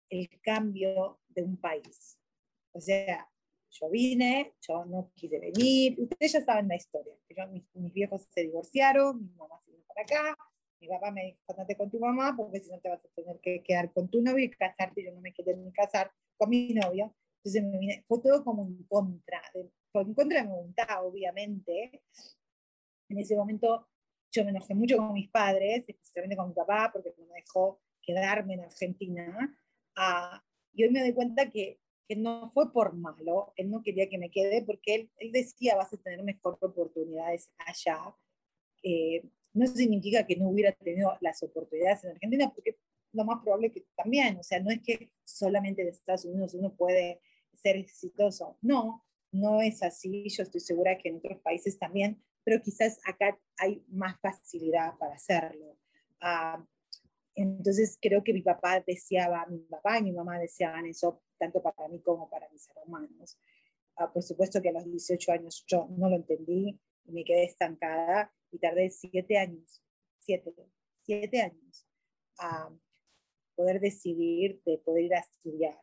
el 0.08 0.30
cambio 0.40 1.20
de 1.28 1.42
un 1.42 1.58
país. 1.58 2.18
O 2.72 2.80
sea, 2.80 3.28
yo 3.80 3.90
vine, 3.90 4.54
yo 4.60 4.84
no 4.84 5.10
quise 5.14 5.38
venir, 5.38 5.96
ustedes 5.98 6.32
ya 6.32 6.44
saben 6.44 6.68
la 6.68 6.76
historia, 6.76 7.14
yo, 7.28 7.46
mis, 7.48 7.92
viejos 7.92 8.26
se 8.30 8.42
divorciaron, 8.42 9.22
mi 9.22 9.34
mamá 9.34 9.60
se 9.64 9.72
vino 9.72 9.84
para 9.86 10.02
acá, 10.02 10.38
mi 10.80 10.88
papá 10.88 11.10
me 11.10 11.24
dijo, 11.24 11.38
andate 11.48 11.76
con 11.76 11.90
tu 11.90 11.98
mamá, 11.98 12.34
porque 12.36 12.60
si 12.60 12.70
no 12.70 12.80
te 12.80 12.88
vas 12.88 13.04
a 13.04 13.08
tener 13.14 13.38
que 13.40 13.62
quedar 13.62 13.92
con 13.92 14.08
tu 14.08 14.22
novio 14.22 14.44
y 14.44 14.50
casarte, 14.50 15.04
yo 15.04 15.12
no 15.12 15.20
me 15.20 15.32
quedé 15.32 15.56
ni 15.56 15.72
casar 15.72 16.10
con 16.36 16.50
mi 16.50 16.72
novio, 16.74 17.14
entonces 17.38 17.62
me 17.64 17.78
vine, 17.78 18.04
fue 18.06 18.20
todo 18.22 18.44
como 18.44 18.66
en 18.66 18.82
contra, 18.84 19.42
de, 19.54 19.70
fue 19.92 20.02
en 20.02 20.14
contra 20.14 20.40
de 20.40 20.46
mi 20.46 20.54
voluntad, 20.54 21.04
obviamente, 21.04 22.02
en 23.08 23.18
ese 23.18 23.36
momento 23.36 23.88
yo 24.32 24.44
me 24.44 24.50
enojé 24.50 24.74
mucho 24.74 24.96
con 24.96 25.12
mis 25.12 25.30
padres, 25.30 25.88
especialmente 25.88 26.36
con 26.36 26.48
mi 26.48 26.54
papá, 26.54 26.90
porque 26.92 27.14
no 27.16 27.26
me 27.26 27.40
dejó 27.40 27.80
quedarme 28.02 28.54
en 28.54 28.60
Argentina, 28.60 29.58
uh, 29.96 30.38
y 30.72 30.84
hoy 30.84 30.90
me 30.90 31.00
doy 31.00 31.14
cuenta 31.14 31.50
que 31.50 31.80
que 32.08 32.16
no 32.16 32.50
fue 32.50 32.72
por 32.72 32.94
malo, 32.94 33.52
él 33.56 33.70
no 33.70 33.82
quería 33.82 34.08
que 34.08 34.18
me 34.18 34.30
quede 34.30 34.62
porque 34.62 34.94
él, 34.94 35.10
él 35.18 35.32
decía 35.32 35.76
vas 35.76 35.92
a 35.92 35.96
tener 35.96 36.22
mejores 36.22 36.62
oportunidades 36.62 37.50
allá. 37.58 38.14
Eh, 38.82 39.24
no 39.52 39.66
significa 39.66 40.26
que 40.26 40.36
no 40.36 40.48
hubiera 40.48 40.72
tenido 40.72 41.16
las 41.20 41.42
oportunidades 41.42 42.04
en 42.04 42.10
Argentina, 42.10 42.52
porque 42.54 42.76
lo 43.12 43.24
más 43.24 43.42
probable 43.42 43.72
que 43.72 43.84
también, 43.96 44.36
o 44.38 44.42
sea, 44.42 44.60
no 44.60 44.70
es 44.70 44.80
que 44.82 45.10
solamente 45.24 45.82
en 45.82 45.88
Estados 45.88 46.26
Unidos 46.26 46.54
uno 46.54 46.74
puede 46.74 47.20
ser 47.54 47.76
exitoso, 47.76 48.58
no, 48.60 49.04
no 49.32 49.62
es 49.62 49.82
así, 49.82 50.28
yo 50.28 50.42
estoy 50.42 50.60
segura 50.60 50.98
que 50.98 51.08
en 51.08 51.16
otros 51.16 51.40
países 51.40 51.78
también, 51.78 52.22
pero 52.44 52.62
quizás 52.62 53.00
acá 53.04 53.38
hay 53.58 53.82
más 53.88 54.20
facilidad 54.20 54.96
para 54.98 55.14
hacerlo. 55.14 55.76
Ah, 56.20 56.64
entonces 57.36 57.98
creo 58.00 58.24
que 58.24 58.32
mi 58.32 58.42
papá 58.42 58.82
deseaba, 58.86 59.46
mi 59.46 59.58
papá 59.58 59.98
y 59.98 60.04
mi 60.04 60.12
mamá 60.12 60.38
deseaban 60.38 60.86
eso 60.86 61.22
tanto 61.38 61.62
para 61.62 61.88
mí 61.88 62.00
como 62.00 62.28
para 62.30 62.48
mis 62.50 62.68
hermanos. 62.76 63.38
Ah, 63.96 64.12
por 64.12 64.22
supuesto 64.22 64.60
que 64.60 64.70
a 64.70 64.72
los 64.72 64.84
18 64.84 65.32
años 65.32 65.64
yo 65.66 65.86
no 65.90 66.08
lo 66.08 66.16
entendí 66.16 66.78
y 67.04 67.12
me 67.12 67.24
quedé 67.24 67.44
estancada 67.44 68.32
y 68.50 68.58
tardé 68.58 68.90
siete 68.90 69.38
años, 69.38 69.82
siete, 70.18 70.54
siete 71.02 71.42
años 71.42 71.86
a 72.38 72.70
poder 73.54 73.80
decidir 73.80 74.60
de 74.64 74.78
poder 74.78 75.04
ir 75.04 75.14
a 75.14 75.20
estudiar 75.20 75.78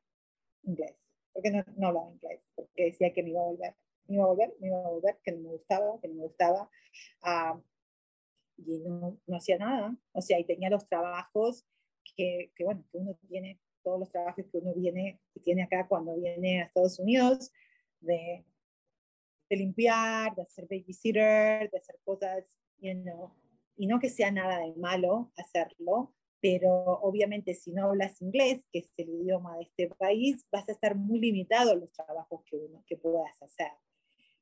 inglés. 0.64 0.96
Porque 1.32 1.52
no, 1.52 1.64
no 1.78 1.88
hablaba 1.88 2.12
inglés, 2.12 2.42
porque 2.56 2.86
decía 2.86 3.14
que 3.14 3.24
me 3.24 3.30
iba 3.30 3.42
a 3.42 3.46
volver, 3.46 3.76
me 4.08 4.16
iba 4.16 4.24
a 4.24 4.28
volver, 4.28 4.54
me 4.60 4.68
iba 4.68 4.78
a 4.78 4.90
volver, 4.90 5.20
que 5.24 5.32
no 5.32 5.40
me 5.40 5.50
gustaba, 5.50 6.00
que 6.00 6.08
no 6.08 6.14
me 6.16 6.24
gustaba. 6.24 6.70
Uh, 7.24 7.60
y 8.58 8.80
no, 8.80 9.20
no, 9.26 9.38
hacía 9.38 9.58
nada. 9.58 9.96
O 10.12 10.22
sea, 10.22 10.40
y 10.40 10.46
tenía 10.46 10.70
los 10.70 10.88
trabajos 10.88 11.66
que, 12.16 12.52
que, 12.56 12.64
bueno, 12.64 12.86
que 12.92 12.98
uno 12.98 13.18
tiene 13.28 13.60
todos 13.84 14.00
los 14.00 14.10
trabajos 14.10 14.46
que 14.52 14.58
uno 14.58 14.74
viene 14.74 15.20
tiene 15.44 15.64
acá 15.64 15.88
cuando 15.88 16.16
viene 16.16 16.62
a 16.62 16.66
Estados 16.66 17.00
Unidos, 17.00 17.52
de, 18.00 18.46
de 19.50 19.56
limpiar, 19.56 20.34
de 20.36 20.44
hacer 20.44 20.68
babysitter, 20.70 21.70
de 21.70 21.78
hacer 21.78 22.00
cosas, 22.04 22.46
you 22.80 22.94
know, 23.02 23.34
y 23.76 23.88
no 23.88 24.00
que 24.00 24.10
sea 24.10 24.32
nada 24.32 24.60
de 24.60 24.74
malo 24.76 25.32
hacerlo, 25.36 26.14
pero 26.40 26.72
obviamente 27.02 27.54
si 27.54 27.72
no 27.72 27.86
hablas 27.86 28.22
inglés, 28.22 28.66
que 28.72 28.80
es 28.80 28.92
el 28.98 29.10
idioma 29.10 29.58
de 29.58 29.64
este 29.64 29.88
país, 29.88 30.46
vas 30.52 30.68
a 30.70 30.74
estar 30.74 30.96
muy 30.96 31.20
limitado 31.20 31.74
en 31.74 31.82
los 31.82 31.94
trabajos 31.94 32.44
que, 32.46 32.58
uno, 32.58 32.84
que 32.86 32.98
puedas 32.98 33.42
hacer. 33.42 33.72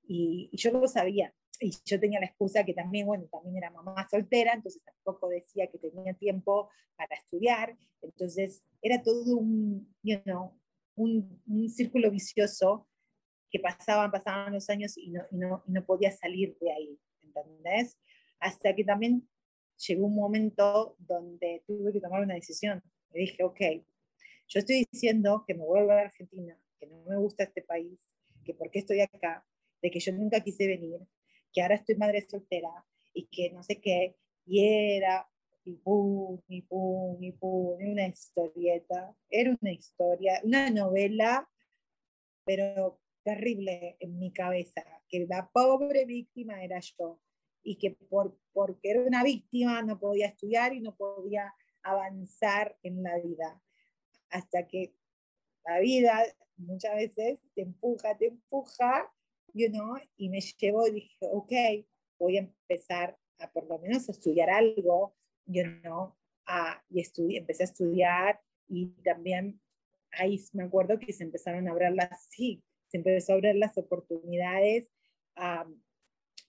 Y, 0.04 0.50
y 0.52 0.58
yo 0.58 0.72
lo 0.72 0.88
sabía, 0.88 1.34
y 1.62 1.72
yo 1.86 2.00
tenía 2.00 2.20
la 2.20 2.26
excusa 2.26 2.66
que 2.66 2.74
también, 2.74 3.06
bueno, 3.06 3.26
también 3.32 3.58
era 3.58 3.70
mamá 3.70 4.08
soltera, 4.10 4.54
entonces 4.54 4.82
tampoco 4.84 5.30
decía 5.30 5.68
que 5.68 5.78
tenía 5.78 6.14
tiempo 6.16 6.70
para 6.96 7.16
estudiar, 7.16 7.78
entonces 8.02 8.64
era 8.82 9.02
todo 9.02 9.38
un, 9.38 9.96
you 10.02 10.20
know, 10.24 10.60
un, 10.96 11.42
un 11.48 11.70
círculo 11.70 12.10
vicioso 12.10 12.88
que 13.52 13.60
pasaban, 13.60 14.12
pasaban 14.12 14.54
los 14.54 14.70
años 14.70 14.98
y 14.98 15.12
no, 15.12 15.24
y 15.30 15.38
no, 15.38 15.64
y 15.68 15.72
no 15.72 15.86
podía 15.86 16.12
salir 16.12 16.58
de 16.60 16.72
ahí, 16.72 17.00
¿entendés? 17.22 17.98
Hasta 18.40 18.74
que 18.76 18.84
también 18.84 19.28
llegó 19.88 20.08
un 20.08 20.16
momento 20.16 20.96
donde 21.00 21.64
tuve 21.68 21.94
que 21.94 22.02
tomar 22.02 22.24
una 22.24 22.36
decisión. 22.36 22.82
Me 23.14 23.22
dije, 23.22 23.44
ok, 23.44 23.60
yo 24.48 24.60
estoy 24.60 24.88
diciendo 24.92 25.44
que 25.46 25.54
me 25.54 25.64
vuelvo 25.64 25.92
a 25.92 26.02
Argentina, 26.02 26.58
que 26.80 26.88
no 26.88 27.04
me 27.04 27.18
gusta 27.18 27.44
este 27.44 27.62
país, 27.62 28.10
que 28.44 28.54
por 28.54 28.72
qué 28.72 28.80
estoy 28.80 29.02
acá, 29.02 29.46
de 29.82 29.92
que 29.92 30.00
yo 30.00 30.12
nunca 30.14 30.40
quise 30.42 30.68
venir, 30.68 31.00
que 31.52 31.62
ahora 31.62 31.76
estoy 31.76 31.96
madre 31.96 32.22
soltera 32.22 32.70
y 33.14 33.28
que 33.28 33.52
no 33.52 33.64
sé 33.64 33.80
qué, 33.80 34.16
y 34.46 34.66
era, 34.66 35.30
y 35.64 35.74
pum, 35.76 36.40
y 36.48 36.62
pum, 36.64 37.22
y 37.22 37.32
pum, 37.34 37.78
una 37.82 38.08
historieta, 38.08 39.16
era 39.30 39.56
una 39.62 39.72
historia, 39.72 40.42
una 40.44 40.70
novela, 40.70 41.50
pero 42.46 43.00
terrible 43.24 43.98
en 44.00 44.18
mi 44.18 44.32
cabeza, 44.32 44.84
que 45.08 45.28
la 45.28 45.50
pobre 45.52 46.06
víctima 46.06 46.64
era 46.64 46.80
yo, 46.80 47.20
y 47.64 47.78
que 47.78 47.92
por, 47.92 48.38
porque 48.54 48.92
era 48.92 49.02
una 49.02 49.24
víctima 49.24 49.84
no 49.84 50.00
podía 50.00 50.28
estudiar 50.28 50.74
y 50.74 50.80
no 50.80 50.96
podía 50.96 51.54
avanzar 51.84 52.78
en 52.82 53.04
la 53.04 53.20
vida, 53.20 53.62
hasta 54.30 54.68
que 54.68 54.96
la 55.66 55.80
vida 55.80 56.24
muchas 56.58 56.96
veces 56.96 57.40
te 57.54 57.62
empuja, 57.62 58.18
te 58.18 58.28
empuja 58.28 59.12
you 59.54 59.70
know, 59.70 59.98
y 60.18 60.30
me 60.30 60.40
llevó 60.42 60.88
y 60.88 60.92
dije, 60.92 61.18
ok, 61.32 61.52
voy 62.20 62.38
a 62.38 62.42
empezar 62.42 63.18
a 63.40 63.52
por 63.52 63.68
lo 63.68 63.80
menos 63.80 64.08
estudiar 64.10 64.50
algo, 64.50 65.16
you 65.46 65.64
know, 65.82 66.16
y 66.90 67.38
empecé 67.38 67.64
a 67.64 67.66
estudiar 67.66 68.42
y 68.68 68.88
también 69.04 69.60
ahí 70.12 70.40
me 70.54 70.64
acuerdo 70.64 71.00
que 71.00 71.14
se 71.14 71.24
empezaron 71.24 71.68
a 71.68 71.72
abrir 71.72 71.92
las, 71.92 72.28
sí, 72.30 72.64
se 72.88 72.98
empezó 72.98 73.32
a 73.32 73.36
abrir 73.36 73.56
las 73.56 73.78
oportunidades 73.78 74.90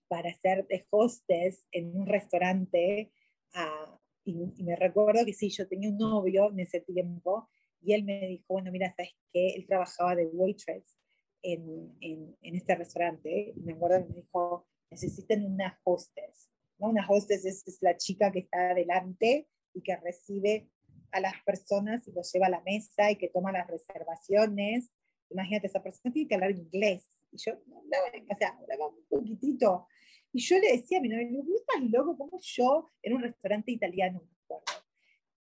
para 0.09 0.34
ser 0.34 0.66
de 0.66 0.86
hostess 0.90 1.66
en 1.70 1.96
un 1.96 2.07
restaurante. 2.07 3.12
Uh, 3.55 3.96
y, 4.24 4.62
me 4.62 4.76
recuerdo 4.76 5.24
que 5.24 5.32
sí, 5.32 5.48
yo 5.50 5.66
tenía 5.66 5.88
un 5.88 5.98
novio 5.98 6.50
en 6.50 6.61
ese 6.61 6.80
tiempo 6.80 7.48
y 7.80 7.94
él 7.94 8.05
me 8.05 8.26
dijo, 8.26 8.44
bueno, 8.48 8.70
mira, 8.70 8.92
¿sabes 8.96 9.12
qué? 9.32 9.55
Él 9.55 9.66
trabajaba 9.66 10.14
de 10.14 10.26
waitress 10.26 10.96
en, 11.43 11.97
en, 12.01 12.36
en 12.43 12.57
este 12.57 12.74
restaurante. 12.74 13.53
Y 13.57 13.61
me 13.61 13.74
acuerdo 13.74 14.07
que 14.07 14.14
me 14.14 14.20
dijo, 14.20 14.66
necesitan 14.90 15.45
una 15.45 15.80
hostess. 15.84 16.51
¿no? 16.78 16.88
Una 16.88 17.07
hostess 17.09 17.45
es, 17.45 17.66
es, 17.66 17.78
la 17.80 17.97
chica 17.97 18.30
que 18.30 18.40
está 18.40 18.70
adelante 18.70 19.49
y 19.74 19.82
que 19.82 19.97
recibe 19.97 20.68
a 21.11 21.20
las 21.20 21.34
personas 21.45 22.07
y 22.09 22.12
los 22.12 22.32
lleva 22.32 22.47
a 22.47 22.51
la 22.51 22.62
mesa 22.62 23.11
y 23.11 23.16
que 23.16 23.28
toma 23.28 23.53
las 23.53 23.66
reservaciones. 23.66 24.90
Imagínate, 25.30 25.66
esa 25.66 25.82
persona 25.82 26.12
tiene 26.12 26.28
que 26.28 26.34
hablar 26.34 26.51
inglés. 26.51 27.09
Y 27.30 27.38
yo, 27.38 27.55
o 27.55 28.36
sea, 28.38 28.57
hablaba 28.59 28.88
un 28.88 29.05
poquitito. 29.09 29.86
Y 30.32 30.40
yo 30.40 30.59
le 30.59 30.72
decía 30.72 30.99
a 30.99 31.01
mi 31.03 31.09
novio, 31.09 31.43
¿no 31.45 31.57
estás 31.57 31.82
loco? 31.90 32.16
¿Cómo 32.16 32.38
yo 32.40 32.90
en 33.03 33.14
un 33.14 33.22
restaurante 33.22 33.70
italiano? 33.70 34.22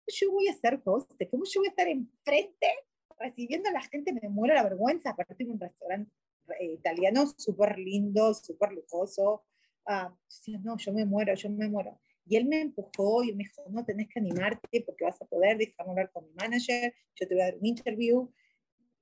Yo 0.06 0.32
voy 0.32 0.48
a 0.48 0.54
ser 0.54 0.80
host, 0.84 1.12
¿cómo 1.30 1.44
yo 1.44 1.60
voy 1.60 1.68
a 1.68 1.70
estar 1.70 1.86
enfrente 1.86 2.66
recibiendo 3.18 3.68
a 3.68 3.72
la 3.72 3.82
gente? 3.82 4.12
Me 4.12 4.28
muero 4.28 4.54
la 4.54 4.62
vergüenza, 4.62 5.10
aparte 5.10 5.44
de 5.44 5.50
un 5.50 5.60
restaurante 5.60 6.10
eh, 6.60 6.72
italiano 6.72 7.26
súper 7.36 7.78
lindo, 7.78 8.34
súper 8.34 8.72
lujoso. 8.72 9.44
Ah, 9.86 10.14
no, 10.62 10.76
yo 10.76 10.92
me 10.92 11.04
muero, 11.04 11.34
yo 11.34 11.50
me 11.50 11.68
muero. 11.68 11.98
Y 12.26 12.36
él 12.36 12.44
me 12.44 12.60
empujó 12.60 13.24
y 13.24 13.32
me 13.32 13.44
dijo, 13.44 13.64
no, 13.70 13.84
tenés 13.84 14.08
que 14.08 14.20
animarte 14.20 14.82
porque 14.82 15.04
vas 15.04 15.20
a 15.22 15.24
poder, 15.24 15.56
déjame 15.56 15.90
hablar 15.90 16.10
con 16.10 16.26
mi 16.26 16.32
manager, 16.34 16.94
yo 17.14 17.26
te 17.26 17.34
voy 17.34 17.42
a 17.42 17.46
dar 17.46 17.56
un 17.56 17.66
interview. 17.66 18.30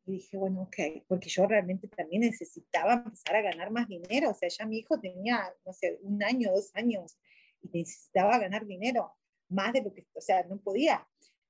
Y 0.05 0.13
dije, 0.13 0.37
bueno, 0.37 0.63
ok, 0.63 1.05
porque 1.09 1.29
yo 1.29 1.47
realmente 1.47 1.89
también 1.89 2.23
necesitaba 2.23 2.95
empezar 2.95 3.35
a 3.35 3.43
ganar 3.43 3.73
más 3.73 3.89
dinero. 3.89 4.31
O 4.31 4.35
sea, 4.35 4.49
ya 4.49 4.65
mi 4.65 4.79
hijo 4.79 5.01
tenía, 5.01 5.53
no 5.65 5.73
sé, 5.73 5.99
un 6.03 6.23
año, 6.23 6.53
dos 6.53 6.71
años, 6.75 7.19
y 7.61 7.79
necesitaba 7.79 8.39
ganar 8.39 8.65
dinero, 8.65 9.13
más 9.49 9.73
de 9.73 9.83
lo 9.83 9.93
que, 9.93 10.07
o 10.15 10.21
sea, 10.21 10.45
no 10.45 10.59
podía. 10.59 11.05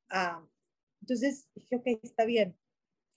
Ah, 0.09 0.43
entonces 1.07 1.49
dije, 1.55 1.77
ok, 1.77 1.87
está 2.03 2.25
bien. 2.25 2.59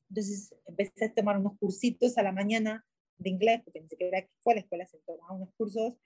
Entonces 0.09 0.55
empecé 0.67 1.05
a 1.05 1.13
tomar 1.13 1.39
unos 1.39 1.57
cursitos 1.57 2.19
a 2.19 2.23
la 2.23 2.31
mañana 2.31 2.85
de 3.17 3.31
inglés, 3.31 3.61
porque 3.63 3.81
ni 3.81 3.89
siquiera 3.89 4.29
fue 4.41 4.53
a 4.53 4.55
la 4.57 4.61
escuela, 4.61 4.85
se 4.85 4.99
tomaba 4.99 5.33
unos 5.33 5.51
cursos, 5.55 5.97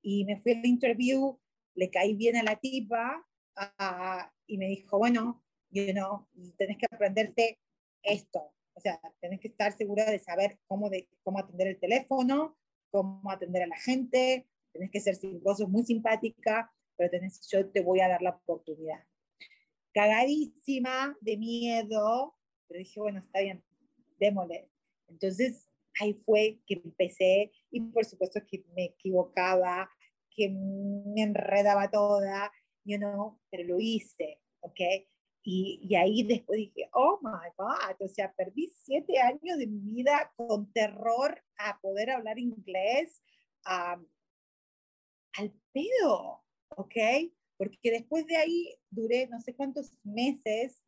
y 0.00 0.24
me 0.24 0.40
fui 0.40 0.52
al 0.52 0.64
interview, 0.64 1.38
le 1.74 1.90
caí 1.90 2.14
bien 2.14 2.36
a 2.36 2.42
la 2.42 2.56
tipa, 2.56 3.26
ah, 3.56 4.32
y 4.46 4.56
me 4.56 4.68
dijo, 4.68 4.96
bueno, 4.96 5.44
you 5.70 5.92
know, 5.92 6.26
tenés 6.56 6.78
que 6.78 6.86
aprenderte 6.90 7.58
esto, 8.02 8.54
o 8.72 8.80
sea, 8.80 8.98
tenés 9.20 9.40
que 9.40 9.48
estar 9.48 9.76
segura 9.76 10.10
de 10.10 10.18
saber 10.18 10.58
cómo, 10.66 10.88
de, 10.88 11.08
cómo 11.22 11.40
atender 11.40 11.68
el 11.68 11.78
teléfono, 11.78 12.56
cómo 12.90 13.30
atender 13.30 13.64
a 13.64 13.66
la 13.66 13.76
gente, 13.76 14.48
tenés 14.72 14.90
que 14.90 15.00
ser 15.00 15.18
muy 15.68 15.84
simpática, 15.84 16.72
pero 16.96 17.10
tenés, 17.10 17.46
yo 17.50 17.70
te 17.70 17.82
voy 17.82 18.00
a 18.00 18.08
dar 18.08 18.22
la 18.22 18.30
oportunidad. 18.30 19.04
Cagadísima 19.98 21.18
de 21.20 21.36
miedo, 21.36 22.36
pero 22.68 22.78
dije, 22.78 23.00
bueno, 23.00 23.18
está 23.18 23.40
bien, 23.40 23.64
démosle. 24.20 24.70
Entonces, 25.08 25.66
ahí 26.00 26.14
fue 26.24 26.60
que 26.68 26.74
empecé 26.74 27.50
y 27.72 27.80
por 27.80 28.04
supuesto 28.04 28.40
que 28.46 28.64
me 28.76 28.84
equivocaba, 28.84 29.90
que 30.30 30.50
me 30.50 31.22
enredaba 31.22 31.90
toda, 31.90 32.52
you 32.84 32.96
know, 32.96 33.40
pero 33.50 33.64
lo 33.64 33.80
hice, 33.80 34.40
¿ok? 34.60 34.80
Y, 35.42 35.92
ahí 35.96 36.22
después 36.22 36.58
dije, 36.58 36.88
oh 36.92 37.18
my 37.20 37.48
God, 37.56 37.96
o 37.98 38.08
sea, 38.08 38.32
perdí 38.34 38.68
siete 38.68 39.18
años 39.18 39.58
de 39.58 39.66
mi 39.66 39.80
vida 39.80 40.32
con 40.36 40.72
terror 40.72 41.42
a 41.56 41.80
poder 41.80 42.10
hablar 42.10 42.38
inglés 42.38 43.20
al 43.64 44.06
pedo, 45.72 46.44
¿ok? 46.68 46.94
Porque 47.58 47.90
después 47.90 48.26
de 48.26 48.36
ahí 48.36 48.74
duré 48.90 49.26
no 49.26 49.40
sé 49.40 49.54
cuántos 49.54 49.92
meses, 50.04 50.82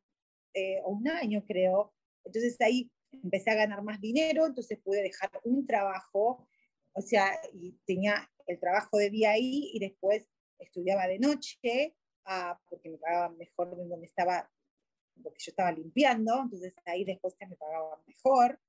eh, 0.54 0.80
o 0.84 0.90
un 0.92 1.08
año 1.08 1.44
creo, 1.46 1.92
entonces 2.24 2.58
ahí 2.60 2.90
empecé 3.12 3.50
a 3.50 3.56
ganar 3.56 3.82
más 3.82 4.00
dinero, 4.00 4.46
entonces 4.46 4.78
pude 4.78 5.02
dejar 5.02 5.30
un 5.44 5.66
trabajo, 5.66 6.48
o 6.92 7.02
sea, 7.02 7.38
y 7.52 7.72
tenía 7.84 8.30
el 8.46 8.58
trabajo 8.58 8.96
de 8.96 9.10
día 9.10 9.32
ahí 9.32 9.70
y 9.74 9.80
después 9.80 10.26
estudiaba 10.58 11.06
de 11.06 11.18
noche 11.18 11.94
Ah, 12.24 12.58
porque 12.68 12.90
me 12.90 12.98
pagaban 12.98 13.36
mejor 13.38 13.76
de 13.76 13.86
donde 13.86 14.06
estaba, 14.06 14.48
porque 15.22 15.38
yo 15.40 15.50
estaba 15.50 15.72
limpiando, 15.72 16.42
entonces 16.42 16.74
ahí 16.84 17.04
después 17.04 17.34
me 17.40 17.56
pagaban 17.56 17.98
mejor, 18.06 18.60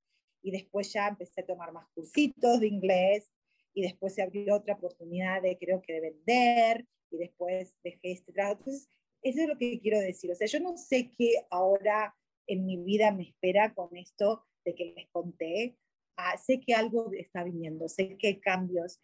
y 0.41 0.51
después 0.51 0.91
ya 0.91 1.07
empecé 1.07 1.41
a 1.41 1.45
tomar 1.45 1.71
más 1.71 1.87
cursitos 1.93 2.59
de 2.59 2.67
inglés, 2.67 3.31
y 3.73 3.83
después 3.83 4.13
se 4.13 4.21
abrió 4.21 4.55
otra 4.55 4.75
oportunidad 4.75 5.41
de, 5.41 5.57
creo 5.57 5.81
que 5.81 5.93
de 5.93 6.01
vender, 6.01 6.85
y 7.09 7.17
después 7.17 7.75
dejé 7.83 8.11
este 8.11 8.31
trabajo. 8.31 8.59
Entonces, 8.59 8.89
eso 9.21 9.41
es 9.41 9.47
lo 9.47 9.57
que 9.57 9.79
quiero 9.79 9.99
decir. 9.99 10.31
O 10.31 10.35
sea, 10.35 10.47
yo 10.47 10.59
no 10.59 10.77
sé 10.77 11.11
qué 11.17 11.45
ahora 11.49 12.15
en 12.47 12.65
mi 12.65 12.77
vida 12.77 13.11
me 13.11 13.23
espera 13.23 13.73
con 13.73 13.95
esto 13.95 14.45
de 14.65 14.75
que 14.75 14.93
les 14.95 15.09
conté. 15.09 15.77
Ah, 16.17 16.37
sé 16.37 16.59
que 16.59 16.73
algo 16.73 17.11
está 17.13 17.43
viniendo, 17.43 17.87
sé 17.87 18.17
que 18.17 18.27
hay 18.27 18.39
cambios, 18.39 18.99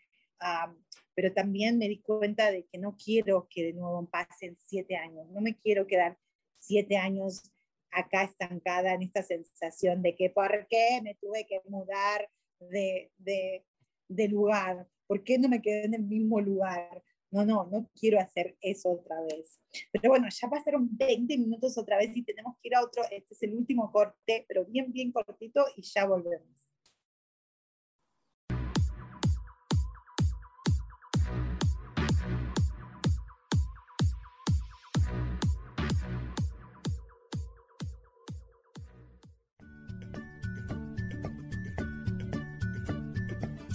pero 1.16 1.34
también 1.34 1.78
me 1.78 1.88
di 1.88 2.00
cuenta 2.00 2.52
de 2.52 2.66
que 2.66 2.78
no 2.78 2.96
quiero 2.96 3.48
que 3.50 3.64
de 3.64 3.74
nuevo 3.74 4.06
pasen 4.08 4.58
siete 4.60 4.96
años, 4.96 5.28
no 5.30 5.42
me 5.42 5.58
quiero 5.58 5.88
quedar 5.88 6.18
siete 6.60 6.98
años 6.98 7.42
acá 7.92 8.24
estancada 8.24 8.94
en 8.94 9.04
esta 9.04 9.24
sensación 9.24 10.04
de 10.04 10.16
que 10.16 10.30
por 10.30 10.68
qué 10.68 11.00
me 11.02 11.16
tuve 11.16 11.46
que 11.48 11.62
mudar 11.68 12.30
de, 12.60 13.12
de, 13.18 13.66
de 14.08 14.28
lugar, 14.28 14.88
por 15.08 15.24
qué 15.24 15.38
no 15.38 15.50
me 15.50 15.62
quedé 15.62 15.86
en 15.86 15.94
el 15.94 16.04
mismo 16.04 16.42
lugar. 16.42 17.04
No, 17.30 17.46
no, 17.46 17.66
no 17.66 17.90
quiero 18.00 18.20
hacer 18.20 18.58
eso 18.62 18.90
otra 18.90 19.22
vez. 19.22 19.60
Pero 19.92 20.10
bueno, 20.10 20.28
ya 20.30 20.50
pasaron 20.50 20.88
20 20.92 21.38
minutos 21.38 21.78
otra 21.78 21.98
vez 21.98 22.16
y 22.16 22.24
tenemos 22.24 22.56
que 22.62 22.70
ir 22.70 22.76
a 22.76 22.84
otro, 22.84 23.04
este 23.12 23.34
es 23.34 23.44
el 23.44 23.54
último 23.54 23.92
corte, 23.92 24.46
pero 24.48 24.66
bien, 24.66 24.92
bien 24.94 25.12
cortito 25.12 25.66
y 25.76 25.82
ya 25.82 26.06
volvemos. 26.06 26.67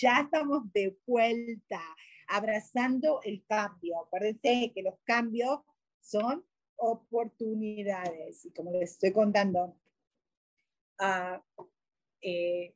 Ya 0.00 0.20
estamos 0.20 0.72
de 0.72 0.96
vuelta, 1.06 1.80
abrazando 2.28 3.20
el 3.22 3.44
cambio. 3.46 4.00
Acuérdense 4.00 4.72
que 4.74 4.82
los 4.82 4.94
cambios 5.04 5.60
son 6.00 6.44
oportunidades. 6.76 8.44
Y 8.46 8.52
como 8.52 8.72
les 8.72 8.92
estoy 8.92 9.12
contando, 9.12 9.76
uh, 11.00 11.64
eh, 12.22 12.74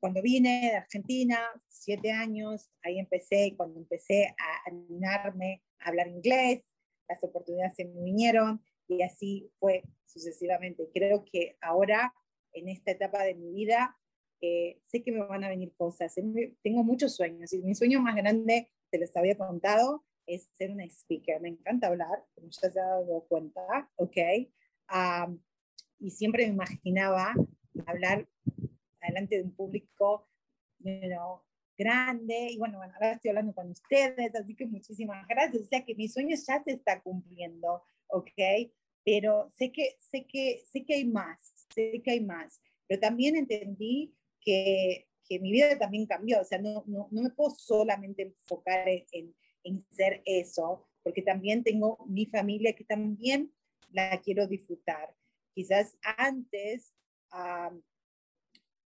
cuando 0.00 0.22
vine 0.22 0.70
de 0.70 0.76
Argentina, 0.76 1.38
siete 1.68 2.12
años, 2.12 2.70
ahí 2.82 2.98
empecé, 2.98 3.54
cuando 3.56 3.78
empecé 3.78 4.34
a 4.38 4.70
animarme 4.70 5.62
a 5.80 5.88
hablar 5.88 6.08
inglés, 6.08 6.62
las 7.08 7.22
oportunidades 7.22 7.74
se 7.74 7.84
me 7.84 8.02
vinieron 8.02 8.62
y 8.88 9.02
así 9.02 9.50
fue 9.58 9.82
sucesivamente. 10.04 10.88
Creo 10.92 11.24
que 11.24 11.56
ahora, 11.60 12.14
en 12.52 12.68
esta 12.68 12.92
etapa 12.92 13.22
de 13.24 13.34
mi 13.34 13.52
vida, 13.52 13.96
eh, 14.40 14.80
sé 14.84 15.02
que 15.02 15.12
me 15.12 15.20
van 15.20 15.44
a 15.44 15.48
venir 15.48 15.72
cosas. 15.76 16.14
Tengo 16.62 16.84
muchos 16.84 17.14
sueños 17.16 17.52
y 17.52 17.62
mi 17.62 17.74
sueño 17.74 18.00
más 18.00 18.16
grande, 18.16 18.70
te 18.90 18.98
los 18.98 19.16
había 19.16 19.36
contado, 19.36 20.04
es 20.26 20.48
ser 20.54 20.70
una 20.70 20.84
speaker. 20.84 21.40
Me 21.40 21.48
encanta 21.48 21.88
hablar, 21.88 22.24
como 22.34 22.48
ya 22.48 22.70
se 22.70 22.80
ha 22.80 22.84
dado 22.84 23.24
cuenta, 23.28 23.90
¿ok? 23.96 24.16
y 25.98 26.10
siempre 26.10 26.46
me 26.46 26.52
imaginaba 26.52 27.34
hablar 27.86 28.28
delante 29.00 29.36
de 29.36 29.42
un 29.42 29.54
público 29.54 30.28
grande. 31.76 32.48
Y 32.50 32.58
bueno, 32.58 32.78
bueno, 32.78 32.92
ahora 32.94 33.12
estoy 33.12 33.30
hablando 33.30 33.54
con 33.54 33.70
ustedes, 33.70 34.34
así 34.34 34.54
que 34.54 34.66
muchísimas 34.66 35.26
gracias. 35.26 35.62
O 35.62 35.66
sea 35.66 35.84
que 35.84 35.94
mi 35.94 36.08
sueño 36.08 36.36
ya 36.36 36.62
se 36.62 36.72
está 36.72 37.00
cumpliendo, 37.02 37.82
¿ok? 38.08 38.30
Pero 39.04 39.50
sé 39.52 39.72
que, 39.72 39.96
sé 39.98 40.26
que, 40.26 40.62
sé 40.70 40.84
que 40.84 40.94
hay 40.94 41.04
más, 41.04 41.66
sé 41.74 42.02
que 42.02 42.10
hay 42.10 42.20
más. 42.20 42.60
Pero 42.88 43.00
también 43.00 43.36
entendí 43.36 44.15
que, 44.46 45.08
que 45.28 45.40
mi 45.40 45.50
vida 45.50 45.76
también 45.76 46.06
cambió. 46.06 46.40
O 46.40 46.44
sea, 46.44 46.58
no, 46.58 46.84
no, 46.86 47.08
no 47.10 47.22
me 47.22 47.30
puedo 47.30 47.50
solamente 47.50 48.22
enfocar 48.22 48.88
en, 48.88 49.34
en, 49.64 49.84
ser 49.90 50.22
eso, 50.24 50.88
porque 51.02 51.20
también 51.20 51.64
tengo 51.64 51.98
mi 52.06 52.26
familia 52.26 52.74
que 52.74 52.84
también 52.84 53.52
la 53.90 54.20
quiero 54.22 54.46
disfrutar. 54.46 55.14
Quizás 55.52 55.98
antes 56.02 56.94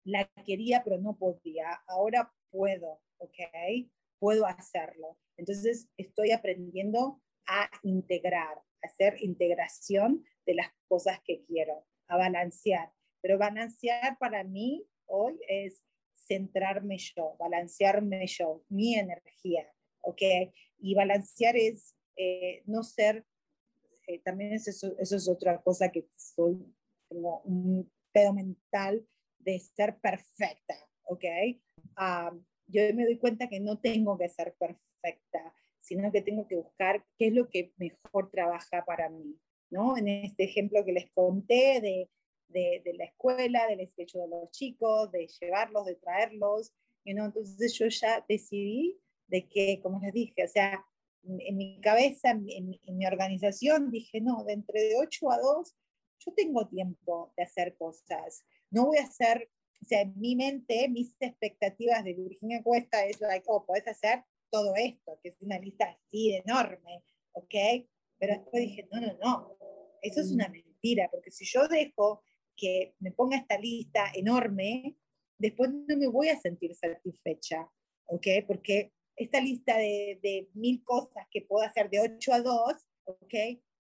la 0.06 0.28
quería, 0.46 0.84
pero 0.84 0.98
no 0.98 1.18
podía. 1.18 1.74
Ahora 1.88 2.34
puedo, 2.50 3.02
¿ok? 3.18 3.38
Puedo 4.20 4.46
hacerlo. 4.46 5.18
Entonces 5.38 5.90
estoy 5.98 6.32
aprendiendo 6.32 7.22
a 7.46 7.70
integrar, 7.84 8.58
a 8.58 8.88
hacer 8.88 9.18
integración 9.22 10.24
de 10.46 10.56
las 10.56 10.68
cosas 10.88 11.20
que 11.26 11.44
quiero, 11.44 11.86
a 12.08 12.18
balancear. 12.18 12.94
Pero 13.22 13.38
balancear 13.38 14.18
para 14.18 14.44
mí 14.44 14.88
hoy 15.12 15.40
es 15.48 15.84
centrarme 16.16 16.98
yo, 16.98 17.36
balancearme 17.38 18.26
yo, 18.28 18.64
mi 18.70 18.96
energía, 18.96 19.68
¿ok? 20.02 20.22
Y 20.80 20.96
balancear 20.96 21.56
es 21.56 21.96
eh, 22.16 22.64
no 22.66 22.84
ser, 22.84 23.26
eh, 24.08 24.20
también 24.20 24.54
eso, 24.54 24.70
eso, 24.98 25.16
es 25.16 25.30
otra 25.30 25.62
cosa 25.62 25.92
que 25.92 26.08
soy, 26.16 26.58
tengo 27.10 27.42
un 27.42 27.92
pedo 28.12 28.34
mental 28.34 29.06
de 29.40 29.60
ser 29.60 29.98
perfecta, 30.00 30.76
¿ok? 31.04 31.26
yo 32.68 32.82
me 32.94 33.04
doy 33.04 33.18
cuenta 33.18 33.50
que 33.50 33.60
no 33.60 33.80
tengo 33.80 34.18
que 34.18 34.30
ser 34.30 34.56
perfecta, 34.58 35.54
sino 35.82 36.12
que 36.12 36.22
tengo 36.22 36.48
que 36.48 36.56
buscar 36.56 37.06
qué 37.18 37.28
es 37.28 37.34
lo 37.34 37.50
que 37.50 37.74
mejor 37.78 38.32
trabaja 38.32 38.86
para 38.86 39.10
mí, 39.10 39.38
¿no? 39.70 39.98
En 39.98 40.08
este 40.08 40.46
ejemplo 40.46 40.86
que 40.86 40.94
les 40.94 41.12
conté 41.12 41.82
de, 41.82 42.10
de, 42.52 42.82
de 42.84 42.94
la 42.94 43.06
escuela, 43.06 43.68
del 43.68 43.88
sketch 43.88 44.14
de 44.14 44.28
los 44.28 44.52
chicos, 44.52 45.12
de 45.12 45.28
llevarlos, 45.28 45.86
de 45.86 45.96
traerlos, 45.96 46.74
you 47.06 47.14
know? 47.14 47.26
entonces 47.26 47.74
yo 47.74 47.88
ya 47.88 48.24
decidí 48.28 49.00
de 49.28 49.48
que, 49.48 49.80
como 49.82 50.00
les 50.00 50.14
dije, 50.14 50.44
o 50.44 50.48
sea, 50.48 50.86
en 51.24 51.58
mi 51.58 51.80
cabeza, 51.82 52.32
en, 52.32 52.48
en 52.48 52.98
mi 52.98 53.06
organización, 53.06 53.92
dije, 53.92 54.22
no, 54.22 54.44
de 54.44 54.54
entre 54.54 54.82
de 54.82 54.98
8 54.98 55.32
a 55.32 55.38
2, 55.38 55.76
yo 56.20 56.34
tengo 56.34 56.68
tiempo 56.68 57.34
de 57.38 57.44
hacer 57.44 57.76
cosas 57.78 58.44
no 58.72 58.86
voy 58.86 58.98
a 58.98 59.04
hacer, 59.04 59.50
o 59.82 59.86
sea, 59.86 60.02
en 60.02 60.18
mi 60.18 60.36
mente, 60.36 60.88
mis 60.90 61.16
expectativas 61.20 62.04
de 62.04 62.14
Virginia 62.14 62.64
Cuesta 62.64 63.06
es, 63.06 63.20
like, 63.22 63.46
oh, 63.48 63.66
puedes 63.66 63.88
hacer 63.88 64.24
todo 64.50 64.74
esto, 64.76 65.20
que 65.22 65.30
es 65.30 65.42
una 65.42 65.60
lista 65.60 65.86
así 65.86 66.32
de 66.32 66.38
enorme, 66.38 67.04
¿ok? 67.34 67.54
Pero 68.18 68.34
después 68.36 68.64
dije, 68.64 68.88
no, 68.92 69.02
no, 69.02 69.18
no, 69.22 69.58
eso 70.02 70.22
es 70.22 70.32
una 70.32 70.48
mentira, 70.48 71.10
porque 71.12 71.32
si 71.32 71.46
yo 71.46 71.68
dejo 71.68 72.24
que 72.62 72.94
me 73.00 73.12
ponga 73.12 73.38
esta 73.38 73.58
lista 73.58 74.12
enorme, 74.14 74.96
después 75.40 75.72
no 75.72 75.98
me 75.98 76.08
voy 76.08 76.30
a 76.30 76.40
sentir 76.40 76.76
satisfecha, 76.76 77.68
¿ok? 78.06 78.28
Porque 78.46 78.94
esta 79.16 79.42
lista 79.42 79.76
de, 79.78 80.20
de 80.22 80.50
mil 80.54 80.84
cosas 80.84 81.26
que 81.32 81.42
puedo 81.42 81.66
hacer 81.66 81.90
de 81.90 82.00
8 82.02 82.34
a 82.34 82.42
2, 82.42 82.74
¿ok? 83.06 83.34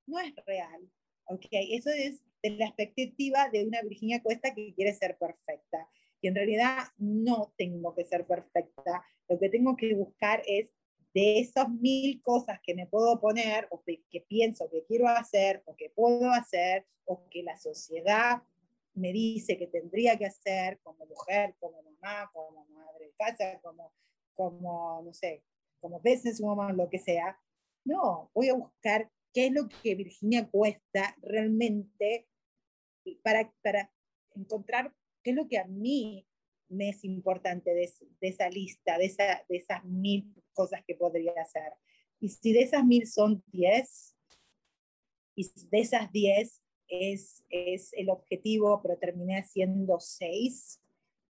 No 0.07 0.19
es 0.19 0.33
real, 0.47 0.89
¿ok? 1.25 1.45
Eso 1.51 1.91
es 1.91 2.23
de 2.41 2.49
la 2.51 2.65
expectativa 2.65 3.49
de 3.49 3.65
una 3.65 3.83
Virginia 3.83 4.23
Cuesta 4.23 4.53
que 4.55 4.73
quiere 4.73 4.93
ser 4.93 5.15
perfecta. 5.19 5.87
Y 6.21 6.27
en 6.27 6.35
realidad 6.35 6.85
no 6.97 7.53
tengo 7.57 7.93
que 7.93 8.05
ser 8.05 8.25
perfecta. 8.25 9.05
Lo 9.27 9.39
que 9.39 9.49
tengo 9.49 9.75
que 9.75 9.93
buscar 9.93 10.41
es 10.47 10.73
de 11.13 11.39
esas 11.39 11.69
mil 11.69 12.21
cosas 12.21 12.59
que 12.63 12.73
me 12.73 12.87
puedo 12.87 13.19
poner 13.19 13.67
o 13.69 13.83
que, 13.83 14.01
pienso 14.27 14.69
que 14.69 14.83
quiero 14.85 15.07
hacer 15.07 15.61
o 15.65 15.75
que 15.75 15.89
puedo 15.89 16.31
hacer 16.31 16.85
o 17.05 17.27
que 17.29 17.43
la 17.43 17.57
sociedad 17.57 18.41
me 18.93 19.11
dice 19.13 19.57
que 19.57 19.67
tendría 19.67 20.17
que 20.17 20.25
hacer 20.25 20.79
como 20.83 21.05
mujer, 21.05 21.55
como 21.59 21.81
mamá, 21.83 22.29
como 22.33 22.65
madre 22.67 23.05
de 23.05 23.13
casa, 23.13 23.59
como, 23.61 23.93
como 24.33 25.01
no 25.03 25.13
sé, 25.13 25.43
como 25.79 25.99
businesswoman, 25.99 26.77
lo 26.77 26.89
que 26.89 26.99
sea. 26.99 27.39
No, 27.85 28.29
voy 28.33 28.49
a 28.49 28.53
buscar 28.53 29.09
qué 29.33 29.47
es 29.47 29.51
lo 29.51 29.67
que 29.67 29.95
Virginia 29.95 30.47
Cuesta 30.49 31.15
realmente 31.21 32.27
para, 33.23 33.51
para 33.63 33.91
encontrar 34.35 34.93
qué 35.23 35.31
es 35.31 35.35
lo 35.35 35.47
que 35.47 35.57
a 35.57 35.65
mí 35.65 36.27
me 36.69 36.89
es 36.89 37.03
importante 37.03 37.73
de, 37.73 37.91
de 38.21 38.27
esa 38.27 38.49
lista, 38.49 38.97
de, 38.97 39.05
esa, 39.05 39.43
de 39.49 39.57
esas 39.57 39.83
mil 39.83 40.33
cosas 40.53 40.81
que 40.85 40.95
podría 40.95 41.33
hacer. 41.41 41.73
Y 42.19 42.29
si 42.29 42.53
de 42.53 42.61
esas 42.61 42.85
mil 42.85 43.07
son 43.07 43.43
diez, 43.47 44.15
y 45.35 45.49
de 45.69 45.79
esas 45.79 46.11
diez 46.11 46.61
es, 46.91 47.43
es 47.49 47.93
el 47.93 48.09
objetivo, 48.09 48.81
pero 48.83 48.97
terminé 48.97 49.39
haciendo 49.39 49.99
seis, 49.99 50.81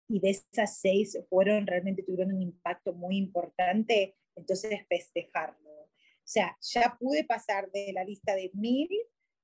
y 0.08 0.20
de 0.20 0.30
esas 0.30 0.78
seis 0.78 1.18
fueron, 1.28 1.66
realmente 1.66 2.02
tuvieron 2.02 2.32
un 2.32 2.40
impacto 2.40 2.94
muy 2.94 3.18
importante, 3.18 4.16
entonces 4.34 4.80
festejarlo. 4.88 5.70
O 5.70 6.30
sea, 6.30 6.56
ya 6.60 6.96
pude 6.98 7.24
pasar 7.24 7.70
de 7.72 7.92
la 7.92 8.04
lista 8.04 8.34
de 8.34 8.50
mil 8.54 8.88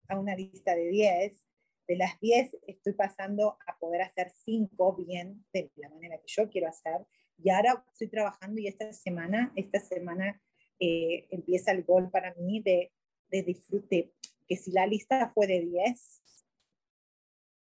a 0.09 0.19
una 0.19 0.35
lista 0.35 0.75
de 0.75 0.89
diez, 0.89 1.47
de 1.87 1.97
las 1.97 2.19
10 2.21 2.57
estoy 2.67 2.95
pasando 2.95 3.59
a 3.67 3.79
poder 3.79 4.03
hacer 4.03 4.31
5 4.31 4.97
bien 4.97 5.45
de 5.53 5.71
la 5.77 5.89
manera 5.91 6.17
que 6.19 6.27
yo 6.27 6.49
quiero 6.49 6.69
hacer. 6.69 7.07
Y 7.43 7.51
ahora 7.51 7.85
estoy 7.93 8.09
trabajando 8.09 8.61
y 8.61 8.69
esta 8.69 8.93
semana, 8.93 9.53
esta 9.57 9.81
semana 9.81 10.41
eh, 10.81 11.27
empieza 11.31 11.73
el 11.73 11.85
gol 11.85 12.11
para 12.11 12.35
mí 12.35 12.61
de, 12.63 12.93
de 13.31 13.43
disfrute, 13.43 14.13
que 14.47 14.57
si 14.57 14.73
la 14.73 14.87
lista 14.87 15.31
fue 15.35 15.47
de 15.47 15.61
10 15.61 16.23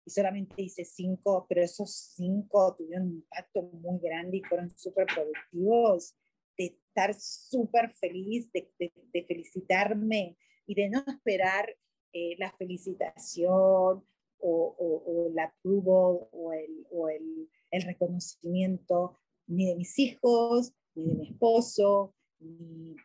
y 0.05 0.09
solamente 0.09 0.61
hice 0.61 0.85
5, 0.85 1.45
pero 1.49 1.61
esos 1.61 2.13
5 2.15 2.75
tuvieron 2.77 3.07
un 3.07 3.13
impacto 3.15 3.63
muy 3.63 3.99
grande 3.99 4.37
y 4.37 4.43
fueron 4.43 4.69
súper 4.77 5.05
productivos, 5.05 6.15
de 6.57 6.65
estar 6.65 7.13
súper 7.13 7.93
feliz, 7.93 8.51
de, 8.51 8.71
de, 8.79 9.23
felicitarme 9.25 10.37
y 10.65 10.75
de 10.75 10.89
no 10.89 11.03
esperar 11.07 11.69
eh, 12.13 12.35
la 12.39 12.51
felicitación 12.53 13.53
o, 13.53 14.03
o, 14.39 15.03
o 15.05 15.29
la 15.33 15.45
approval 15.45 16.27
o, 16.31 16.53
el, 16.53 16.87
o 16.89 17.09
el, 17.09 17.49
el, 17.71 17.81
reconocimiento 17.83 19.19
ni 19.45 19.67
de 19.67 19.75
mis 19.75 19.97
hijos, 19.99 20.73
ni 20.95 21.05
de 21.05 21.15
mi 21.15 21.27
esposo, 21.29 22.15
ni, 22.39 22.95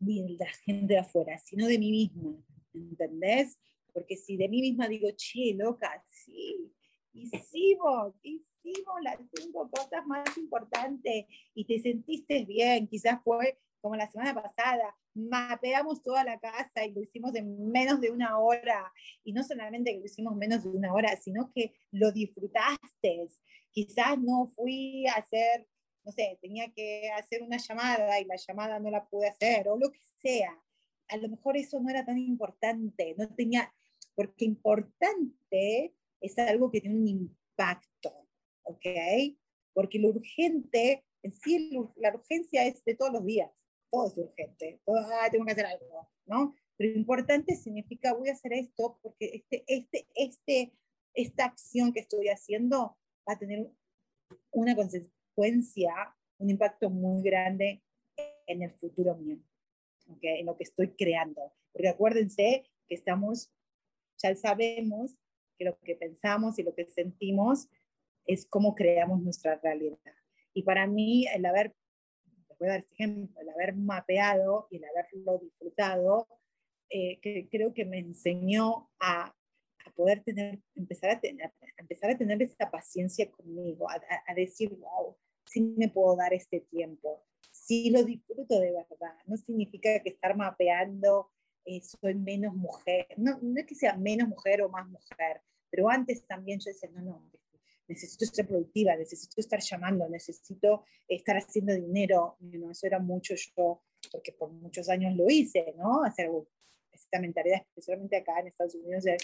ni 0.00 0.36
de 0.36 0.44
la 0.44 0.52
gente 0.64 0.94
de 0.94 1.00
afuera, 1.00 1.38
sino 1.38 1.66
de 1.66 1.78
mí 1.78 1.90
misma, 1.90 2.36
¿entendés? 2.74 3.58
Porque 3.92 4.16
si 4.16 4.36
de 4.36 4.48
mí 4.48 4.60
misma 4.60 4.88
digo, 4.88 5.08
che, 5.16 5.54
loca, 5.54 6.04
sí, 6.10 6.72
hicimos, 7.12 8.14
hicimos 8.22 8.94
las 9.02 9.18
cinco 9.34 9.70
cosas 9.70 10.06
más 10.06 10.36
importantes 10.36 11.26
y 11.54 11.64
te 11.64 11.78
sentiste 11.80 12.44
bien, 12.44 12.86
quizás 12.86 13.20
fue 13.22 13.58
como 13.80 13.96
la 13.96 14.10
semana 14.10 14.34
pasada, 14.34 14.96
mapeamos 15.14 16.02
toda 16.02 16.24
la 16.24 16.38
casa 16.38 16.84
y 16.84 16.92
lo 16.92 17.02
hicimos 17.02 17.34
en 17.34 17.70
menos 17.70 18.00
de 18.00 18.10
una 18.10 18.38
hora. 18.38 18.92
Y 19.24 19.32
no 19.32 19.42
solamente 19.42 19.92
que 19.92 20.00
lo 20.00 20.06
hicimos 20.06 20.36
menos 20.36 20.64
de 20.64 20.70
una 20.70 20.92
hora, 20.92 21.16
sino 21.16 21.50
que 21.54 21.74
lo 21.92 22.12
disfrutaste. 22.12 23.28
Quizás 23.70 24.18
no 24.18 24.48
fui 24.54 25.06
a 25.06 25.14
hacer, 25.14 25.66
no 26.04 26.12
sé, 26.12 26.38
tenía 26.40 26.72
que 26.72 27.10
hacer 27.16 27.42
una 27.42 27.58
llamada 27.58 28.20
y 28.20 28.24
la 28.24 28.36
llamada 28.36 28.78
no 28.78 28.90
la 28.90 29.06
pude 29.06 29.28
hacer, 29.28 29.68
o 29.68 29.76
lo 29.76 29.90
que 29.90 30.00
sea. 30.20 30.58
A 31.08 31.16
lo 31.16 31.28
mejor 31.28 31.56
eso 31.56 31.80
no 31.80 31.90
era 31.90 32.04
tan 32.04 32.18
importante, 32.18 33.14
no 33.16 33.28
tenía, 33.34 33.72
porque 34.14 34.44
importante 34.44 35.94
es 36.20 36.38
algo 36.38 36.70
que 36.70 36.80
tiene 36.80 36.96
un 36.96 37.08
impacto, 37.08 38.28
¿ok? 38.64 38.86
Porque 39.72 39.98
lo 39.98 40.08
urgente, 40.08 41.04
en 41.22 41.32
sí, 41.32 41.78
la 41.96 42.14
urgencia 42.14 42.66
es 42.66 42.84
de 42.84 42.94
todos 42.94 43.12
los 43.12 43.24
días 43.24 43.50
todo 43.90 44.06
es 44.06 44.18
urgente, 44.18 44.80
ah, 44.86 45.28
tengo 45.30 45.44
que 45.44 45.52
hacer 45.52 45.66
algo, 45.66 46.08
¿no? 46.26 46.54
Pero 46.76 46.96
importante 46.96 47.56
significa 47.56 48.12
voy 48.12 48.28
a 48.28 48.32
hacer 48.32 48.52
esto 48.52 48.98
porque 49.02 49.30
este, 49.34 49.64
este, 49.66 50.06
este, 50.14 50.72
esta 51.14 51.46
acción 51.46 51.92
que 51.92 52.00
estoy 52.00 52.28
haciendo 52.28 52.96
va 53.28 53.34
a 53.34 53.38
tener 53.38 53.70
una 54.50 54.76
consecuencia, 54.76 55.92
un 56.38 56.50
impacto 56.50 56.90
muy 56.90 57.22
grande 57.22 57.82
en 58.46 58.62
el 58.62 58.70
futuro 58.70 59.16
mío, 59.16 59.38
¿okay? 60.08 60.40
en 60.40 60.46
lo 60.46 60.56
que 60.56 60.64
estoy 60.64 60.94
creando. 60.94 61.52
Porque 61.72 61.88
acuérdense 61.88 62.64
que 62.86 62.94
estamos, 62.94 63.50
ya 64.22 64.34
sabemos 64.34 65.16
que 65.58 65.64
lo 65.64 65.78
que 65.80 65.96
pensamos 65.96 66.58
y 66.58 66.62
lo 66.62 66.74
que 66.74 66.86
sentimos 66.86 67.68
es 68.26 68.46
cómo 68.46 68.74
creamos 68.74 69.20
nuestra 69.22 69.56
realidad. 69.56 69.98
Y 70.54 70.62
para 70.62 70.86
mí, 70.86 71.26
el 71.28 71.46
haber 71.46 71.74
voy 72.58 72.68
a 72.68 72.72
dar 72.72 72.80
este 72.80 72.94
ejemplo, 72.94 73.40
el 73.40 73.48
haber 73.50 73.74
mapeado 73.74 74.68
y 74.70 74.76
el 74.76 74.84
haberlo 74.84 75.38
disfrutado, 75.38 76.26
eh, 76.90 77.18
que 77.20 77.48
creo 77.50 77.72
que 77.72 77.84
me 77.84 77.98
enseñó 77.98 78.90
a, 78.98 79.26
a 79.84 79.90
poder 79.94 80.22
tener, 80.24 80.60
empezar 80.74 81.10
a 81.10 81.20
tener, 81.20 81.52
empezar 81.76 82.10
a 82.10 82.18
tener 82.18 82.42
esa 82.42 82.70
paciencia 82.70 83.30
conmigo, 83.30 83.88
a, 83.88 84.00
a, 84.26 84.34
decir, 84.34 84.74
wow, 84.76 85.16
sí 85.46 85.60
me 85.76 85.88
puedo 85.88 86.16
dar 86.16 86.32
este 86.32 86.60
tiempo, 86.60 87.24
sí 87.68 87.90
lo 87.90 88.02
disfruto 88.02 88.58
de 88.58 88.72
verdad. 88.72 89.14
No 89.26 89.36
significa 89.36 90.00
que 90.02 90.08
estar 90.08 90.34
mapeando 90.36 91.30
eh, 91.66 91.82
soy 91.82 92.14
menos 92.14 92.54
mujer, 92.54 93.06
no, 93.18 93.38
no 93.42 93.60
es 93.60 93.66
que 93.66 93.74
sea 93.74 93.94
menos 93.94 94.26
mujer 94.26 94.62
o 94.62 94.70
más 94.70 94.88
mujer, 94.88 95.42
pero 95.70 95.90
antes 95.90 96.26
también 96.26 96.58
yo 96.60 96.70
decía, 96.70 96.88
no, 96.94 97.02
no, 97.02 97.30
necesito 97.86 98.24
ser 98.24 98.46
productiva, 98.46 98.96
necesito 98.96 99.38
estar 99.38 99.60
llamando, 99.60 100.08
necesito 100.08 100.84
estar 101.06 101.36
haciendo 101.36 101.74
dinero. 101.74 102.36
¿no? 102.40 102.70
Eso 102.70 102.86
era 102.86 102.98
mucho 102.98 103.34
yo, 103.34 103.82
porque 104.10 104.32
por 104.32 104.50
muchos 104.50 104.88
años 104.88 105.14
lo 105.14 105.28
hice, 105.28 105.74
¿no? 105.76 106.04
Hacer 106.04 106.30
esta 106.90 107.20
mentalidad, 107.20 107.62
especialmente 107.68 108.16
acá 108.16 108.40
en 108.40 108.46
Estados 108.48 108.74
Unidos, 108.74 109.04
de 109.04 109.18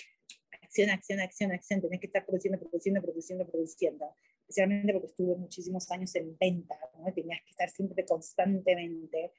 acción, 0.63 0.91
acción, 0.91 1.21
acción, 1.21 1.53
acción, 1.53 1.81
tenés 1.81 2.01
que 2.01 2.07
estar 2.07 2.27
produciendo, 2.27 2.59
produciendo, 2.59 3.01
produciendo, 3.01 3.47
produciendo. 3.47 4.15
Especialmente 4.49 4.93
porque 4.93 5.09
estuve 5.09 5.37
muchísimos 5.37 5.91
años 5.91 6.15
en 6.17 6.37
venta, 6.39 6.79
¿no? 6.99 7.13
Tenías 7.13 7.41
que 7.43 7.51
estar 7.51 7.71
siempre 7.71 8.05
constantemente. 8.05 9.33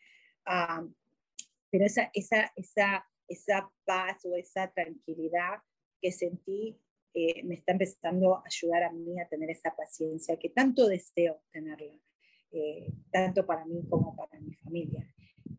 Uh, 0.47 0.91
pero 1.70 1.86
esa, 1.86 2.10
esa, 2.14 2.51
esa, 2.56 3.06
esa 3.28 3.72
paz 3.86 4.26
o 4.26 4.36
esa 4.36 4.72
tranquilidad 4.72 5.60
que 6.01 6.12
sentí 6.12 6.80
eh, 7.18 7.43
me 7.43 7.56
está 7.56 7.72
empezando 7.72 8.36
a 8.36 8.43
ayudar 8.45 8.84
a 8.84 8.91
mí 8.91 9.20
a 9.22 9.28
tener 9.30 9.49
esa 9.49 9.74
paciencia 9.74 10.38
que 10.38 10.49
tanto 10.49 10.86
deseo 10.88 11.41
tenerla, 11.49 11.97
eh, 12.51 12.91
tanto 13.10 13.45
para 13.45 13.64
mí 13.66 13.88
como 13.89 14.14
para 14.18 14.38
mi 14.41 14.53
familia. 14.56 15.10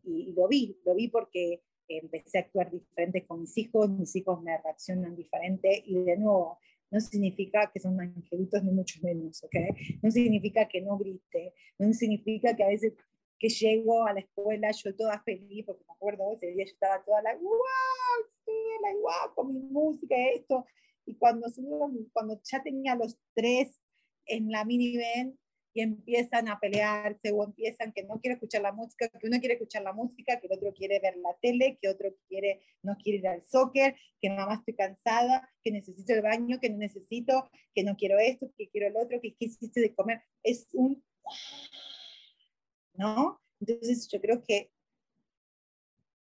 Y, 0.03 0.33
lo 0.33 0.47
vi, 0.47 0.79
lo 0.85 0.93
vi 0.93 1.07
porque 1.07 1.63
empecé 1.87 2.37
a 2.37 2.41
actuar 2.41 2.69
diferente 2.69 3.25
con 3.25 3.41
mis 3.41 3.57
hijos, 3.57 3.89
mis 3.89 4.15
hijos 4.15 4.39
me 4.43 4.55
reaccionan 4.55 5.15
diferente 5.15 5.81
y 5.83 6.03
de 6.03 6.17
nuevo, 6.17 6.59
no 6.89 6.99
significa 6.99 7.69
que 7.71 7.79
son 7.79 7.99
angelitos 7.99 8.63
ni 8.63 8.71
mucho 8.71 8.99
menos, 9.01 9.43
¿ok? 9.43 9.55
No 10.01 10.11
significa 10.11 10.67
que 10.67 10.81
no 10.81 10.97
grite, 10.97 11.53
no 11.77 11.91
significa 11.93 12.55
que 12.55 12.63
a 12.63 12.67
veces 12.67 12.93
que 13.39 13.49
llego 13.49 14.05
a 14.05 14.13
la 14.13 14.21
escuela 14.21 14.71
yo 14.71 14.95
toda 14.95 15.21
feliz, 15.21 15.65
porque 15.65 15.83
me 15.85 15.93
acuerdo 15.93 16.33
ese 16.33 16.47
día 16.47 16.65
yo 16.65 16.71
estaba 16.71 17.03
toda 17.03 17.21
la, 17.21 17.35
wow, 17.35 17.53
la 18.81 18.93
wow, 18.93 19.35
con 19.35 19.53
mi 19.53 19.59
música, 19.59 20.15
esto, 20.33 20.65
y 21.05 21.15
cuando, 21.15 21.47
cuando 22.13 22.39
ya 22.43 22.63
tenía 22.63 22.95
los 22.95 23.17
tres 23.33 23.79
en 24.25 24.51
la 24.51 24.65
minivan 24.65 25.37
y 25.73 25.81
empiezan 25.81 26.47
a 26.47 26.59
pelearse 26.59 27.31
o 27.31 27.43
empiezan 27.43 27.91
que 27.93 28.03
no 28.03 28.19
quiere 28.19 28.33
escuchar 28.33 28.61
la 28.61 28.71
música, 28.71 29.09
que 29.09 29.27
uno 29.27 29.39
quiere 29.39 29.55
escuchar 29.55 29.83
la 29.83 29.93
música, 29.93 30.39
que 30.39 30.47
el 30.47 30.53
otro 30.53 30.73
quiere 30.73 30.99
ver 30.99 31.17
la 31.17 31.35
tele, 31.41 31.77
que 31.81 31.89
otro 31.89 32.09
quiere, 32.27 32.61
no 32.81 32.95
quiere 32.97 33.19
ir 33.19 33.27
al 33.27 33.43
soccer, 33.43 33.95
que 34.19 34.29
mamá 34.29 34.55
estoy 34.55 34.75
cansada, 34.75 35.49
que 35.63 35.71
necesito 35.71 36.13
el 36.13 36.21
baño, 36.21 36.59
que 36.59 36.69
no 36.69 36.77
necesito, 36.77 37.49
que 37.73 37.83
no 37.83 37.95
quiero 37.95 38.17
esto, 38.17 38.51
que 38.57 38.69
quiero 38.69 38.87
el 38.87 38.97
otro, 38.97 39.21
que 39.21 39.35
qué 39.35 39.45
hiciste 39.45 39.81
de 39.81 39.93
comer. 39.93 40.21
Es 40.43 40.67
un... 40.73 41.03
¿No? 42.93 43.39
Entonces 43.59 44.07
yo 44.07 44.19
creo 44.19 44.41
que, 44.43 44.71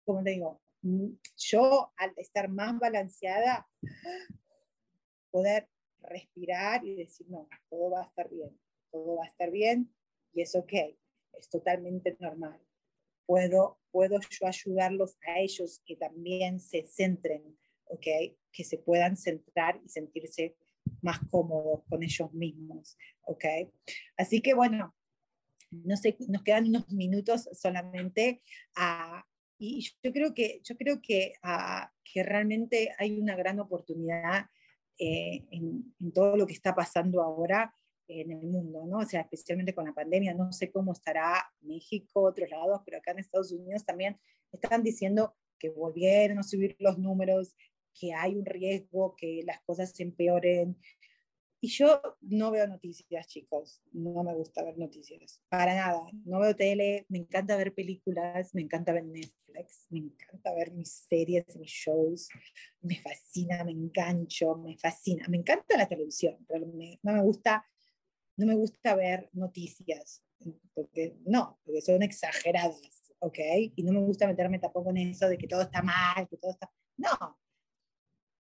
como 0.04 0.22
te 0.22 0.30
digo, 0.30 0.60
yo 1.36 1.92
al 1.96 2.12
estar 2.16 2.48
más 2.48 2.78
balanceada, 2.78 3.66
poder 5.30 5.68
respirar 6.00 6.84
y 6.84 6.94
decir, 6.94 7.26
no, 7.28 7.48
todo 7.68 7.90
va 7.90 8.02
a 8.02 8.04
estar 8.04 8.28
bien, 8.28 8.58
todo 8.90 9.16
va 9.16 9.24
a 9.24 9.28
estar 9.28 9.50
bien 9.50 9.92
y 10.32 10.42
es 10.42 10.54
ok, 10.54 10.72
es 11.38 11.48
totalmente 11.50 12.16
normal. 12.20 12.60
Puedo, 13.26 13.78
puedo 13.90 14.18
yo 14.30 14.46
ayudarlos 14.46 15.18
a 15.26 15.40
ellos 15.40 15.82
que 15.84 15.96
también 15.96 16.60
se 16.60 16.86
centren, 16.86 17.58
ok, 17.84 18.06
que 18.50 18.64
se 18.64 18.78
puedan 18.78 19.16
centrar 19.16 19.80
y 19.84 19.88
sentirse 19.88 20.56
más 21.02 21.20
cómodos 21.30 21.82
con 21.88 22.02
ellos 22.02 22.32
mismos, 22.32 22.96
ok. 23.22 23.44
Así 24.16 24.40
que 24.40 24.54
bueno, 24.54 24.94
no 25.70 25.96
sé, 25.96 26.16
nos 26.28 26.42
quedan 26.42 26.68
unos 26.68 26.88
minutos 26.90 27.48
solamente 27.52 28.42
a, 28.74 29.26
y 29.58 29.82
yo 30.02 30.12
creo 30.12 30.34
que, 30.34 30.60
yo 30.62 30.76
creo 30.76 31.00
que, 31.02 31.34
que 32.04 32.22
realmente 32.22 32.94
hay 32.98 33.18
una 33.18 33.36
gran 33.36 33.58
oportunidad 33.60 34.46
eh, 34.98 35.44
en, 35.50 36.12
todo 36.12 36.36
lo 36.36 36.46
que 36.46 36.54
está 36.54 36.74
pasando 36.74 37.22
ahora 37.22 37.74
en 38.08 38.32
el 38.32 38.42
mundo, 38.42 38.84
¿no? 38.86 38.98
O 38.98 39.04
sea, 39.04 39.20
especialmente 39.20 39.74
con 39.74 39.84
la 39.84 39.92
pandemia, 39.92 40.34
no 40.34 40.52
sé 40.52 40.70
cómo 40.70 40.92
estará 40.92 41.44
México, 41.60 42.22
otros 42.22 42.50
lados, 42.50 42.80
pero 42.84 42.98
acá 42.98 43.12
en 43.12 43.20
Estados 43.20 43.52
Unidos 43.52 43.84
también 43.84 44.18
están 44.52 44.82
diciendo 44.82 45.36
que 45.58 45.70
volvieron 45.70 46.38
a 46.38 46.42
subir 46.42 46.76
los 46.78 46.98
números, 46.98 47.54
que 47.94 48.14
hay 48.14 48.36
un 48.36 48.46
riesgo, 48.46 49.14
que 49.16 49.42
las 49.44 49.60
cosas 49.62 49.90
se 49.90 50.02
empeoren, 50.02 50.78
y 51.60 51.68
yo 51.68 52.00
no 52.20 52.52
veo 52.52 52.68
noticias, 52.68 53.26
chicos. 53.26 53.82
No 53.92 54.22
me 54.22 54.32
gusta 54.34 54.62
ver 54.62 54.78
noticias. 54.78 55.42
Para 55.48 55.74
nada. 55.74 56.00
No 56.24 56.38
veo 56.38 56.54
tele. 56.54 57.04
Me 57.08 57.18
encanta 57.18 57.56
ver 57.56 57.74
películas. 57.74 58.54
Me 58.54 58.62
encanta 58.62 58.92
ver 58.92 59.04
Netflix. 59.04 59.86
Me 59.90 59.98
encanta 59.98 60.54
ver 60.54 60.72
mis 60.72 61.06
series, 61.08 61.56
mis 61.56 61.70
shows. 61.70 62.28
Me 62.80 63.00
fascina, 63.00 63.64
me 63.64 63.72
engancho, 63.72 64.54
me 64.56 64.78
fascina. 64.78 65.26
Me 65.28 65.38
encanta 65.38 65.76
la 65.76 65.88
televisión, 65.88 66.36
pero 66.46 66.64
no 66.64 67.12
me 67.12 67.22
gusta, 67.22 67.64
no 68.38 68.46
me 68.46 68.54
gusta 68.54 68.94
ver 68.94 69.28
noticias. 69.34 70.24
Porque 70.72 71.18
no, 71.26 71.60
porque 71.64 71.82
son 71.82 72.02
exageradas, 72.02 73.12
¿ok? 73.18 73.38
Y 73.76 73.82
no 73.82 73.92
me 73.92 74.00
gusta 74.00 74.26
meterme 74.26 74.58
tampoco 74.58 74.90
en 74.90 74.98
eso 74.98 75.28
de 75.28 75.36
que 75.36 75.48
todo 75.48 75.62
está 75.62 75.82
mal, 75.82 76.26
que 76.28 76.36
todo 76.36 76.52
está... 76.52 76.72
No, 76.96 77.38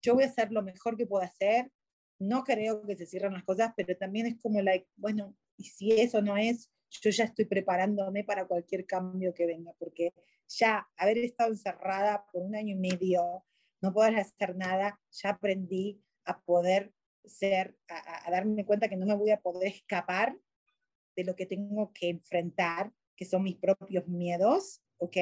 yo 0.03 0.15
voy 0.15 0.25
a 0.25 0.29
hacer 0.29 0.51
lo 0.53 0.63
mejor 0.63 0.97
que 0.97 1.07
puedo 1.07 1.23
hacer, 1.23 1.71
no 2.19 2.45
creo 2.45 2.87
que 2.87 2.97
se 2.97 3.07
cierren 3.07 3.33
las 3.33 3.45
cosas, 3.45 3.73
pero 3.77 3.97
también 3.97 4.27
es 4.27 4.39
como, 4.41 4.61
like, 4.61 4.87
bueno, 4.97 5.37
y 5.57 5.65
si 5.65 5.93
eso 5.93 6.23
no 6.23 6.37
es, 6.37 6.71
yo 6.91 7.11
ya 7.11 7.25
estoy 7.25 7.45
preparándome 7.45 8.25
para 8.25 8.47
cualquier 8.47 8.87
cambio 8.87 9.33
que 9.35 9.47
venga, 9.47 9.73
porque 9.79 10.13
ya 10.49 10.89
haber 10.97 11.19
estado 11.19 11.51
encerrada 11.51 12.27
por 12.33 12.43
un 12.43 12.57
año 12.57 12.75
y 12.75 12.79
medio, 12.79 13.45
no 13.81 13.93
poder 13.93 14.17
hacer 14.17 14.57
nada, 14.57 15.01
ya 15.11 15.31
aprendí 15.31 16.03
a 16.25 16.41
poder 16.41 16.93
ser, 17.25 17.77
a, 17.89 18.31
darme 18.31 18.65
cuenta 18.65 18.89
que 18.89 18.97
no 18.97 19.07
me 19.07 19.15
voy 19.15 19.31
a 19.31 19.41
poder 19.41 19.69
escapar 19.69 20.37
de 21.17 21.25
lo 21.25 21.37
que 21.37 21.47
tengo 21.47 21.93
que 21.93 22.09
enfrentar, 22.09 22.93
que 23.17 23.25
son 23.25 23.43
mis 23.43 23.57
propios 23.57 24.07
miedos, 24.09 24.83
¿ok? 24.99 25.17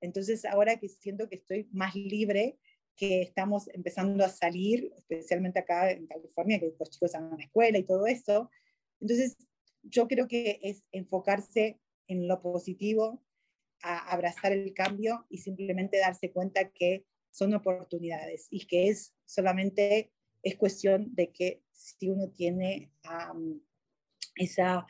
Entonces 0.00 0.44
ahora 0.44 0.78
que 0.78 0.88
siento 0.88 1.28
que 1.28 1.36
estoy 1.36 1.68
más 1.72 1.94
libre, 1.94 2.58
que 2.96 3.22
estamos 3.22 3.68
empezando 3.68 4.24
a 4.24 4.28
salir, 4.28 4.92
especialmente 4.96 5.58
acá 5.58 5.90
en 5.90 6.06
California, 6.06 6.58
que 6.58 6.74
los 6.78 6.90
chicos 6.90 7.12
van 7.12 7.32
a 7.32 7.36
la 7.36 7.44
escuela 7.44 7.78
y 7.78 7.84
todo 7.84 8.06
eso, 8.06 8.50
entonces 9.00 9.36
yo 9.82 10.08
creo 10.08 10.26
que 10.28 10.58
es 10.62 10.82
enfocarse 10.92 11.78
en 12.08 12.28
lo 12.28 12.40
positivo, 12.40 13.22
a 13.82 14.10
abrazar 14.12 14.52
el 14.52 14.72
cambio 14.72 15.26
y 15.28 15.38
simplemente 15.38 15.98
darse 15.98 16.32
cuenta 16.32 16.70
que 16.70 17.04
son 17.30 17.52
oportunidades 17.54 18.46
y 18.50 18.66
que 18.66 18.88
es 18.88 19.14
solamente 19.26 20.12
es 20.46 20.56
cuestión 20.56 21.14
de 21.14 21.32
que 21.32 21.62
si 21.72 22.08
uno 22.08 22.28
tiene 22.30 22.92
esa 24.36 24.86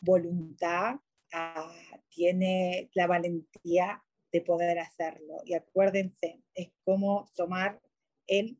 voluntad, 0.00 0.96
uh, 1.34 1.98
tiene 2.08 2.90
la 2.94 3.06
valentía 3.06 4.02
de 4.32 4.40
poder 4.40 4.78
hacerlo. 4.78 5.42
Y 5.44 5.54
acuérdense, 5.54 6.42
es 6.54 6.70
como 6.84 7.30
tomar 7.34 7.80
el, 8.26 8.58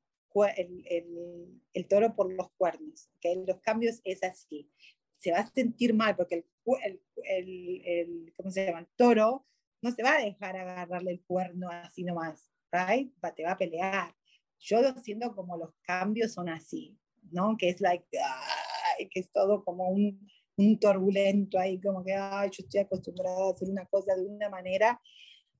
el, 0.56 1.62
el, 1.72 1.88
toro 1.88 2.14
por 2.14 2.32
los 2.32 2.50
cuernos. 2.52 3.10
¿okay? 3.16 3.44
Los 3.46 3.60
cambios 3.60 4.00
es 4.04 4.22
así 4.22 4.70
se 5.18 5.32
va 5.32 5.38
a 5.38 5.46
sentir 5.46 5.94
mal 5.94 6.16
porque 6.16 6.46
el, 6.64 8.32
¿cómo 8.36 8.50
se 8.50 8.66
llama? 8.66 8.80
El 8.80 8.88
toro 8.96 9.46
no 9.82 9.90
se 9.90 10.02
va 10.02 10.16
a 10.16 10.24
dejar 10.24 10.56
agarrarle 10.56 11.12
el 11.12 11.22
cuerno 11.22 11.68
así 11.70 12.04
nomás, 12.04 12.50
right? 12.72 13.12
Va, 13.24 13.34
te 13.34 13.44
va 13.44 13.52
a 13.52 13.58
pelear. 13.58 14.14
Yo 14.58 14.82
lo 14.82 14.92
siento 15.00 15.34
como 15.34 15.56
los 15.56 15.74
cambios 15.82 16.32
son 16.32 16.48
así, 16.48 16.98
¿no? 17.30 17.56
Que 17.56 17.70
es 17.70 17.80
like, 17.80 18.06
ay, 18.18 19.08
que 19.08 19.20
es 19.20 19.30
todo 19.30 19.64
como 19.64 19.88
un, 19.88 20.28
un 20.56 20.78
turbulento 20.78 21.58
ahí, 21.58 21.80
como 21.80 22.04
que, 22.04 22.14
ay, 22.14 22.50
yo 22.50 22.64
estoy 22.64 22.80
acostumbrada 22.80 23.46
a 23.46 23.50
hacer 23.50 23.70
una 23.70 23.86
cosa 23.86 24.14
de 24.16 24.26
una 24.26 24.48
manera, 24.48 25.00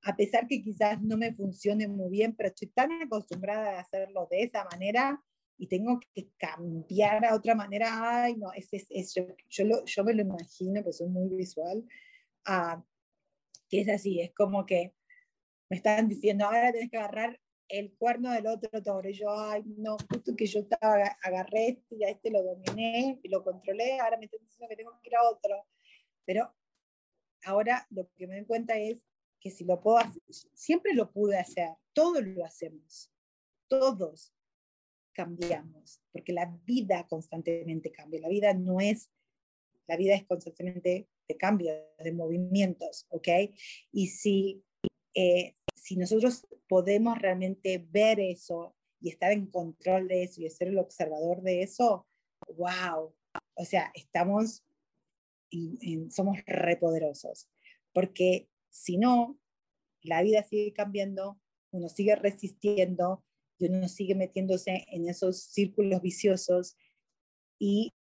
a 0.03 0.17
pesar 0.17 0.47
que 0.47 0.63
quizás 0.63 1.01
no 1.03 1.17
me 1.17 1.33
funcione 1.35 1.89
muy 1.89 2.11
bien, 2.11 2.35
pero 2.35 2.49
estoy 2.49 2.69
tan 2.69 2.91
acostumbrada 3.03 3.77
a 3.77 3.81
hacerlo 3.81 4.27
de 4.31 4.43
esa 4.43 4.65
manera 4.65 5.23
y 5.57 5.67
tengo 5.67 5.99
que 6.15 6.31
cambiar 6.37 7.25
a 7.25 7.35
otra 7.35 7.55
manera, 7.55 8.23
ay, 8.23 8.37
no, 8.37 8.53
es, 8.53 8.69
es, 8.73 8.87
es 8.91 9.15
yo, 9.15 9.27
yo, 9.49 9.65
lo, 9.65 9.85
yo, 9.85 10.05
me 10.05 10.15
lo 10.15 10.23
imagino, 10.23 10.83
pues 10.83 10.99
soy 10.99 11.09
muy 11.09 11.29
visual, 11.37 11.85
uh, 12.49 12.81
que 13.69 13.81
es 13.81 13.89
así, 13.89 14.21
es 14.21 14.33
como 14.35 14.65
que 14.67 14.95
me 15.69 15.77
están 15.77 16.09
diciendo, 16.09 16.47
ahora 16.47 16.73
tienes 16.73 16.91
que 16.91 16.97
agarrar 16.97 17.41
el 17.69 17.93
cuerno 17.97 18.33
del 18.33 18.47
otro 18.47 18.83
toro, 18.83 19.09
y 19.09 19.13
yo, 19.13 19.31
ay, 19.31 19.63
no, 19.77 19.97
justo 20.11 20.35
que 20.37 20.47
yo 20.47 20.61
estaba, 20.61 21.17
agarré 21.23 21.69
este 21.69 21.97
y 21.97 22.05
a 22.05 22.09
este 22.09 22.31
lo 22.31 22.43
dominé 22.43 23.21
y 23.23 23.29
lo 23.29 23.45
controlé, 23.45 24.01
ahora 24.01 24.17
me 24.17 24.25
están 24.25 24.41
diciendo 24.41 24.69
que 24.69 24.77
tengo 24.77 24.99
que 25.03 25.09
ir 25.09 25.17
a 25.17 25.29
otro, 25.29 25.67
pero 26.25 26.55
ahora 27.45 27.87
lo 27.91 28.11
que 28.15 28.27
me 28.27 28.37
doy 28.37 28.47
cuenta 28.47 28.77
es 28.77 29.05
que 29.41 29.51
si 29.51 29.65
lo 29.65 29.81
puedo 29.81 29.99
hacer, 29.99 30.23
siempre 30.55 30.95
lo 30.95 31.13
pude 31.13 31.39
hacer, 31.39 31.71
todos 31.93 32.25
lo 32.25 32.45
hacemos, 32.45 33.13
todos, 33.69 34.33
cambiamos, 35.19 36.01
porque 36.13 36.33
la 36.33 36.47
vida 36.65 37.05
constantemente 37.09 37.91
cambia. 37.91 38.21
La 38.21 38.29
vida 38.29 38.55
no 38.55 38.81
es, 38.81 39.11
la 39.89 39.97
vida 39.97 40.15
es 40.15 40.25
constantemente 40.25 41.09
de 41.27 41.37
cambio, 41.37 41.73
de 41.99 42.13
movimientos, 42.13 43.05
¿ok? 43.11 43.29
Y 43.91 44.07
si, 44.07 44.65
eh, 45.21 45.57
si 45.75 45.97
nosotros 45.97 46.47
podemos 46.69 47.19
realmente 47.19 47.85
ver 47.91 48.21
eso 48.21 48.77
y 49.01 49.09
estar 49.09 49.33
en 49.33 49.47
control 49.47 50.07
de 50.07 50.23
eso 50.23 50.41
y 50.41 50.49
ser 50.49 50.69
el 50.69 50.79
observador 50.79 51.43
de 51.43 51.63
eso, 51.63 52.07
wow, 52.57 53.13
o 53.55 53.65
sea, 53.65 53.91
estamos, 53.95 54.65
y, 55.51 56.09
somos 56.11 56.39
repoderosos, 56.47 57.51
porque 57.93 58.49
si 58.71 58.97
no, 58.97 59.37
la 60.03 60.23
vida 60.23 60.45
sigue 60.45 60.73
cambiando, 60.73 61.41
uno 61.73 61.89
sigue 61.89 62.15
resistiendo, 62.15 63.25
y 63.59 63.67
uno 63.67 63.89
sigue 63.89 64.15
metiéndose 64.15 64.87
en 64.93 65.09
esos 65.09 65.43
círculos 65.43 66.01
viciosos 66.01 66.77
y 67.59 67.93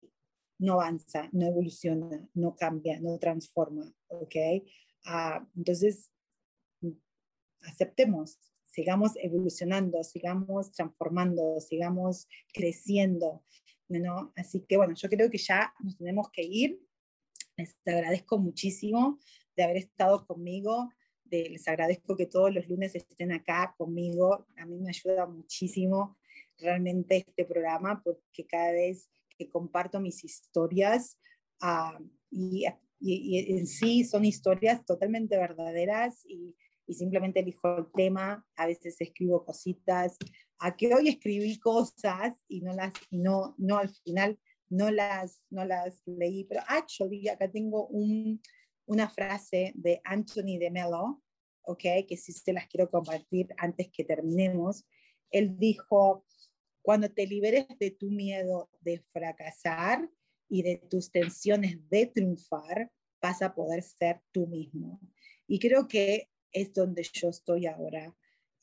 no 0.60 0.74
avanza, 0.74 1.28
no 1.32 1.46
evoluciona, 1.48 2.28
no 2.34 2.54
cambia, 2.54 3.00
no 3.00 3.18
transforma, 3.18 3.92
¿ok? 4.06 4.36
Uh, 5.04 5.44
entonces, 5.56 6.12
aceptemos, 7.62 8.38
sigamos 8.66 9.12
evolucionando, 9.16 10.02
sigamos 10.04 10.72
transformando, 10.72 11.60
sigamos 11.60 12.28
creciendo, 12.52 13.44
¿no? 13.88 14.32
Así 14.36 14.64
que 14.68 14.76
bueno, 14.76 14.94
yo 14.94 15.08
creo 15.08 15.30
que 15.30 15.38
ya 15.38 15.72
nos 15.80 15.96
tenemos 15.96 16.30
que 16.30 16.42
ir. 16.42 16.80
Les 17.56 17.76
agradezco 17.86 18.38
muchísimo 18.38 19.18
de 19.56 19.64
haber 19.64 19.78
estado 19.78 20.26
conmigo 20.26 20.88
les 21.30 21.66
agradezco 21.68 22.16
que 22.16 22.26
todos 22.26 22.52
los 22.54 22.68
lunes 22.68 22.94
estén 22.94 23.32
acá 23.32 23.74
conmigo. 23.76 24.46
A 24.56 24.66
mí 24.66 24.78
me 24.78 24.90
ayuda 24.90 25.26
muchísimo 25.26 26.16
realmente 26.58 27.18
este 27.18 27.44
programa 27.44 28.02
porque 28.02 28.46
cada 28.46 28.72
vez 28.72 29.08
que 29.36 29.48
comparto 29.48 30.00
mis 30.00 30.24
historias 30.24 31.18
uh, 31.62 32.02
y, 32.30 32.66
y, 33.00 33.52
en 33.58 33.66
sí 33.66 34.04
son 34.04 34.24
historias 34.24 34.84
totalmente 34.84 35.36
verdaderas 35.36 36.24
y, 36.26 36.56
y, 36.88 36.94
simplemente 36.94 37.40
elijo 37.40 37.78
el 37.78 37.86
tema, 37.94 38.44
a 38.56 38.66
veces 38.66 38.96
escribo 39.00 39.44
cositas, 39.44 40.16
a 40.58 40.76
que 40.76 40.94
hoy 40.94 41.08
escribí 41.08 41.58
cosas 41.58 42.42
y 42.48 42.62
no 42.62 42.72
las, 42.72 42.92
no, 43.10 43.54
no 43.58 43.78
al 43.78 43.90
final 43.90 44.38
no 44.70 44.90
las, 44.90 45.42
no 45.50 45.64
las 45.64 46.02
leí, 46.06 46.44
pero 46.44 46.62
actually 46.66 47.28
acá 47.28 47.50
tengo 47.50 47.86
un, 47.88 48.40
una 48.86 49.08
frase 49.08 49.72
de 49.76 50.00
Anthony 50.04 50.58
de 50.58 50.70
Mello, 50.70 51.22
okay, 51.62 52.04
que 52.06 52.16
sí 52.16 52.32
se 52.32 52.52
las 52.52 52.66
quiero 52.66 52.90
compartir 52.90 53.48
antes 53.58 53.90
que 53.90 54.04
terminemos. 54.04 54.84
Él 55.30 55.58
dijo, 55.58 56.24
cuando 56.82 57.10
te 57.10 57.26
liberes 57.26 57.66
de 57.78 57.90
tu 57.90 58.10
miedo 58.10 58.70
de 58.80 59.00
fracasar 59.12 60.08
y 60.48 60.62
de 60.62 60.78
tus 60.88 61.10
tensiones 61.10 61.78
de 61.90 62.06
triunfar, 62.06 62.90
vas 63.20 63.42
a 63.42 63.54
poder 63.54 63.82
ser 63.82 64.20
tú 64.32 64.46
mismo. 64.46 65.00
Y 65.46 65.58
creo 65.58 65.86
que 65.86 66.28
es 66.52 66.72
donde 66.72 67.02
yo 67.12 67.28
estoy 67.28 67.66
ahora. 67.66 68.14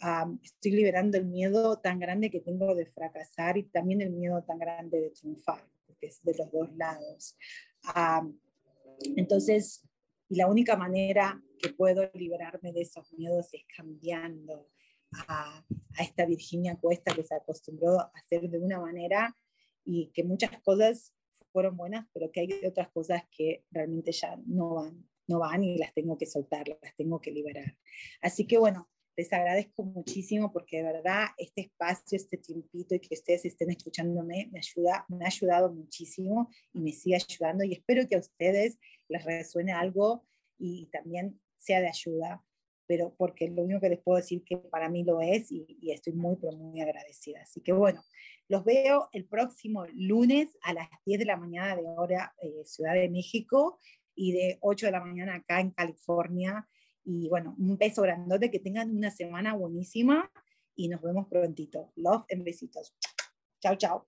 Um, 0.02 0.40
estoy 0.44 0.72
liberando 0.72 1.18
el 1.18 1.26
miedo 1.26 1.80
tan 1.80 2.00
grande 2.00 2.30
que 2.30 2.42
tengo 2.42 2.76
de 2.76 2.86
fracasar 2.86 3.58
y 3.58 3.64
también 3.64 4.02
el 4.02 4.12
miedo 4.12 4.44
tan 4.44 4.60
grande 4.60 5.00
de 5.00 5.10
triunfar, 5.12 5.66
porque 5.88 6.08
es 6.08 6.22
de 6.24 6.36
los 6.38 6.52
dos 6.52 6.76
lados. 6.76 7.38
Um, 7.96 8.38
entonces, 9.16 9.88
y 10.28 10.36
la 10.36 10.48
única 10.48 10.76
manera 10.76 11.42
que 11.60 11.70
puedo 11.70 12.10
liberarme 12.14 12.74
de 12.74 12.82
esos 12.82 13.12
miedos 13.14 13.54
es 13.54 13.64
cambiando 13.76 14.70
a, 15.28 15.64
a, 15.98 16.04
esta 16.04 16.26
Virginia 16.26 16.78
Cuesta 16.78 17.16
que 17.16 17.24
se 17.24 17.36
acostumbró 17.36 18.00
a 18.00 18.12
hacer 18.16 18.50
de 18.50 18.60
una 18.60 18.80
manera 18.80 19.36
y 19.86 20.08
que 20.08 20.24
muchas 20.24 20.52
cosas 20.62 21.14
fueron 21.52 21.78
buenas, 21.78 22.06
pero 22.14 22.32
que 22.32 22.42
hay 22.42 22.66
otras 22.66 22.90
cosas 22.90 23.24
que 23.32 23.64
realmente 23.72 24.12
ya 24.12 24.36
no 24.46 24.76
van, 24.76 25.08
no 25.28 25.40
van 25.40 25.64
y 25.64 25.78
las 25.78 25.94
tengo 25.94 26.18
que 26.18 26.26
soltar, 26.26 26.68
las 26.68 26.96
tengo 26.96 27.20
que 27.20 27.32
liberar. 27.32 27.76
Así 28.22 28.46
que 28.48 28.58
bueno, 28.58 28.90
les 29.18 29.32
agradezco 29.32 29.84
muchísimo 29.84 30.52
porque 30.52 30.78
de 30.78 30.84
verdad 30.84 31.28
este 31.38 31.62
espacio, 31.62 32.18
este 32.18 32.38
tiempito 32.38 32.96
y 32.96 33.00
que 33.00 33.16
ustedes 33.16 33.46
estén 33.46 33.72
escuchándome 33.72 34.50
me 34.52 34.60
ayuda, 34.60 35.06
me 35.08 35.24
ha 35.24 35.28
ayudado 35.28 35.72
muchísimo 35.72 36.50
y 36.74 36.82
me 36.82 36.92
sigue 36.92 37.16
ayudando 37.16 37.64
y 37.64 37.74
espero 37.74 38.08
que 38.08 38.16
a 38.16 38.20
ustedes 38.20 38.78
les 39.08 39.24
resuene 39.24 39.72
algo 39.72 40.26
y 40.58 40.88
también 40.88 41.40
sea 41.58 41.82
de 41.82 41.88
ayuda, 41.88 42.44
pero 42.88 43.16
porque 43.18 43.50
lo 43.50 43.64
único 43.64 43.80
que 43.80 43.90
les 43.90 44.02
puedo 44.02 44.18
decir 44.18 44.44
que 44.44 44.58
para 44.58 44.90
mí 44.90 45.04
lo 45.04 45.22
es 45.22 45.52
y, 45.52 45.92
estoy 45.92 46.14
muy, 46.14 46.36
pero 46.36 46.56
muy 46.58 46.82
agradecida. 46.82 47.42
Así 47.42 47.62
que 47.62 47.72
bueno, 47.72 48.04
los 48.48 48.64
veo 48.64 49.10
el 49.12 49.26
próximo 49.26 49.86
lunes 49.94 50.58
a 50.62 50.74
las 50.74 50.90
10 51.06 51.20
de 51.20 51.26
la 51.26 51.38
mañana 51.38 51.76
de 51.76 51.84
hora 51.84 52.36
eh, 52.42 52.64
Ciudad 52.66 52.94
de 52.94 53.10
México 53.10 53.80
y 54.16 54.32
de 54.32 54.58
8 54.62 54.88
de 54.88 54.92
la 54.92 55.02
mañana 55.04 55.36
acá 55.36 55.60
en 55.60 55.72
California 55.72 56.68
y 57.04 57.30
bueno, 57.30 57.56
un 57.60 57.78
beso 57.78 58.02
grandote, 58.02 58.50
que 58.50 58.60
tengan 58.60 58.90
una 58.90 59.12
semana 59.12 59.54
buenísima 59.54 60.32
y 60.76 60.90
nos 60.90 61.02
vemos 61.02 61.28
prontito. 61.28 61.92
Love 61.96 62.26
en 62.30 62.44
besitos. 62.44 62.96
Chao, 63.62 63.76
chao. 63.76 64.08